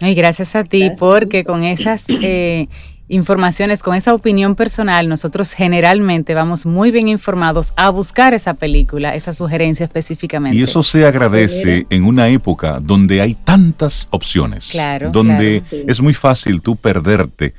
Y 0.00 0.14
gracias 0.14 0.56
a 0.56 0.64
ti, 0.64 0.90
porque 0.98 1.44
con 1.44 1.62
esas 1.62 2.06
eh, 2.22 2.68
informaciones, 3.08 3.82
con 3.82 3.94
esa 3.94 4.14
opinión 4.14 4.56
personal, 4.56 5.08
nosotros 5.08 5.52
generalmente 5.52 6.34
vamos 6.34 6.66
muy 6.66 6.90
bien 6.90 7.08
informados 7.08 7.72
a 7.76 7.90
buscar 7.90 8.34
esa 8.34 8.54
película, 8.54 9.14
esa 9.14 9.32
sugerencia 9.32 9.84
específicamente. 9.84 10.58
Y 10.58 10.62
eso 10.62 10.82
se 10.82 11.06
agradece 11.06 11.86
en 11.90 12.04
una 12.04 12.28
época 12.28 12.80
donde 12.80 13.20
hay 13.20 13.34
tantas 13.34 14.08
opciones. 14.10 14.68
Claro. 14.70 15.10
Donde 15.10 15.62
es 15.86 16.00
muy 16.00 16.14
fácil 16.14 16.62
tú 16.62 16.74
perderte 16.76 17.54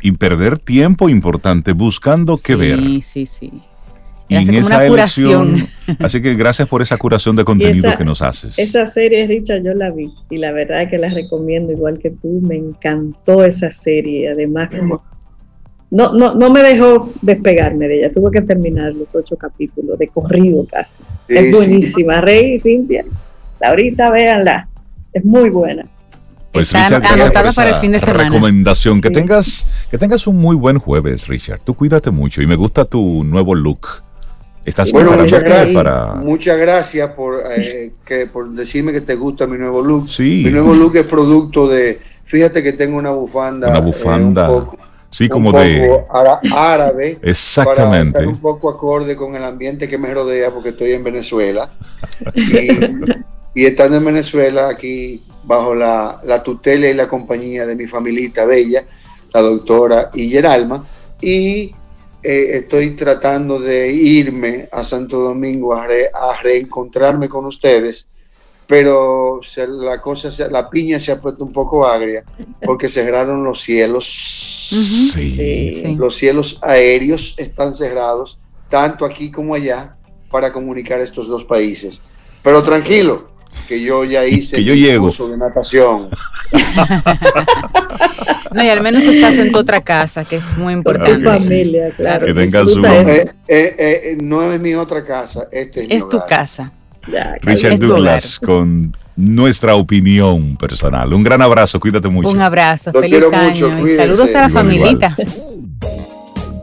y 0.00 0.12
perder 0.12 0.58
tiempo 0.58 1.08
importante 1.08 1.72
buscando 1.72 2.38
qué 2.42 2.54
ver. 2.54 2.78
Sí, 2.78 3.02
sí, 3.02 3.26
sí. 3.26 3.52
Y 4.28 4.36
en 4.36 4.54
esa 4.54 4.84
elección, 4.84 5.68
así 6.00 6.20
que 6.20 6.34
gracias 6.34 6.68
por 6.68 6.82
esa 6.82 6.96
curación 6.96 7.36
de 7.36 7.44
contenido 7.44 7.96
que 7.96 8.04
nos 8.04 8.22
haces. 8.22 8.58
Esa 8.58 8.86
serie, 8.86 9.26
Richard, 9.26 9.62
yo 9.62 9.72
la 9.72 9.90
vi 9.90 10.10
y 10.30 10.38
la 10.38 10.52
verdad 10.52 10.82
es 10.82 10.90
que 10.90 10.98
la 10.98 11.10
recomiendo 11.10 11.72
igual 11.72 11.98
que 11.98 12.10
tú. 12.10 12.40
Me 12.42 12.56
encantó 12.56 13.44
esa 13.44 13.70
serie. 13.70 14.30
Además, 14.30 14.68
como 14.76 15.02
no, 15.90 16.12
no, 16.12 16.34
no 16.34 16.50
me 16.50 16.62
dejó 16.62 17.12
despegarme 17.22 17.86
de 17.86 18.00
ella. 18.00 18.12
Tuve 18.12 18.30
que 18.32 18.42
terminar 18.42 18.92
los 18.94 19.14
ocho 19.14 19.36
capítulos 19.36 19.98
de 19.98 20.08
corrido 20.08 20.66
casi. 20.66 21.02
es 21.28 21.52
buenísima. 21.52 22.20
Rey 22.20 22.54
y 22.54 22.60
Cintia, 22.60 23.04
ahorita 23.62 24.10
véanla. 24.10 24.68
Es 25.12 25.24
muy 25.24 25.50
buena. 25.50 25.86
Pues 26.52 26.72
Richard, 26.72 27.02
para 27.54 27.68
el 27.68 27.74
fin 27.76 27.92
de 27.92 28.00
semana. 28.00 28.24
recomendación. 28.24 29.00
Que, 29.00 29.10
tengas, 29.10 29.66
que 29.90 29.98
tengas 29.98 30.26
un 30.26 30.36
muy 30.36 30.56
buen 30.56 30.78
jueves, 30.78 31.28
Richard. 31.28 31.60
Tú 31.62 31.74
cuídate 31.74 32.10
mucho 32.10 32.42
y 32.42 32.46
me 32.46 32.56
gusta 32.56 32.84
tu 32.84 33.22
nuevo 33.24 33.54
look. 33.54 34.05
Estás 34.66 34.90
bueno, 34.90 35.12
muchas 35.12 35.44
gracias, 35.44 35.84
muchas 36.16 36.58
gracias 36.58 37.12
por, 37.12 37.40
eh, 37.56 37.92
que, 38.04 38.26
por 38.26 38.50
decirme 38.50 38.90
que 38.90 39.00
te 39.00 39.14
gusta 39.14 39.46
mi 39.46 39.56
nuevo 39.56 39.80
look. 39.80 40.10
Sí. 40.10 40.42
Mi 40.44 40.50
nuevo 40.50 40.74
look 40.74 40.96
es 40.96 41.04
producto 41.04 41.68
de, 41.68 42.00
fíjate 42.24 42.64
que 42.64 42.72
tengo 42.72 42.98
una 42.98 43.12
bufanda. 43.12 43.68
Una 43.68 43.78
bufanda. 43.78 44.50
Eh, 44.50 44.76
sí, 45.10 45.28
como 45.28 45.52
de 45.52 46.04
árabe. 46.52 47.16
Exactamente. 47.22 48.18
Para 48.18 48.28
un 48.28 48.40
poco 48.40 48.68
acorde 48.68 49.14
con 49.14 49.36
el 49.36 49.44
ambiente 49.44 49.86
que 49.86 49.98
me 49.98 50.12
rodea, 50.12 50.50
porque 50.50 50.70
estoy 50.70 50.94
en 50.94 51.04
Venezuela. 51.04 51.70
y, 53.54 53.64
estando 53.64 53.98
en 53.98 54.04
Venezuela, 54.04 54.68
aquí 54.68 55.22
bajo 55.44 55.76
la, 55.76 56.20
la, 56.24 56.42
tutela 56.42 56.88
y 56.88 56.94
la 56.94 57.06
compañía 57.06 57.66
de 57.66 57.76
mi 57.76 57.86
familita 57.86 58.44
bella, 58.44 58.82
la 59.32 59.42
doctora 59.42 60.10
Iyeralma, 60.12 60.84
y 61.22 61.72
eh, 62.28 62.56
estoy 62.56 62.96
tratando 62.96 63.60
de 63.60 63.92
irme 63.92 64.68
a 64.72 64.82
Santo 64.82 65.20
Domingo 65.20 65.74
a, 65.74 65.86
reencontrarme 66.42 67.28
con 67.28 67.46
ustedes, 67.46 68.08
pero 68.66 69.40
la 69.56 70.00
cosa, 70.00 70.28
la 70.50 70.68
piña 70.68 70.98
se 70.98 71.12
ha 71.12 71.20
puesto 71.20 71.44
un 71.44 71.52
poco 71.52 71.86
agria 71.86 72.24
porque 72.64 72.88
cerraron 72.88 73.44
los 73.44 73.60
cielos. 73.60 74.72
Los 75.96 76.16
cielos 76.16 76.58
aéreos 76.62 77.36
están 77.38 77.72
cerrados, 77.72 78.40
tanto 78.68 79.04
aquí 79.04 79.30
como 79.30 79.54
allá, 79.54 79.96
para 80.28 80.52
comunicar 80.52 81.00
estos 81.00 81.28
dos 81.28 81.44
países. 81.44 82.02
Pero 82.42 82.60
tranquilo, 82.60 83.28
que 83.68 83.80
yo 83.80 84.02
ya 84.02 84.26
hice 84.26 84.56
el 84.56 84.98
curso 84.98 85.28
de 85.28 85.36
natación. 85.38 86.10
no, 88.56 88.64
y 88.64 88.68
al 88.68 88.82
menos 88.82 89.04
estás 89.04 89.34
en 89.34 89.52
tu 89.52 89.58
otra 89.58 89.82
casa, 89.82 90.24
que 90.24 90.36
es 90.36 90.56
muy 90.56 90.72
importante. 90.72 91.22
familia, 91.22 91.90
claro. 91.96 92.26
Que 92.26 92.34
tengas 92.34 92.68
eh, 92.68 93.24
eh, 93.48 93.74
eh, 93.78 94.18
no 94.20 94.50
es 94.52 94.60
mi 94.60 94.74
otra 94.74 95.04
casa, 95.04 95.48
este 95.52 95.94
es, 95.94 96.08
tu 96.08 96.20
casa. 96.26 96.72
Richard 97.42 97.78
Douglas 97.78 98.40
con 98.40 98.96
nuestra 99.14 99.76
opinión 99.76 100.56
personal. 100.56 101.12
Un 101.12 101.22
gran 101.22 101.40
abrazo, 101.40 101.78
cuídate 101.78 102.08
mucho. 102.08 102.28
Un 102.28 102.40
abrazo, 102.40 102.92
feliz 102.92 103.32
año 103.32 103.86
y 103.86 103.96
saludos 103.96 104.34
a 104.34 104.40
la 104.42 104.48
familita. 104.48 105.16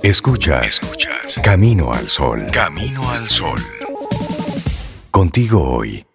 Escuchas, 0.01 0.67
escuchas. 0.67 1.39
Camino 1.41 1.93
al 1.93 2.09
sol. 2.09 2.45
Camino 2.51 3.09
al 3.09 3.29
sol. 3.29 3.59
Contigo 5.11 5.63
hoy 5.63 6.05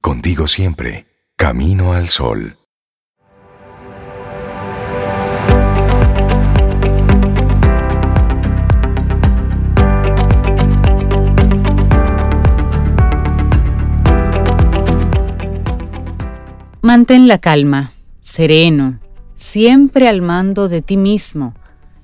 Contigo 0.00 0.46
siempre, 0.46 1.06
Camino 1.36 1.92
al 1.92 2.08
Sol. 2.08 2.56
Mantén 16.80 17.26
la 17.26 17.38
calma, 17.38 17.90
sereno, 18.20 19.00
siempre 19.34 20.06
al 20.06 20.22
mando 20.22 20.68
de 20.68 20.80
ti 20.80 20.96
mismo. 20.96 21.54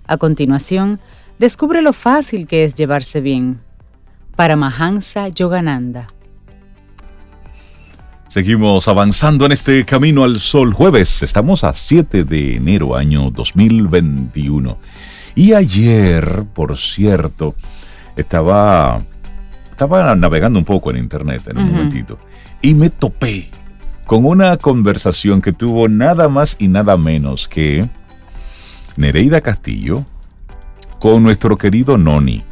A 0.04 0.16
continuación, 0.16 0.98
descubre 1.38 1.80
lo 1.80 1.92
fácil 1.92 2.48
que 2.48 2.64
es 2.64 2.74
llevarse 2.74 3.20
bien. 3.20 3.60
Para 4.34 4.56
Mahansa 4.56 5.28
Yogananda. 5.28 6.08
Seguimos 8.26 8.88
avanzando 8.88 9.46
en 9.46 9.52
este 9.52 9.84
camino 9.84 10.24
al 10.24 10.40
sol. 10.40 10.74
Jueves, 10.74 11.22
estamos 11.22 11.62
a 11.62 11.72
7 11.72 12.24
de 12.24 12.56
enero 12.56 12.96
año 12.96 13.30
2021. 13.30 14.76
Y 15.36 15.52
ayer, 15.52 16.44
por 16.52 16.76
cierto, 16.76 17.54
estaba, 18.16 19.04
estaba 19.70 20.16
navegando 20.16 20.58
un 20.58 20.64
poco 20.64 20.90
en 20.90 20.96
internet 20.96 21.42
en 21.46 21.58
un 21.58 21.70
momentito 21.70 22.18
y 22.60 22.74
me 22.74 22.90
topé 22.90 23.48
con 24.06 24.26
una 24.26 24.56
conversación 24.56 25.40
que 25.40 25.52
tuvo 25.52 25.88
nada 25.88 26.28
más 26.28 26.56
y 26.58 26.68
nada 26.68 26.96
menos 26.96 27.48
que 27.48 27.88
Nereida 28.96 29.40
Castillo 29.40 30.04
con 30.98 31.22
nuestro 31.22 31.56
querido 31.58 31.98
Noni. 31.98 32.42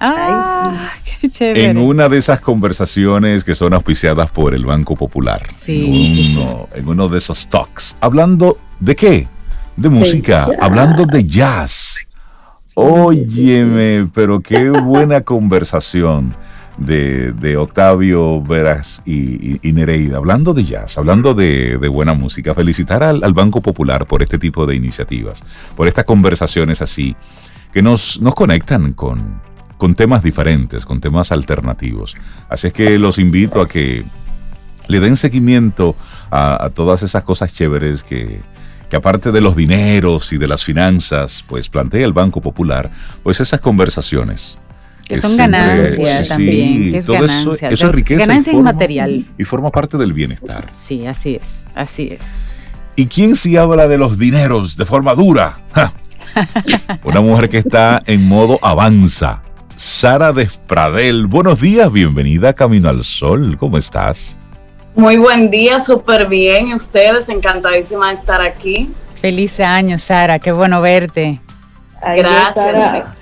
Ah, 0.00 0.92
qué 1.20 1.30
chévere. 1.30 1.70
En 1.70 1.78
una 1.78 2.08
de 2.08 2.18
esas 2.18 2.40
conversaciones 2.40 3.44
que 3.44 3.54
son 3.54 3.72
auspiciadas 3.72 4.30
por 4.30 4.54
el 4.54 4.64
Banco 4.64 4.96
Popular. 4.96 5.46
Sí. 5.52 6.36
En 6.74 6.88
uno, 6.88 7.08
de 7.08 7.18
esos 7.18 7.48
talks. 7.48 7.96
Hablando 8.00 8.58
de 8.80 8.96
qué? 8.96 9.28
De 9.76 9.88
música, 9.88 10.48
hablando 10.60 11.06
de 11.06 11.22
jazz. 11.22 11.96
Óyeme, 12.74 14.08
pero 14.12 14.40
qué 14.40 14.68
buena 14.68 15.20
conversación 15.20 16.34
de, 16.78 17.56
Octavio 17.56 18.42
Veras 18.42 19.02
y, 19.04 19.58
Nereida. 19.62 20.16
Hablando 20.18 20.54
de 20.54 20.64
jazz, 20.64 20.98
hablando 20.98 21.34
de, 21.34 21.76
buena 21.88 22.14
música, 22.14 22.54
felicitar 22.54 23.02
al, 23.02 23.32
Banco 23.32 23.60
Popular 23.60 24.06
por 24.06 24.22
este 24.22 24.38
tipo 24.38 24.66
de 24.66 24.76
iniciativas, 24.76 25.42
por 25.76 25.88
estas 25.88 26.04
conversaciones 26.04 26.82
así, 26.82 27.16
que 27.72 27.82
nos, 27.82 28.20
nos 28.20 28.34
conectan 28.34 28.92
con, 28.92 29.40
con 29.76 29.94
temas 29.94 30.22
diferentes, 30.22 30.84
con 30.86 31.00
temas 31.00 31.32
alternativos. 31.32 32.16
Así 32.48 32.68
es 32.68 32.72
que 32.72 32.98
los 32.98 33.18
invito 33.18 33.60
a 33.60 33.68
que 33.68 34.04
le 34.86 35.00
den 35.00 35.16
seguimiento 35.16 35.96
a, 36.30 36.70
todas 36.74 37.02
esas 37.02 37.22
cosas 37.22 37.52
chéveres 37.52 38.02
que, 38.02 38.40
que 38.90 38.96
aparte 38.96 39.32
de 39.32 39.40
los 39.40 39.56
dineros 39.56 40.32
y 40.32 40.38
de 40.38 40.48
las 40.48 40.62
finanzas, 40.64 41.44
pues 41.48 41.68
plantea 41.68 42.04
el 42.04 42.12
Banco 42.12 42.40
Popular, 42.40 42.90
pues 43.22 43.40
esas 43.40 43.60
conversaciones 43.60 44.58
que 45.08 45.16
son 45.16 45.36
ganancias 45.36 46.28
también, 46.28 46.92
que 46.92 46.98
es 46.98 47.06
ganancia. 47.06 47.68
Eso, 47.68 47.86
es 47.86 47.92
riqueza. 47.92 48.26
Ganancia 48.26 48.52
inmaterial. 48.52 49.24
Y 49.38 49.44
forma 49.44 49.70
parte 49.70 49.96
del 49.98 50.12
bienestar. 50.12 50.68
Sí, 50.72 51.06
así 51.06 51.36
es, 51.36 51.66
así 51.74 52.08
es. 52.10 52.24
¿Y 52.96 53.06
quién 53.06 53.36
sí 53.36 53.56
habla 53.56 53.88
de 53.88 53.98
los 53.98 54.18
dineros 54.18 54.76
de 54.76 54.84
forma 54.84 55.14
dura? 55.14 55.58
Una 57.04 57.20
mujer 57.20 57.48
que 57.48 57.58
está 57.58 58.02
en 58.06 58.26
modo 58.26 58.58
avanza. 58.62 59.42
Sara 59.76 60.32
Despradel, 60.32 61.26
buenos 61.26 61.60
días, 61.60 61.92
bienvenida 61.92 62.50
a 62.50 62.52
Camino 62.52 62.88
al 62.88 63.02
Sol, 63.02 63.56
¿cómo 63.58 63.76
estás? 63.76 64.36
Muy 64.94 65.16
buen 65.16 65.50
día, 65.50 65.80
súper 65.80 66.28
bien, 66.28 66.72
ustedes, 66.72 67.28
encantadísima 67.28 68.08
de 68.08 68.14
estar 68.14 68.40
aquí. 68.40 68.92
Feliz 69.20 69.58
año, 69.58 69.98
Sara, 69.98 70.38
qué 70.38 70.52
bueno 70.52 70.80
verte. 70.80 71.40
Gracias. 72.16 72.54
Sara, 72.54 73.14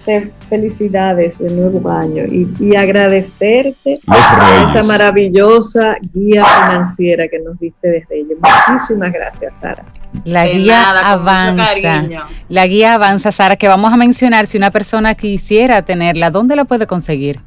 felicidades 0.48 1.38
de 1.38 1.50
nuevo 1.50 1.88
año 1.88 2.24
y, 2.24 2.74
agradecerte 2.76 3.94
esa 3.94 4.82
maravillosa 4.84 5.96
guía 6.14 6.44
financiera 6.44 7.28
que 7.28 7.38
nos 7.38 7.58
diste 7.58 7.88
de 7.88 8.04
Reyes. 8.08 8.38
Muchísimas 8.68 9.12
gracias, 9.12 9.60
Sara. 9.60 9.84
La 10.24 10.46
guía 10.46 10.82
avanza. 11.04 12.28
La 12.48 12.66
guía 12.66 12.94
avanza, 12.94 13.30
Sara, 13.30 13.56
que 13.56 13.68
vamos 13.68 13.92
a 13.92 13.96
mencionar 13.96 14.46
si 14.46 14.58
una 14.58 14.70
persona 14.70 15.14
quisiera 15.14 15.82
tenerla, 15.82 16.30
¿dónde 16.30 16.56
la 16.56 16.64
puede 16.64 16.86
conseguir? 16.86 17.40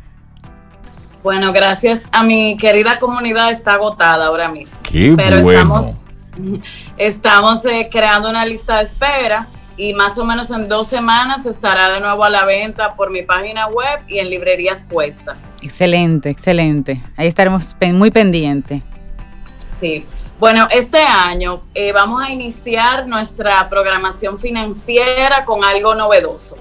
Bueno, 1.22 1.52
gracias 1.52 2.08
a 2.12 2.24
mi 2.24 2.56
querida 2.56 3.00
comunidad 3.00 3.50
está 3.50 3.74
agotada 3.74 4.28
ahora 4.28 4.48
mismo. 4.48 4.80
Qué 4.84 5.16
pero 5.18 5.38
estamos, 5.38 5.96
estamos 6.98 7.66
eh, 7.66 7.90
creando 7.92 8.30
una 8.30 8.46
lista 8.46 8.78
de 8.78 8.84
espera 8.84 9.48
y 9.78 9.94
más 9.94 10.18
o 10.18 10.26
menos 10.26 10.52
en 10.52 10.70
dos 10.70 10.88
semanas 10.88 11.46
estará 11.46 11.90
de 11.90 12.00
nuevo 12.00 12.24
a 12.24 12.30
la 12.30 12.46
venta 12.46 12.96
por 12.96 13.12
mi 13.12 13.24
página 13.24 13.68
web 13.68 14.00
y 14.08 14.20
en 14.20 14.30
librerías 14.30 14.86
Cuesta. 14.86 15.36
Excelente, 15.62 16.30
excelente. 16.30 17.02
Ahí 17.18 17.28
estaremos 17.28 17.76
muy 17.94 18.12
pendientes. 18.12 18.82
Sí. 19.80 20.06
Bueno, 20.40 20.68
este 20.70 21.00
año 21.00 21.64
eh, 21.74 21.92
vamos 21.94 22.22
a 22.22 22.30
iniciar 22.30 23.08
nuestra 23.08 23.70
programación 23.70 24.38
financiera 24.38 25.46
con 25.46 25.64
algo 25.64 25.96
novedoso. 25.96 26.58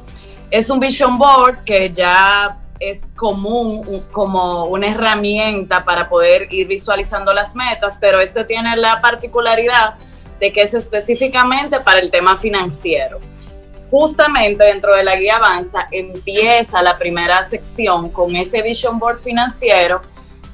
Es 0.50 0.70
un 0.70 0.78
vision 0.78 1.18
board 1.18 1.64
que 1.64 1.92
ya 1.92 2.58
es 2.78 3.12
común 3.16 4.04
como 4.12 4.66
una 4.66 4.88
herramienta 4.88 5.84
para 5.84 6.08
poder 6.08 6.52
ir 6.52 6.68
visualizando 6.68 7.32
las 7.32 7.56
metas, 7.56 7.98
pero 8.00 8.20
este 8.20 8.44
tiene 8.44 8.76
la 8.76 9.00
particularidad 9.00 9.94
de 10.40 10.52
que 10.52 10.62
es 10.62 10.74
específicamente 10.74 11.80
para 11.80 12.00
el 12.00 12.10
tema 12.10 12.36
financiero. 12.36 13.18
Justamente 13.90 14.64
dentro 14.64 14.94
de 14.94 15.04
la 15.04 15.16
guía 15.16 15.36
Avanza 15.36 15.86
empieza 15.90 16.82
la 16.82 16.98
primera 16.98 17.44
sección 17.44 18.10
con 18.10 18.34
ese 18.34 18.62
vision 18.62 18.98
board 18.98 19.18
financiero 19.18 20.02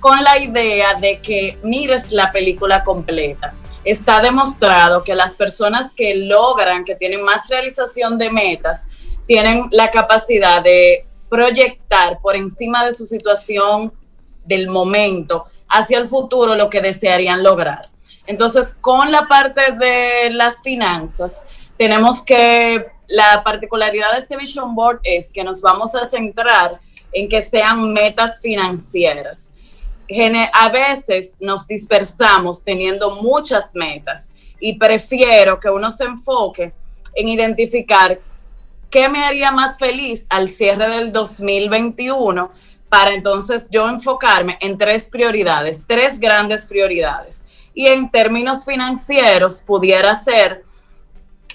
con 0.01 0.22
la 0.24 0.39
idea 0.39 0.95
de 0.95 1.20
que 1.20 1.59
mires 1.62 2.11
la 2.11 2.33
película 2.33 2.83
completa. 2.83 3.55
Está 3.85 4.20
demostrado 4.20 5.05
que 5.05 5.14
las 5.14 5.35
personas 5.35 5.91
que 5.95 6.14
logran, 6.14 6.85
que 6.85 6.97
tienen 6.97 7.22
más 7.22 7.49
realización 7.49 8.18
de 8.18 8.31
metas, 8.31 8.89
tienen 9.26 9.68
la 9.70 9.91
capacidad 9.91 10.62
de 10.62 11.07
proyectar 11.28 12.18
por 12.20 12.35
encima 12.35 12.85
de 12.85 12.95
su 12.95 13.07
situación 13.07 13.93
del 14.45 14.68
momento 14.68 15.47
hacia 15.68 15.99
el 15.99 16.09
futuro 16.09 16.57
lo 16.57 16.68
que 16.68 16.81
desearían 16.81 17.43
lograr. 17.43 17.89
Entonces, 18.31 18.76
con 18.81 19.11
la 19.11 19.26
parte 19.26 19.72
de 19.72 20.31
las 20.31 20.62
finanzas, 20.62 21.49
tenemos 21.76 22.22
que, 22.22 22.87
la 23.09 23.43
particularidad 23.43 24.12
de 24.12 24.20
este 24.20 24.37
Vision 24.37 24.72
Board 24.76 25.01
es 25.03 25.33
que 25.33 25.43
nos 25.43 25.61
vamos 25.61 25.97
a 25.97 26.05
centrar 26.05 26.78
en 27.11 27.28
que 27.28 27.43
sean 27.43 27.93
metas 27.93 28.41
financieras. 28.41 29.51
A 30.53 30.68
veces 30.68 31.39
nos 31.41 31.66
dispersamos 31.66 32.62
teniendo 32.62 33.20
muchas 33.20 33.74
metas 33.74 34.33
y 34.61 34.78
prefiero 34.78 35.59
que 35.59 35.68
uno 35.68 35.91
se 35.91 36.05
enfoque 36.05 36.72
en 37.16 37.26
identificar 37.26 38.20
qué 38.91 39.09
me 39.09 39.24
haría 39.24 39.51
más 39.51 39.76
feliz 39.76 40.24
al 40.28 40.51
cierre 40.51 40.89
del 40.89 41.11
2021 41.11 42.53
para 42.89 43.12
entonces 43.12 43.68
yo 43.72 43.89
enfocarme 43.89 44.57
en 44.61 44.78
tres 44.78 45.09
prioridades, 45.09 45.83
tres 45.85 46.20
grandes 46.20 46.64
prioridades 46.64 47.45
y 47.81 47.87
en 47.87 48.11
términos 48.11 48.66
financieros 48.66 49.62
pudiera 49.62 50.14
ser 50.14 50.64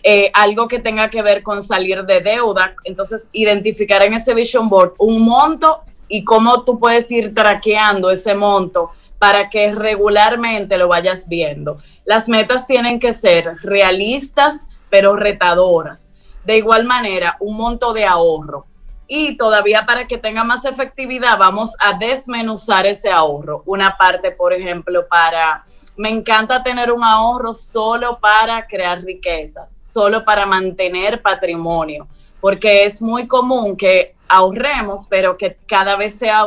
eh, 0.01 0.31
algo 0.33 0.67
que 0.67 0.79
tenga 0.79 1.07
que 1.07 1.21
ver 1.21 1.43
con 1.43 1.61
salir 1.61 2.03
de 2.03 2.19
deuda. 2.19 2.73
Entonces, 2.83 3.29
identificar 3.31 4.01
en 4.01 4.15
ese 4.15 4.33
vision 4.33 4.67
board 4.67 4.93
un 4.97 5.23
monto 5.23 5.83
y 6.07 6.23
cómo 6.23 6.63
tú 6.63 6.79
puedes 6.79 7.11
ir 7.11 7.35
traqueando 7.35 8.09
ese 8.09 8.33
monto 8.33 8.89
para 9.19 9.51
que 9.51 9.75
regularmente 9.75 10.79
lo 10.79 10.87
vayas 10.87 11.29
viendo. 11.29 11.77
Las 12.05 12.27
metas 12.27 12.65
tienen 12.65 12.99
que 12.99 13.13
ser 13.13 13.57
realistas, 13.61 14.67
pero 14.89 15.15
retadoras. 15.15 16.11
De 16.43 16.57
igual 16.57 16.85
manera, 16.85 17.37
un 17.39 17.55
monto 17.55 17.93
de 17.93 18.05
ahorro. 18.05 18.65
Y 19.07 19.37
todavía 19.37 19.85
para 19.85 20.07
que 20.07 20.17
tenga 20.17 20.43
más 20.43 20.65
efectividad, 20.65 21.37
vamos 21.37 21.75
a 21.79 21.95
desmenuzar 21.95 22.87
ese 22.87 23.11
ahorro. 23.11 23.61
Una 23.67 23.95
parte, 23.95 24.31
por 24.31 24.53
ejemplo, 24.53 25.07
para 25.07 25.63
me 25.97 26.09
encanta 26.09 26.63
tener 26.63 26.91
un 26.91 27.03
ahorro 27.03 27.53
solo 27.53 28.19
para 28.19 28.67
crear 28.67 29.01
riqueza, 29.01 29.69
solo 29.79 30.23
para 30.25 30.45
mantener 30.45 31.21
patrimonio, 31.21 32.07
porque 32.41 32.85
es 32.85 33.01
muy 33.01 33.27
común 33.27 33.75
que 33.75 34.15
ahorremos, 34.27 35.07
pero 35.09 35.37
que 35.37 35.57
cada 35.67 35.95
vez 35.95 36.15
sea 36.15 36.45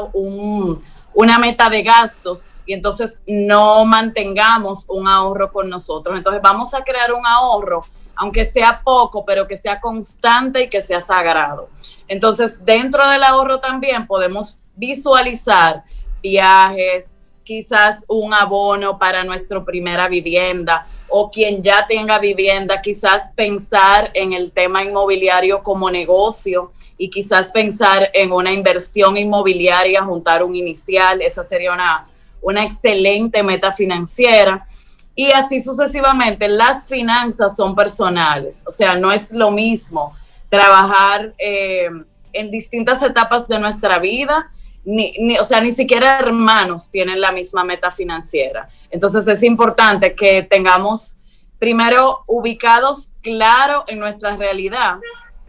una 1.15 1.39
meta 1.39 1.69
de 1.69 1.83
gastos 1.83 2.49
y 2.67 2.75
entonces 2.75 3.21
no 3.27 3.85
mantengamos 3.85 4.85
un 4.89 5.09
ahorro 5.09 5.53
con 5.53 5.71
nosotros. 5.71 6.17
Entonces 6.17 6.43
vamos 6.43 6.75
a 6.75 6.83
crear 6.83 7.13
un 7.13 7.27
ahorro, 7.27 7.85
aunque 8.15 8.45
sea 8.45 8.81
poco, 8.85 9.25
pero 9.25 9.47
que 9.47 9.57
sea 9.57 9.81
constante 9.81 10.65
y 10.65 10.69
que 10.69 10.81
sea 10.83 11.01
sagrado. 11.01 11.71
Entonces, 12.09 12.65
dentro 12.65 13.09
del 13.09 13.23
ahorro 13.23 13.61
también 13.61 14.07
podemos 14.07 14.59
visualizar 14.75 15.85
viajes, 16.23 17.17
quizás 17.49 18.05
un 18.09 18.35
abono 18.35 18.99
para 18.99 19.25
nuestra 19.25 19.65
primera 19.65 20.07
vivienda 20.07 20.87
o 21.09 21.31
quien 21.31 21.63
ya 21.63 21.87
tenga 21.87 22.19
vivienda, 22.19 22.83
quizás 22.83 23.31
pensar 23.35 24.11
en 24.13 24.35
el 24.35 24.53
tema 24.53 24.85
inmobiliario 24.85 25.63
como 25.63 25.91
negocio 25.91 26.73
y 26.99 27.09
quizás 27.09 27.51
pensar 27.51 28.11
en 28.13 28.33
una 28.33 28.53
inversión 28.53 29.17
inmobiliaria, 29.17 30.05
juntar 30.05 30.43
un 30.43 30.55
inicial, 30.55 31.23
esa 31.23 31.43
sería 31.43 31.73
una, 31.73 32.07
una 32.43 32.65
excelente 32.65 33.43
meta 33.43 33.73
financiera. 33.73 34.67
Y 35.15 35.31
así 35.31 35.63
sucesivamente, 35.63 36.51
las 36.51 36.87
finanzas 36.87 37.57
son 37.57 37.75
personales, 37.75 38.63
o 38.67 38.71
sea, 38.71 38.95
no 38.95 39.11
es 39.11 39.33
lo 39.33 39.51
mismo 39.51 40.15
trabajar 40.51 41.33
eh, 41.39 41.89
en 42.31 42.51
distintas 42.51 43.03
etapas 43.03 43.49
de 43.49 43.59
nuestra 43.59 43.99
vida 43.99 44.53
ni, 44.85 45.37
o 45.39 45.45
sea, 45.45 45.61
ni 45.61 45.73
siquiera 45.73 46.19
hermanos 46.19 46.91
tienen 46.91 47.21
la 47.21 47.33
misma 47.33 47.65
meta 47.65 47.93
financiera. 47.93 48.69
Entonces 48.91 49.27
es 49.29 49.43
importante 49.43 50.15
que 50.15 50.43
tengamos, 50.43 51.17
primero, 51.59 52.25
ubicados 52.27 53.13
claro 53.23 53.85
en 53.87 53.99
nuestra 53.99 54.37
realidad 54.37 54.99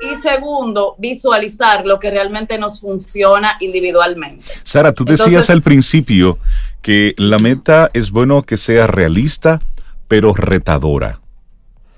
y 0.01 0.15
segundo, 0.15 0.95
visualizar 0.97 1.85
lo 1.85 1.99
que 1.99 2.09
realmente 2.09 2.57
nos 2.57 2.79
funciona 2.79 3.57
individualmente. 3.59 4.45
Sara, 4.63 4.93
tú 4.93 5.03
decías 5.03 5.49
al 5.49 5.61
principio 5.61 6.37
que 6.81 7.13
la 7.17 7.37
meta 7.37 7.89
es 7.93 8.09
bueno 8.11 8.43
que 8.43 8.55
sea 8.55 8.87
realista, 8.87 9.61
pero 10.07 10.33
retadora. 10.33 11.19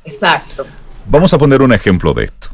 Exacto. 0.03 0.65
Vamos 1.05 1.31
a 1.33 1.37
poner 1.37 1.61
un 1.61 1.73
ejemplo 1.73 2.13
de 2.13 2.25
esto. 2.25 2.49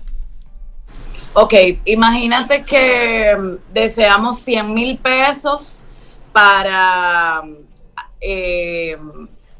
Ok, 1.39 1.53
imagínate 1.85 2.63
que 2.63 3.35
mm, 3.38 3.71
deseamos 3.71 4.39
100 4.39 4.73
mil 4.73 4.97
pesos 4.97 5.83
para 6.33 7.43
eh, 8.19 8.97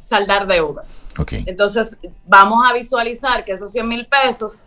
saldar 0.04 0.48
deudas. 0.48 1.06
Okay. 1.16 1.44
Entonces, 1.46 2.00
vamos 2.26 2.68
a 2.68 2.74
visualizar 2.74 3.46
que 3.46 3.52
esos 3.52 3.72
100 3.72 3.88
mil 3.88 4.08
pesos 4.08 4.64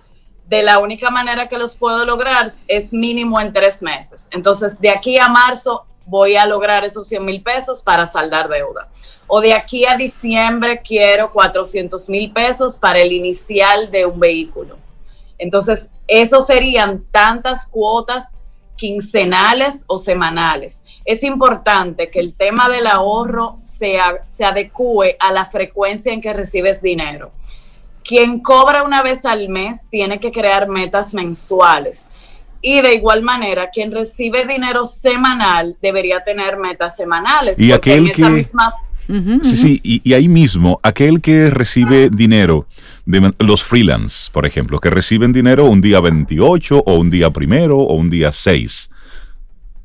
de 0.47 0.63
la 0.63 0.79
única 0.79 1.11
manera 1.11 1.49
que 1.49 1.59
los 1.59 1.75
puedo 1.75 2.05
lograr 2.05 2.47
es 2.69 2.93
mínimo 2.93 3.41
en 3.41 3.53
tres 3.53 3.83
meses. 3.83 4.29
Entonces, 4.31 4.81
de 4.81 4.91
aquí 4.91 5.19
a 5.19 5.27
marzo 5.27 5.87
voy 6.07 6.37
a 6.37 6.47
lograr 6.47 6.85
esos 6.85 7.09
100 7.09 7.25
mil 7.25 7.43
pesos 7.43 7.83
para 7.83 8.07
saldar 8.07 8.49
deuda. 8.49 8.89
O 9.27 9.41
de 9.41 9.53
aquí 9.53 9.85
a 9.85 9.97
diciembre 9.97 10.81
quiero 10.81 11.33
400 11.33 12.09
mil 12.09 12.31
pesos 12.31 12.77
para 12.77 13.01
el 13.01 13.11
inicial 13.11 13.91
de 13.91 14.07
un 14.07 14.21
vehículo. 14.21 14.80
Entonces, 15.41 15.91
eso 16.07 16.41
serían 16.43 17.05
tantas 17.11 17.67
cuotas 17.67 18.37
quincenales 18.77 19.85
o 19.89 19.99
semanales. 19.99 20.85
Es 21.05 21.25
importante 21.25 22.11
que 22.11 22.21
el 22.21 22.35
tema 22.35 22.69
del 22.69 22.87
ahorro 22.87 23.59
sea, 23.63 24.23
se 24.27 24.45
adecue 24.45 25.17
a 25.19 25.33
la 25.33 25.47
frecuencia 25.47 26.13
en 26.13 26.21
que 26.21 26.33
recibes 26.33 26.81
dinero. 26.81 27.33
Quien 28.05 28.41
cobra 28.41 28.83
una 28.83 29.03
vez 29.03 29.25
al 29.25 29.49
mes 29.49 29.87
tiene 29.91 30.21
que 30.21 30.31
crear 30.31 30.69
metas 30.69 31.13
mensuales. 31.15 32.11
Y 32.63 32.83
de 32.83 32.95
igual 32.95 33.23
manera, 33.23 33.71
quien 33.71 33.91
recibe 33.91 34.47
dinero 34.47 34.85
semanal 34.85 35.77
debería 35.81 36.23
tener 36.23 36.59
metas 36.59 36.97
semanales. 36.97 37.59
Y 37.59 37.73
aquel 37.73 38.13
que... 38.13 38.25
Misma... 38.29 38.75
Sí, 39.43 39.57
sí, 39.57 39.81
y, 39.83 40.13
ahí 40.13 40.29
mismo, 40.29 40.79
aquel 40.83 41.21
que 41.21 41.51
recibe 41.51 42.11
dinero, 42.11 42.67
de 43.07 43.33
los 43.39 43.63
freelance, 43.65 44.31
por 44.31 44.47
ejemplo, 44.47 44.79
que 44.79 44.91
reciben 44.91 45.33
dinero 45.33 45.65
un 45.65 45.81
día 45.81 46.01
28 46.01 46.85
o 46.87 46.95
un 46.95 47.11
día 47.11 47.31
primero 47.31 47.79
o 47.79 47.95
un 47.95 48.09
día 48.09 48.31
6. 48.31 48.91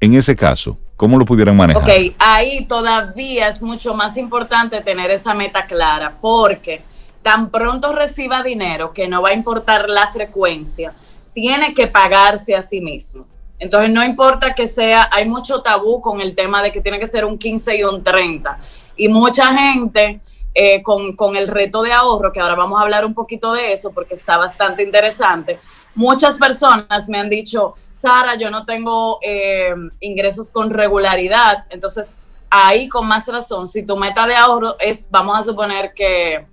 En 0.01 0.13
ese 0.13 0.35
caso, 0.35 0.77
¿cómo 0.95 1.17
lo 1.17 1.25
pudieran 1.25 1.57
manejar? 1.57 1.83
Ok, 1.83 2.15
ahí 2.19 2.65
todavía 2.65 3.47
es 3.47 3.61
mucho 3.61 3.95
más 3.95 4.17
importante 4.17 4.81
tener 4.81 5.09
esa 5.09 5.33
meta 5.33 5.65
clara, 5.65 6.15
porque 6.21 6.81
tan 7.23 7.49
pronto 7.49 7.93
reciba 7.93 8.43
dinero, 8.43 8.93
que 8.93 9.07
no 9.07 9.23
va 9.23 9.29
a 9.29 9.33
importar 9.33 9.89
la 9.89 10.07
frecuencia, 10.11 10.93
tiene 11.33 11.73
que 11.73 11.87
pagarse 11.87 12.55
a 12.55 12.61
sí 12.61 12.81
mismo. 12.81 13.25
Entonces 13.57 13.89
no 13.91 14.03
importa 14.03 14.53
que 14.53 14.67
sea, 14.67 15.09
hay 15.11 15.27
mucho 15.27 15.61
tabú 15.61 16.01
con 16.01 16.21
el 16.21 16.35
tema 16.35 16.61
de 16.61 16.71
que 16.71 16.81
tiene 16.81 16.99
que 16.99 17.07
ser 17.07 17.25
un 17.25 17.37
15 17.37 17.77
y 17.77 17.83
un 17.83 18.03
30. 18.03 18.59
Y 18.97 19.07
mucha 19.07 19.53
gente 19.53 20.21
eh, 20.53 20.81
con, 20.83 21.35
el 21.35 21.47
reto 21.47 21.83
de 21.83 21.91
ahorro, 21.91 22.31
que 22.31 22.39
ahora 22.39 22.55
vamos 22.55 22.79
a 22.79 22.83
hablar 22.83 23.05
un 23.05 23.13
poquito 23.13 23.53
de 23.53 23.73
eso 23.73 23.91
porque 23.91 24.13
está 24.13 24.37
bastante 24.37 24.83
interesante, 24.83 25.59
muchas 25.95 26.37
personas 26.37 27.09
me 27.09 27.19
han 27.19 27.29
dicho, 27.29 27.75
Sara, 27.91 28.35
yo 28.35 28.49
no 28.49 28.65
tengo 28.65 29.19
eh, 29.21 29.73
ingresos 29.99 30.51
con 30.51 30.69
regularidad. 30.69 31.65
Entonces 31.69 32.17
ahí 32.49 32.87
con 32.87 33.07
más 33.07 33.27
razón, 33.27 33.67
si 33.67 33.83
tu 33.83 33.97
meta 33.97 34.25
de 34.27 34.35
ahorro 34.35 34.75
es, 34.79 35.09
vamos 35.09 35.39
a 35.39 35.43
suponer 35.43 35.93
que 35.93 36.45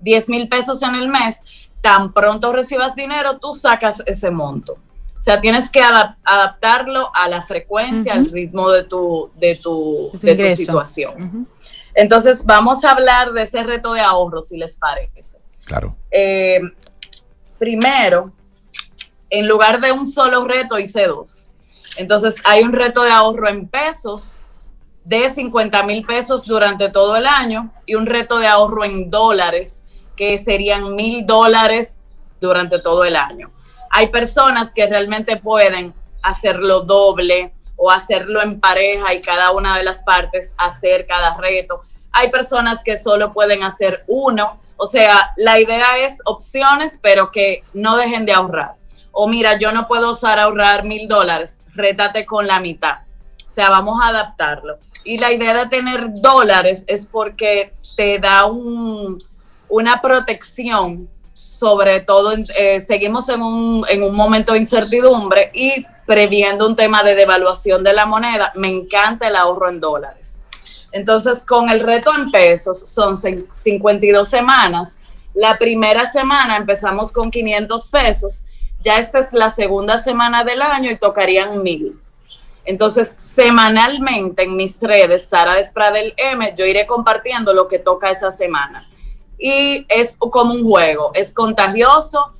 10 0.00 0.28
mil 0.28 0.48
pesos 0.48 0.82
en 0.82 0.94
el 0.94 1.08
mes, 1.08 1.42
tan 1.80 2.12
pronto 2.12 2.52
recibas 2.52 2.94
dinero, 2.94 3.38
tú 3.38 3.52
sacas 3.52 4.02
ese 4.06 4.30
monto. 4.30 4.74
O 4.74 5.20
sea, 5.20 5.40
tienes 5.40 5.68
que 5.68 5.80
adaptarlo 5.80 7.10
a 7.12 7.28
la 7.28 7.42
frecuencia, 7.42 8.14
al 8.14 8.30
ritmo 8.30 8.70
de 8.70 8.84
tu, 8.84 9.30
de 9.36 9.56
tu, 9.56 10.10
de 10.22 10.36
tu 10.36 10.56
situación. 10.56 11.48
Entonces, 11.94 12.44
vamos 12.44 12.84
a 12.84 12.92
hablar 12.92 13.32
de 13.32 13.42
ese 13.42 13.62
reto 13.62 13.92
de 13.92 14.00
ahorro, 14.00 14.40
si 14.42 14.56
les 14.56 14.76
parece. 14.76 15.38
Claro. 15.64 15.96
Eh, 16.10 16.60
primero, 17.58 18.32
en 19.30 19.46
lugar 19.46 19.80
de 19.80 19.92
un 19.92 20.06
solo 20.06 20.44
reto, 20.46 20.78
hice 20.78 21.06
dos. 21.06 21.50
Entonces, 21.96 22.36
hay 22.44 22.62
un 22.62 22.72
reto 22.72 23.02
de 23.02 23.10
ahorro 23.10 23.48
en 23.48 23.68
pesos 23.68 24.42
de 25.04 25.30
50 25.30 25.82
mil 25.84 26.04
pesos 26.04 26.44
durante 26.44 26.90
todo 26.90 27.16
el 27.16 27.26
año 27.26 27.72
y 27.86 27.94
un 27.94 28.06
reto 28.06 28.38
de 28.38 28.46
ahorro 28.46 28.84
en 28.84 29.10
dólares 29.10 29.84
que 30.16 30.36
serían 30.36 30.94
mil 30.94 31.26
dólares 31.26 31.98
durante 32.40 32.78
todo 32.78 33.04
el 33.04 33.16
año. 33.16 33.50
Hay 33.90 34.08
personas 34.08 34.72
que 34.72 34.86
realmente 34.86 35.36
pueden 35.36 35.94
hacerlo 36.22 36.80
doble 36.80 37.54
o 37.78 37.90
hacerlo 37.90 38.42
en 38.42 38.60
pareja 38.60 39.14
y 39.14 39.22
cada 39.22 39.52
una 39.52 39.78
de 39.78 39.84
las 39.84 40.02
partes 40.02 40.54
hacer 40.58 41.06
cada 41.06 41.36
reto. 41.36 41.82
Hay 42.12 42.30
personas 42.30 42.82
que 42.82 42.96
solo 42.96 43.32
pueden 43.32 43.62
hacer 43.62 44.04
uno. 44.08 44.58
O 44.76 44.86
sea, 44.86 45.32
la 45.36 45.58
idea 45.58 45.98
es 45.98 46.18
opciones, 46.24 46.98
pero 47.00 47.30
que 47.30 47.62
no 47.72 47.96
dejen 47.96 48.26
de 48.26 48.32
ahorrar. 48.32 48.74
O 49.12 49.28
mira, 49.28 49.58
yo 49.58 49.72
no 49.72 49.88
puedo 49.88 50.10
usar 50.10 50.38
ahorrar 50.38 50.84
mil 50.84 51.08
dólares, 51.08 51.60
rétate 51.74 52.26
con 52.26 52.46
la 52.46 52.60
mitad. 52.60 52.98
O 53.48 53.52
sea, 53.52 53.70
vamos 53.70 54.02
a 54.02 54.08
adaptarlo. 54.08 54.78
Y 55.04 55.18
la 55.18 55.32
idea 55.32 55.54
de 55.54 55.66
tener 55.66 56.06
dólares 56.20 56.84
es 56.88 57.06
porque 57.06 57.72
te 57.96 58.18
da 58.18 58.44
un, 58.44 59.18
una 59.68 60.00
protección, 60.00 61.08
sobre 61.38 62.00
todo, 62.00 62.32
eh, 62.56 62.80
seguimos 62.80 63.28
en 63.28 63.42
un, 63.42 63.84
en 63.88 64.02
un 64.02 64.12
momento 64.12 64.54
de 64.54 64.58
incertidumbre 64.58 65.52
y 65.54 65.86
previendo 66.04 66.66
un 66.66 66.74
tema 66.74 67.04
de 67.04 67.14
devaluación 67.14 67.84
de 67.84 67.92
la 67.92 68.06
moneda, 68.06 68.52
me 68.56 68.68
encanta 68.68 69.28
el 69.28 69.36
ahorro 69.36 69.68
en 69.68 69.78
dólares. 69.78 70.42
Entonces, 70.90 71.44
con 71.44 71.70
el 71.70 71.78
reto 71.78 72.12
en 72.12 72.28
pesos, 72.32 72.88
son 72.88 73.16
52 73.16 74.28
semanas. 74.28 74.98
La 75.32 75.58
primera 75.58 76.06
semana 76.06 76.56
empezamos 76.56 77.12
con 77.12 77.30
500 77.30 77.88
pesos. 77.88 78.44
Ya 78.80 78.98
esta 78.98 79.20
es 79.20 79.32
la 79.32 79.52
segunda 79.52 79.98
semana 79.98 80.42
del 80.42 80.60
año 80.60 80.90
y 80.90 80.96
tocarían 80.96 81.62
mil. 81.62 82.00
Entonces, 82.64 83.14
semanalmente 83.16 84.42
en 84.42 84.56
mis 84.56 84.82
redes, 84.82 85.28
Sara 85.28 85.54
Despradel 85.54 86.14
M, 86.16 86.52
yo 86.58 86.66
iré 86.66 86.86
compartiendo 86.86 87.54
lo 87.54 87.68
que 87.68 87.78
toca 87.78 88.10
esa 88.10 88.32
semana 88.32 88.88
y 89.38 89.86
es 89.88 90.16
como 90.16 90.54
un 90.54 90.64
juego, 90.64 91.12
es 91.14 91.32
contagioso. 91.32 92.32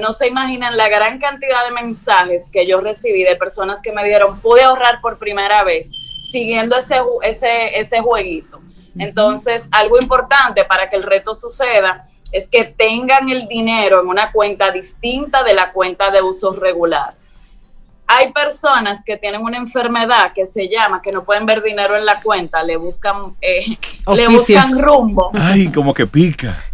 no 0.00 0.12
se 0.12 0.28
imaginan 0.28 0.76
la 0.76 0.88
gran 0.88 1.18
cantidad 1.18 1.64
de 1.66 1.72
mensajes 1.72 2.46
que 2.50 2.66
yo 2.66 2.80
recibí 2.80 3.24
de 3.24 3.36
personas 3.36 3.82
que 3.82 3.92
me 3.92 4.04
dieron, 4.04 4.40
pude 4.40 4.62
ahorrar 4.62 5.00
por 5.00 5.18
primera 5.18 5.64
vez 5.64 5.90
siguiendo 6.22 6.76
ese, 6.76 6.96
ese, 7.22 7.78
ese 7.78 8.00
jueguito. 8.00 8.60
Entonces, 8.98 9.68
algo 9.72 9.98
importante 10.00 10.64
para 10.64 10.88
que 10.90 10.96
el 10.96 11.02
reto 11.02 11.34
suceda 11.34 12.08
es 12.32 12.48
que 12.48 12.64
tengan 12.64 13.28
el 13.30 13.48
dinero 13.48 14.00
en 14.00 14.08
una 14.08 14.32
cuenta 14.32 14.70
distinta 14.70 15.42
de 15.42 15.54
la 15.54 15.72
cuenta 15.72 16.10
de 16.10 16.22
uso 16.22 16.52
regular 16.52 17.14
hay 18.10 18.32
personas 18.32 19.04
que 19.04 19.18
tienen 19.18 19.42
una 19.42 19.58
enfermedad 19.58 20.32
que 20.34 20.46
se 20.46 20.66
llama, 20.66 21.02
que 21.02 21.12
no 21.12 21.24
pueden 21.24 21.44
ver 21.44 21.62
dinero 21.62 21.94
en 21.94 22.06
la 22.06 22.22
cuenta, 22.22 22.62
le 22.62 22.78
buscan, 22.78 23.36
eh, 23.42 23.76
le 24.14 24.28
buscan 24.28 24.78
rumbo. 24.78 25.30
Ay, 25.34 25.70
como 25.70 25.94
que 25.94 26.06
pica. 26.06 26.58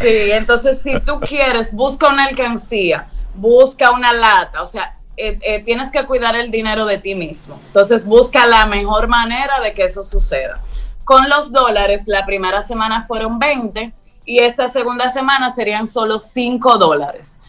Sí, 0.00 0.30
entonces 0.30 0.78
si 0.82 1.00
tú 1.00 1.18
quieres, 1.18 1.74
busca 1.74 2.08
una 2.08 2.26
alcancía, 2.26 3.08
busca 3.34 3.90
una 3.90 4.12
lata, 4.12 4.62
o 4.62 4.66
sea, 4.66 4.96
eh, 5.16 5.36
eh, 5.42 5.58
tienes 5.64 5.90
que 5.90 6.06
cuidar 6.06 6.36
el 6.36 6.50
dinero 6.50 6.86
de 6.86 6.98
ti 6.98 7.16
mismo. 7.16 7.60
Entonces 7.66 8.06
busca 8.06 8.46
la 8.46 8.66
mejor 8.66 9.08
manera 9.08 9.58
de 9.60 9.74
que 9.74 9.82
eso 9.82 10.04
suceda. 10.04 10.60
Con 11.04 11.28
los 11.28 11.50
dólares, 11.50 12.04
la 12.06 12.24
primera 12.24 12.62
semana 12.62 13.04
fueron 13.06 13.40
20 13.40 13.92
y 14.24 14.38
esta 14.38 14.68
segunda 14.68 15.08
semana 15.10 15.52
serían 15.54 15.88
solo 15.88 16.20
5 16.20 16.78
dólares 16.78 17.40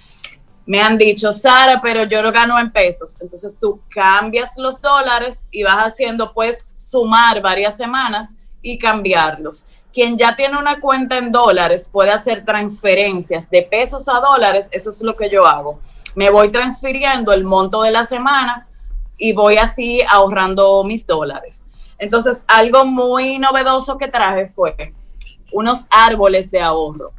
me 0.72 0.80
han 0.80 0.98
dicho, 0.98 1.34
Sara, 1.34 1.82
pero 1.84 2.06
yo 2.06 2.22
lo 2.22 2.32
gano 2.32 2.58
en 2.58 2.72
pesos. 2.72 3.18
Entonces 3.20 3.60
tú 3.60 3.82
cambias 3.90 4.58
los 4.58 4.80
dólares 4.80 5.46
y 5.52 5.64
vas 5.64 5.80
haciendo, 5.80 6.34
pues, 6.34 6.74
sumar 6.78 7.42
varias 7.42 7.76
semanas 7.76 8.38
y 8.62 8.80
cambiarlos. 8.80 9.66
Quien 9.94 10.18
ya 10.18 10.34
tiene 10.34 10.58
una 10.58 10.80
cuenta 10.80 11.18
en 11.18 11.30
dólares 11.30 11.90
puede 11.92 12.12
hacer 12.12 12.46
transferencias 12.46 13.50
de 13.50 13.64
pesos 13.64 14.08
a 14.08 14.22
dólares. 14.22 14.70
Eso 14.72 14.92
es 14.92 15.02
lo 15.02 15.18
que 15.18 15.30
yo 15.30 15.46
hago. 15.46 15.82
Me 16.16 16.30
voy 16.30 16.48
transfiriendo 16.54 17.34
el 17.34 17.44
monto 17.44 17.82
de 17.82 17.92
la 17.92 18.06
semana 18.06 18.66
y 19.18 19.34
voy 19.34 19.58
así 19.58 20.02
ahorrando 20.10 20.86
mis 20.86 21.06
dólares. 21.06 21.68
Entonces, 21.98 22.46
algo 22.48 22.86
muy 22.86 23.40
novedoso 23.40 23.98
que 23.98 24.08
traje 24.08 24.48
fue 24.56 24.94
unos 25.52 25.86
árboles 25.90 26.50
de 26.50 26.62
ahorro 26.62 27.12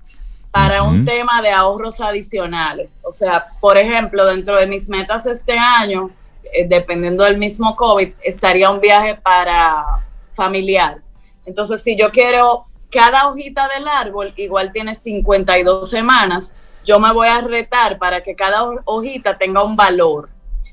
para 0.53 0.83
un 0.83 1.07
tema 1.07 1.41
de 1.41 1.51
ahorros 1.51 2.01
adicionales. 2.03 3.01
O 3.03 3.11
sea, 3.11 3.47
por 3.59 3.79
ejemplo, 3.79 4.27
dentro 4.27 4.61
de 4.61 4.67
mis 4.67 4.89
metas 4.91 5.27
este 5.27 5.59
año, 5.59 6.11
eh, 6.53 6.67
dependiendo 6.69 7.25
del 7.25 7.39
mismo 7.39 7.75
COVID, 7.75 8.13
estaría 8.23 8.69
un 8.69 8.79
viaje 8.79 9.15
para 9.15 10.05
familiar. 10.35 11.01
Entonces, 11.47 11.83
si 11.83 11.97
yo 11.97 12.13
quiero 12.13 12.67
cada 12.91 13.29
hojita 13.29 13.67
del 13.69 13.89
árbol, 13.89 14.35
igual 14.37 14.73
tiene 14.73 14.95
52 14.95 15.89
semanas, 15.89 16.55
yo 16.85 17.01
me 17.01 17.13
voy 17.15 17.29
a 17.29 17.41
retar 17.41 17.99
para 17.99 18.23
que 18.23 18.37
cada 18.37 18.63
hojita 18.85 19.39
tenga 19.39 19.65
un 19.65 19.75
valor. 19.75 20.29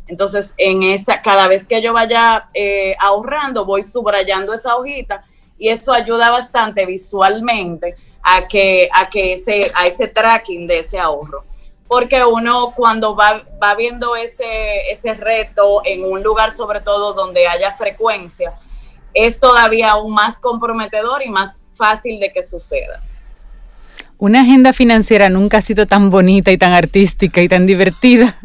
Entonces, 0.07 0.55
en 0.57 0.83
esa, 0.83 1.21
cada 1.21 1.47
vez 1.47 1.65
que 1.65 1.81
yo 1.81 1.93
vaya 1.93 2.49
eh, 2.53 2.97
ahorrando, 2.99 3.63
voy 3.63 3.83
subrayando 3.83 4.53
esa 4.53 4.75
hojita 4.75 5.23
y 5.57 5.69
eso 5.69 5.93
ayuda 5.93 6.31
bastante 6.31 6.85
visualmente 6.85 7.95
a 8.23 8.47
que, 8.47 8.89
a 8.93 9.09
que 9.09 9.33
ese, 9.33 9.71
a 9.75 9.87
ese 9.87 10.07
tracking 10.07 10.67
de 10.67 10.79
ese 10.79 10.99
ahorro. 10.99 11.43
Porque 11.87 12.23
uno 12.23 12.73
cuando 12.75 13.15
va, 13.15 13.43
va 13.61 13.75
viendo 13.75 14.15
ese, 14.15 14.91
ese 14.91 15.15
reto 15.15 15.81
en 15.85 16.03
un 16.03 16.21
lugar 16.21 16.53
sobre 16.53 16.81
todo 16.81 17.13
donde 17.13 17.47
haya 17.47 17.75
frecuencia, 17.75 18.53
es 19.13 19.39
todavía 19.39 19.91
aún 19.91 20.13
más 20.13 20.39
comprometedor 20.39 21.23
y 21.25 21.29
más 21.29 21.65
fácil 21.75 22.19
de 22.19 22.31
que 22.31 22.43
suceda. 22.43 23.01
Una 24.21 24.41
agenda 24.41 24.73
financiera 24.73 25.29
nunca 25.29 25.59
ha 25.59 25.61
sido 25.61 25.87
tan 25.87 26.09
bonita 26.09 26.51
y 26.51 26.57
tan 26.57 26.73
artística 26.73 27.41
y 27.41 27.47
tan 27.47 27.65
divertida. 27.65 28.37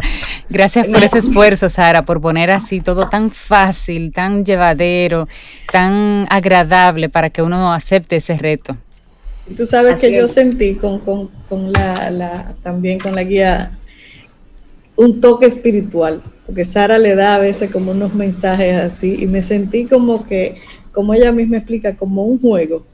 Gracias 0.50 0.86
por 0.88 1.02
ese 1.02 1.20
esfuerzo, 1.20 1.70
Sara, 1.70 2.02
por 2.02 2.20
poner 2.20 2.50
así 2.50 2.82
todo 2.82 3.08
tan 3.08 3.30
fácil, 3.30 4.12
tan 4.12 4.44
llevadero, 4.44 5.28
tan 5.72 6.26
agradable 6.28 7.08
para 7.08 7.30
que 7.30 7.40
uno 7.40 7.72
acepte 7.72 8.16
ese 8.16 8.36
reto. 8.36 8.76
Tú 9.56 9.66
sabes 9.66 9.98
que 9.98 10.12
yo 10.12 10.28
sentí 10.28 10.76
con, 10.76 11.30
la, 11.72 12.54
también 12.62 12.98
con 12.98 13.14
la 13.14 13.24
guía 13.24 13.78
un 14.94 15.20
toque 15.20 15.46
espiritual, 15.46 16.22
porque 16.46 16.64
Sara 16.64 16.98
le 16.98 17.14
da 17.14 17.34
a 17.34 17.38
veces 17.38 17.70
como 17.70 17.90
unos 17.90 18.14
mensajes 18.14 18.76
así 18.76 19.16
y 19.20 19.26
me 19.26 19.42
sentí 19.42 19.86
como 19.86 20.26
que, 20.26 20.60
como 20.92 21.14
ella 21.14 21.32
misma 21.32 21.56
explica, 21.56 21.96
como 21.96 22.24
un 22.24 22.40
juego, 22.40 22.84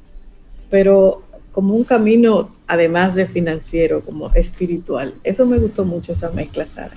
pero 0.71 1.23
como 1.53 1.75
un 1.75 1.85
camino, 1.85 2.51
además 2.67 3.15
de 3.15 3.27
financiero, 3.27 4.01
como 4.01 4.33
espiritual. 4.35 5.15
Eso 5.25 5.45
me 5.45 5.59
gustó 5.59 5.85
mucho, 5.85 6.13
esa 6.13 6.31
mezcla, 6.31 6.67
Sara. 6.67 6.95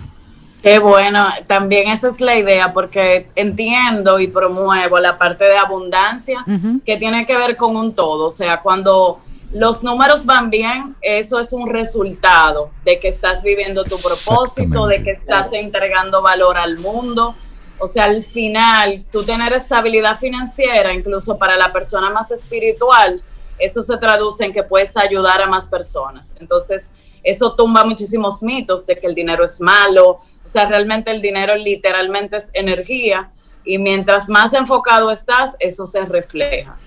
Qué 0.62 0.78
bueno, 0.78 1.26
también 1.47 1.88
esa 1.88 2.10
es 2.10 2.22
la 2.22 2.38
idea, 2.38 2.72
porque 2.72 3.28
entiendo 3.36 4.20
y 4.20 4.28
promuevo 4.28 4.99
la 4.99 5.18
parte 5.18 5.45
de 5.45 5.58
abundancia 5.58 6.45
que 6.86 6.97
tiene 6.97 7.26
que 7.26 7.36
ver 7.36 7.58
con 7.58 7.76
un 7.76 7.95
todo. 7.95 8.28
O 8.28 8.32
sea, 8.32 8.62
cuando 8.62 9.20
los 9.54 9.84
números 9.84 10.26
van 10.26 10.49
bien, 10.49 10.95
eso 11.02 11.39
es 11.39 11.52
un 11.52 11.70
resultado 11.70 12.72
de 12.86 12.99
que 12.99 13.10
estás 13.10 13.43
viviendo 13.43 13.84
tu 13.84 13.97
propósito, 13.97 14.88
de 14.88 15.04
que 15.04 15.12
estás 15.12 15.52
entregando 15.54 16.22
valor 16.22 16.58
al 16.58 16.78
mundo. 16.78 17.36
O 17.78 17.88
sea, 17.88 18.06
al 18.06 18.24
final, 18.24 19.04
tú 19.12 19.24
tener 19.24 19.52
estabilidad 19.54 20.20
financiera, 20.20 20.93
incluso 20.93 21.38
para 21.38 21.58
la 21.58 21.74
persona 21.74 22.10
más 22.10 22.32
espiritual, 22.32 23.22
eso 23.58 23.82
se 23.82 23.97
traduce 23.97 24.45
en 24.45 24.54
que 24.54 24.64
puedes 24.64 24.95
ayudar 24.95 25.41
a 25.41 25.47
más 25.47 25.68
personas. 25.68 26.36
Entonces, 26.39 26.91
eso 27.24 27.56
tumba 27.56 27.84
muchísimos 27.84 28.41
mitos 28.41 28.86
de 28.86 28.97
que 28.97 29.08
el 29.08 29.16
dinero 29.16 29.43
es 29.43 29.60
malo. 29.60 30.22
O 30.43 30.47
sea, 30.47 30.68
realmente 30.68 31.12
el 31.12 31.22
dinero 31.22 31.56
literalmente 31.56 32.38
es 32.38 32.49
energía 32.54 33.32
y 33.64 33.78
mientras 33.78 34.30
más 34.30 34.54
enfocado 34.54 35.12
estás, 35.12 35.56
eso 35.60 35.86
se 35.86 36.06
refleja. 36.06 36.78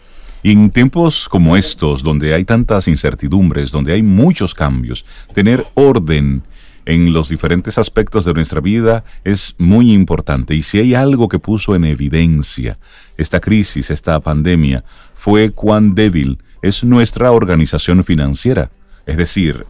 Y 0.44 0.52
en 0.52 0.68
tiempos 0.68 1.26
como 1.26 1.56
estos, 1.56 2.02
donde 2.02 2.34
hay 2.34 2.44
tantas 2.44 2.86
incertidumbres, 2.86 3.70
donde 3.70 3.94
hay 3.94 4.02
muchos 4.02 4.54
cambios, 4.54 5.06
tener 5.34 5.64
orden 5.72 6.42
en 6.84 7.14
los 7.14 7.30
diferentes 7.30 7.78
aspectos 7.78 8.26
de 8.26 8.34
nuestra 8.34 8.60
vida 8.60 9.04
es 9.24 9.54
muy 9.56 9.90
importante. 9.90 10.54
Y 10.54 10.62
si 10.62 10.78
hay 10.78 10.94
algo 10.94 11.30
que 11.30 11.38
puso 11.38 11.74
en 11.74 11.86
evidencia 11.86 12.78
esta 13.16 13.40
crisis, 13.40 13.90
esta 13.90 14.20
pandemia, 14.20 14.84
fue 15.14 15.50
cuán 15.50 15.94
débil 15.94 16.36
es 16.60 16.84
nuestra 16.84 17.32
organización 17.32 18.04
financiera. 18.04 18.70
Es 19.06 19.16
decir, 19.16 19.64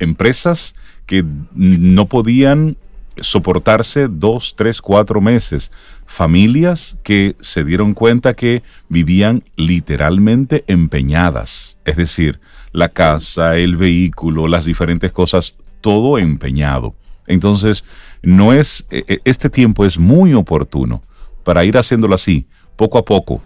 empresas 0.00 0.74
que 1.06 1.24
no 1.54 2.06
podían 2.06 2.76
soportarse 3.20 4.08
dos, 4.08 4.54
tres, 4.56 4.80
cuatro 4.82 5.20
meses. 5.20 5.70
Familias 6.06 6.96
que 7.02 7.36
se 7.40 7.64
dieron 7.64 7.94
cuenta 7.94 8.34
que 8.34 8.62
vivían 8.88 9.44
literalmente 9.56 10.64
empeñadas. 10.66 11.78
Es 11.84 11.96
decir, 11.96 12.40
la 12.72 12.88
casa, 12.88 13.56
el 13.56 13.76
vehículo, 13.76 14.48
las 14.48 14.64
diferentes 14.64 15.12
cosas, 15.12 15.56
todo 15.80 16.18
empeñado. 16.18 16.94
Entonces, 17.26 17.84
no 18.22 18.52
es, 18.52 18.86
e, 18.90 19.04
e, 19.08 19.20
este 19.24 19.50
tiempo 19.50 19.84
es 19.84 19.98
muy 19.98 20.34
oportuno 20.34 21.02
para 21.44 21.64
ir 21.64 21.76
haciéndolo 21.76 22.14
así, 22.14 22.46
poco 22.76 22.98
a 22.98 23.04
poco, 23.04 23.42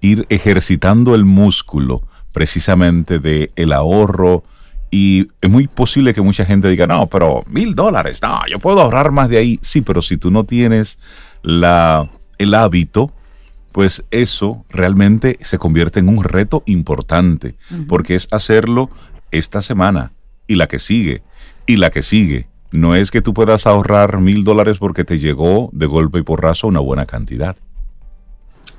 ir 0.00 0.26
ejercitando 0.28 1.14
el 1.14 1.24
músculo 1.24 2.02
precisamente 2.32 3.18
de 3.18 3.50
el 3.56 3.72
ahorro 3.72 4.44
y 4.90 5.28
es 5.40 5.48
muy 5.48 5.68
posible 5.68 6.12
que 6.14 6.20
mucha 6.20 6.44
gente 6.44 6.68
diga, 6.68 6.86
no, 6.86 7.06
pero 7.06 7.44
mil 7.46 7.74
dólares, 7.74 8.20
no, 8.22 8.40
yo 8.50 8.58
puedo 8.58 8.80
ahorrar 8.80 9.12
más 9.12 9.28
de 9.28 9.38
ahí. 9.38 9.58
Sí, 9.62 9.82
pero 9.82 10.02
si 10.02 10.16
tú 10.16 10.30
no 10.30 10.44
tienes 10.44 10.98
la, 11.42 12.10
el 12.38 12.54
hábito, 12.54 13.12
pues 13.72 14.04
eso 14.10 14.64
realmente 14.68 15.38
se 15.42 15.58
convierte 15.58 16.00
en 16.00 16.08
un 16.08 16.24
reto 16.24 16.62
importante, 16.66 17.56
porque 17.88 18.14
es 18.14 18.28
hacerlo 18.30 18.90
esta 19.30 19.62
semana 19.62 20.12
y 20.46 20.56
la 20.56 20.66
que 20.66 20.78
sigue 20.78 21.22
y 21.66 21.76
la 21.76 21.90
que 21.90 22.02
sigue. 22.02 22.48
No 22.72 22.94
es 22.94 23.10
que 23.10 23.22
tú 23.22 23.34
puedas 23.34 23.66
ahorrar 23.66 24.20
mil 24.20 24.44
dólares 24.44 24.78
porque 24.78 25.04
te 25.04 25.18
llegó 25.18 25.70
de 25.72 25.86
golpe 25.86 26.18
y 26.18 26.22
porrazo 26.22 26.66
una 26.66 26.80
buena 26.80 27.06
cantidad. 27.06 27.56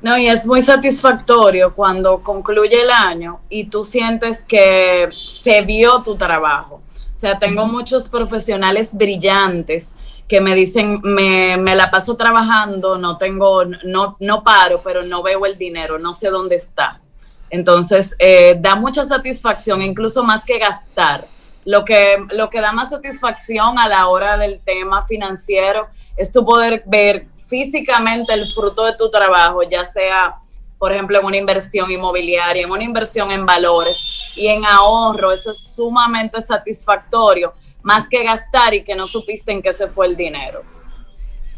No, 0.01 0.18
y 0.18 0.28
es 0.28 0.47
muy 0.47 0.62
satisfactorio 0.62 1.76
cuando 1.76 2.24
concluye 2.24 2.82
el 2.82 2.89
año 2.89 3.41
y 3.49 3.66
tú 3.66 3.84
sientes 3.84 4.43
que 4.43 5.09
se 5.28 5.62
vio 5.62 6.01
tu 6.01 6.16
trabajo. 6.16 6.82
O 7.14 7.18
sea, 7.18 7.38
tengo 7.38 7.68
muchos 7.68 8.09
profesionales 8.09 8.95
brillantes 8.95 9.95
que 10.32 10.39
me 10.39 10.55
dicen, 10.55 11.01
me, 11.03 11.57
me, 11.57 11.75
la 11.75 11.91
paso 11.91 12.15
trabajando, 12.15 12.97
no 12.97 13.17
tengo, 13.17 13.65
no, 13.65 14.15
no 14.21 14.43
paro, 14.45 14.82
pero 14.82 15.03
no 15.03 15.21
veo 15.21 15.45
el 15.45 15.57
dinero, 15.57 15.99
no 15.99 16.13
sé 16.13 16.29
dónde 16.29 16.55
está. 16.55 17.01
Entonces, 17.49 18.15
eh, 18.17 18.55
da 18.57 18.77
mucha 18.77 19.03
satisfacción, 19.03 19.82
incluso 19.82 20.23
más 20.23 20.45
que 20.45 20.57
gastar. 20.57 21.27
Lo 21.65 21.84
que, 21.84 22.25
lo 22.29 22.49
que 22.49 22.61
da 22.61 22.71
más 22.71 22.91
satisfacción 22.91 23.77
a 23.77 23.89
la 23.89 24.07
hora 24.07 24.38
del 24.38 24.61
tema 24.61 25.05
financiero 25.05 25.89
es 26.15 26.32
tu 26.32 26.45
poder 26.45 26.84
ver 26.86 27.27
físicamente 27.47 28.34
el 28.34 28.47
fruto 28.47 28.86
de 28.86 28.95
tu 28.95 29.09
trabajo, 29.11 29.63
ya 29.63 29.84
sea, 29.84 30.38
por 30.79 30.93
ejemplo, 30.93 31.19
en 31.19 31.25
una 31.25 31.36
inversión 31.36 31.91
inmobiliaria, 31.91 32.63
en 32.63 32.71
una 32.71 32.86
inversión 32.86 33.34
en 33.34 33.45
valores 33.45 34.32
y 34.38 34.47
en 34.47 34.63
ahorro, 34.63 35.34
eso 35.34 35.51
es 35.51 35.57
sumamente 35.57 36.39
satisfactorio, 36.39 37.53
más 37.84 38.07
que 38.07 38.23
gastar 38.23 38.73
y 38.73 38.84
que 38.84 38.95
no 38.95 39.07
supiste 39.07 39.51
en 39.51 39.61
qué 39.61 39.73
se 39.73 39.88
fue 39.88 40.07
el 40.07 40.15
dinero. 40.15 40.61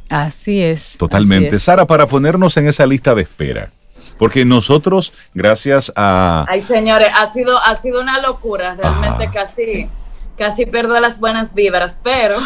Así 0.09 0.61
es. 0.61 0.97
Totalmente. 0.97 1.59
Sara, 1.59 1.85
para 1.85 2.07
ponernos 2.07 2.55
en 2.57 2.67
esa 2.67 2.85
lista 2.85 3.15
de 3.15 3.23
espera. 3.23 3.71
Porque 4.17 4.45
nosotros, 4.45 5.11
gracias 5.33 5.91
a... 5.95 6.45
Ay, 6.47 6.61
señores, 6.61 7.09
ha 7.15 7.33
sido, 7.33 7.57
ha 7.57 7.81
sido 7.81 8.01
una 8.01 8.21
locura, 8.21 8.75
realmente 8.75 9.29
casi, 9.33 9.89
casi 10.37 10.65
pierdo 10.65 10.99
las 10.99 11.19
buenas 11.19 11.53
vibras, 11.53 11.99
pero 12.03 12.37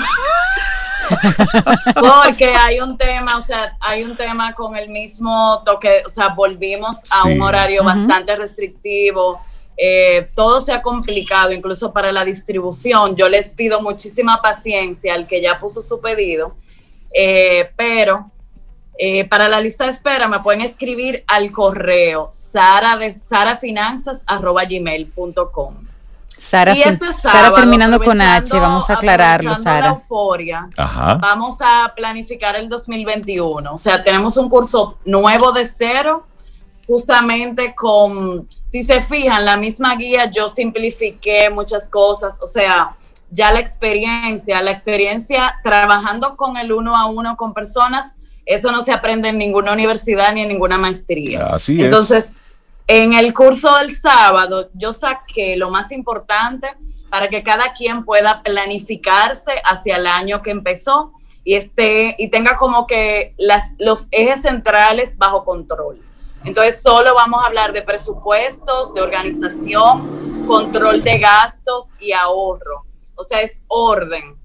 Porque 1.95 2.55
hay 2.55 2.79
un 2.79 2.97
tema, 2.97 3.37
o 3.37 3.41
sea, 3.41 3.77
hay 3.79 4.03
un 4.03 4.15
tema 4.15 4.53
con 4.53 4.75
el 4.75 4.89
mismo 4.89 5.61
toque, 5.65 6.03
o 6.05 6.09
sea, 6.09 6.29
volvimos 6.29 7.03
a 7.09 7.25
un 7.25 7.41
horario 7.41 7.83
bastante 7.83 8.35
restrictivo. 8.35 9.41
Eh, 9.77 10.31
todo 10.33 10.59
se 10.59 10.73
ha 10.73 10.81
complicado, 10.81 11.51
incluso 11.51 11.93
para 11.93 12.11
la 12.11 12.25
distribución. 12.25 13.15
Yo 13.15 13.29
les 13.29 13.53
pido 13.53 13.79
muchísima 13.81 14.41
paciencia 14.41 15.13
al 15.13 15.27
que 15.27 15.39
ya 15.41 15.59
puso 15.59 15.83
su 15.83 16.01
pedido, 16.01 16.55
eh, 17.13 17.69
pero 17.75 18.31
eh, 18.97 19.25
para 19.25 19.47
la 19.47 19.61
lista 19.61 19.83
de 19.85 19.91
espera 19.91 20.27
me 20.27 20.39
pueden 20.39 20.61
escribir 20.61 21.23
al 21.27 21.51
correo 21.51 22.29
sara 22.31 22.97
de 22.97 23.11
sarafinanzas.gmail.com. 23.11 25.75
Sara, 26.37 26.73
este 26.73 27.13
Sara 27.13 27.53
terminando 27.53 27.99
con 27.99 28.21
H, 28.21 28.59
vamos 28.59 28.89
a 28.89 28.93
aclararlo, 28.93 29.55
Sara. 29.55 29.87
euforia, 29.87 30.69
Vamos 30.75 31.57
a 31.61 31.93
planificar 31.95 32.55
el 32.55 32.69
2021. 32.69 33.73
O 33.73 33.77
sea, 33.77 34.03
tenemos 34.03 34.37
un 34.37 34.47
curso 34.47 34.97
nuevo 35.03 35.51
de 35.51 35.65
cero, 35.65 36.27
justamente 36.87 37.75
con, 37.75 38.47
si 38.67 38.83
se 38.83 39.01
fijan, 39.01 39.45
la 39.45 39.57
misma 39.57 39.95
guía, 39.95 40.31
yo 40.31 40.47
simplifiqué 40.47 41.49
muchas 41.49 41.89
cosas. 41.89 42.39
O 42.41 42.47
sea, 42.47 42.95
ya 43.29 43.51
la 43.51 43.59
experiencia, 43.59 44.61
la 44.61 44.71
experiencia 44.71 45.59
trabajando 45.63 46.37
con 46.37 46.57
el 46.57 46.71
uno 46.71 46.95
a 46.95 47.05
uno 47.07 47.35
con 47.35 47.53
personas, 47.53 48.17
eso 48.45 48.71
no 48.71 48.81
se 48.81 48.93
aprende 48.93 49.29
en 49.29 49.37
ninguna 49.37 49.73
universidad 49.73 50.33
ni 50.33 50.41
en 50.41 50.47
ninguna 50.47 50.77
maestría. 50.77 51.47
Así 51.47 51.81
Entonces, 51.81 52.35
en 52.87 53.13
el 53.13 53.33
curso 53.33 53.75
del 53.77 53.93
sábado 53.93 54.69
yo 54.73 54.93
saqué 54.93 55.57
lo 55.57 55.69
más 55.69 55.91
importante 55.91 56.67
para 57.09 57.27
que 57.27 57.43
cada 57.43 57.73
quien 57.73 58.05
pueda 58.05 58.41
planificarse 58.41 59.51
hacia 59.65 59.97
el 59.97 60.07
año 60.07 60.41
que 60.41 60.51
empezó 60.51 61.11
y, 61.43 61.55
esté, 61.55 62.15
y 62.17 62.29
tenga 62.29 62.55
como 62.55 62.87
que 62.87 63.33
las, 63.37 63.73
los 63.79 64.07
ejes 64.11 64.43
centrales 64.43 65.17
bajo 65.17 65.43
control. 65.43 66.06
Entonces 66.47 66.81
solo 66.81 67.13
vamos 67.13 67.43
a 67.43 67.47
hablar 67.47 67.73
de 67.73 67.81
presupuestos, 67.81 68.93
de 68.93 69.01
organización, 69.01 70.45
control 70.47 71.03
de 71.03 71.19
gastos 71.19 71.87
y 71.99 72.13
ahorro. 72.13 72.85
O 73.17 73.25
sea, 73.25 73.41
es 73.41 73.63
orden. 73.67 74.37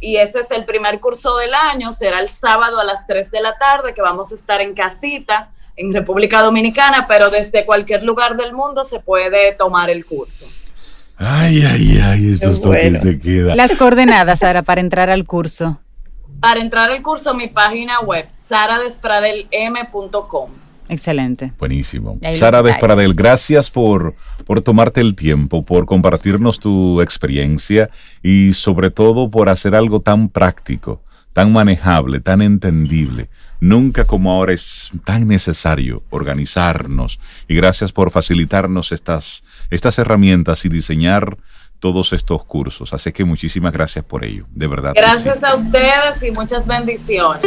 Y 0.00 0.16
ese 0.16 0.40
es 0.40 0.50
el 0.52 0.64
primer 0.64 1.00
curso 1.00 1.36
del 1.36 1.52
año, 1.52 1.92
será 1.92 2.20
el 2.20 2.30
sábado 2.30 2.80
a 2.80 2.84
las 2.84 3.06
3 3.06 3.30
de 3.30 3.42
la 3.42 3.58
tarde 3.58 3.92
que 3.92 4.00
vamos 4.00 4.32
a 4.32 4.36
estar 4.36 4.62
en 4.62 4.72
casita 4.72 5.50
en 5.76 5.92
República 5.92 6.40
Dominicana, 6.40 7.04
pero 7.06 7.28
desde 7.28 7.66
cualquier 7.66 8.04
lugar 8.04 8.38
del 8.38 8.54
mundo 8.54 8.82
se 8.82 9.00
puede 9.00 9.52
tomar 9.52 9.90
el 9.90 10.06
curso. 10.06 10.46
Ay, 11.18 11.62
ay, 11.62 12.00
ay, 12.02 12.32
estos 12.32 12.62
toques 12.62 13.02
de 13.02 13.20
queda. 13.20 13.54
Las 13.54 13.76
coordenadas, 13.76 14.38
Sara, 14.38 14.62
para 14.62 14.80
entrar 14.80 15.10
al 15.10 15.26
curso. 15.26 15.78
Para 16.40 16.60
entrar 16.60 16.90
al 16.90 17.02
curso, 17.02 17.34
mi 17.34 17.48
página 17.48 18.00
web, 18.00 18.30
saradespradelm.com. 18.30 20.59
Excelente. 20.90 21.52
Buenísimo. 21.56 22.18
Sara. 22.36 22.62
Despradel, 22.64 23.14
gracias 23.14 23.70
por, 23.70 24.16
por 24.44 24.60
tomarte 24.60 25.00
el 25.00 25.14
tiempo, 25.14 25.64
por 25.64 25.86
compartirnos 25.86 26.58
tu 26.58 27.00
experiencia 27.00 27.90
y 28.24 28.54
sobre 28.54 28.90
todo 28.90 29.30
por 29.30 29.48
hacer 29.48 29.76
algo 29.76 30.00
tan 30.00 30.28
práctico, 30.28 31.00
tan 31.32 31.52
manejable, 31.52 32.20
tan 32.20 32.42
entendible. 32.42 33.30
Nunca 33.60 34.04
como 34.04 34.32
ahora 34.32 34.52
es 34.52 34.90
tan 35.04 35.28
necesario 35.28 36.02
organizarnos 36.10 37.20
y 37.46 37.54
gracias 37.54 37.92
por 37.92 38.10
facilitarnos 38.10 38.90
estas, 38.90 39.44
estas 39.70 39.96
herramientas 40.00 40.64
y 40.64 40.70
diseñar 40.70 41.38
todos 41.78 42.12
estos 42.12 42.44
cursos. 42.44 42.92
Así 42.92 43.12
que 43.12 43.24
muchísimas 43.24 43.72
gracias 43.72 44.04
por 44.04 44.24
ello, 44.24 44.46
de 44.50 44.66
verdad. 44.66 44.92
sí. 44.96 45.00
Gracias 45.00 45.44
a 45.44 45.54
ustedes 45.54 46.22
y 46.26 46.32
muchas 46.32 46.66
bendiciones. 46.66 47.46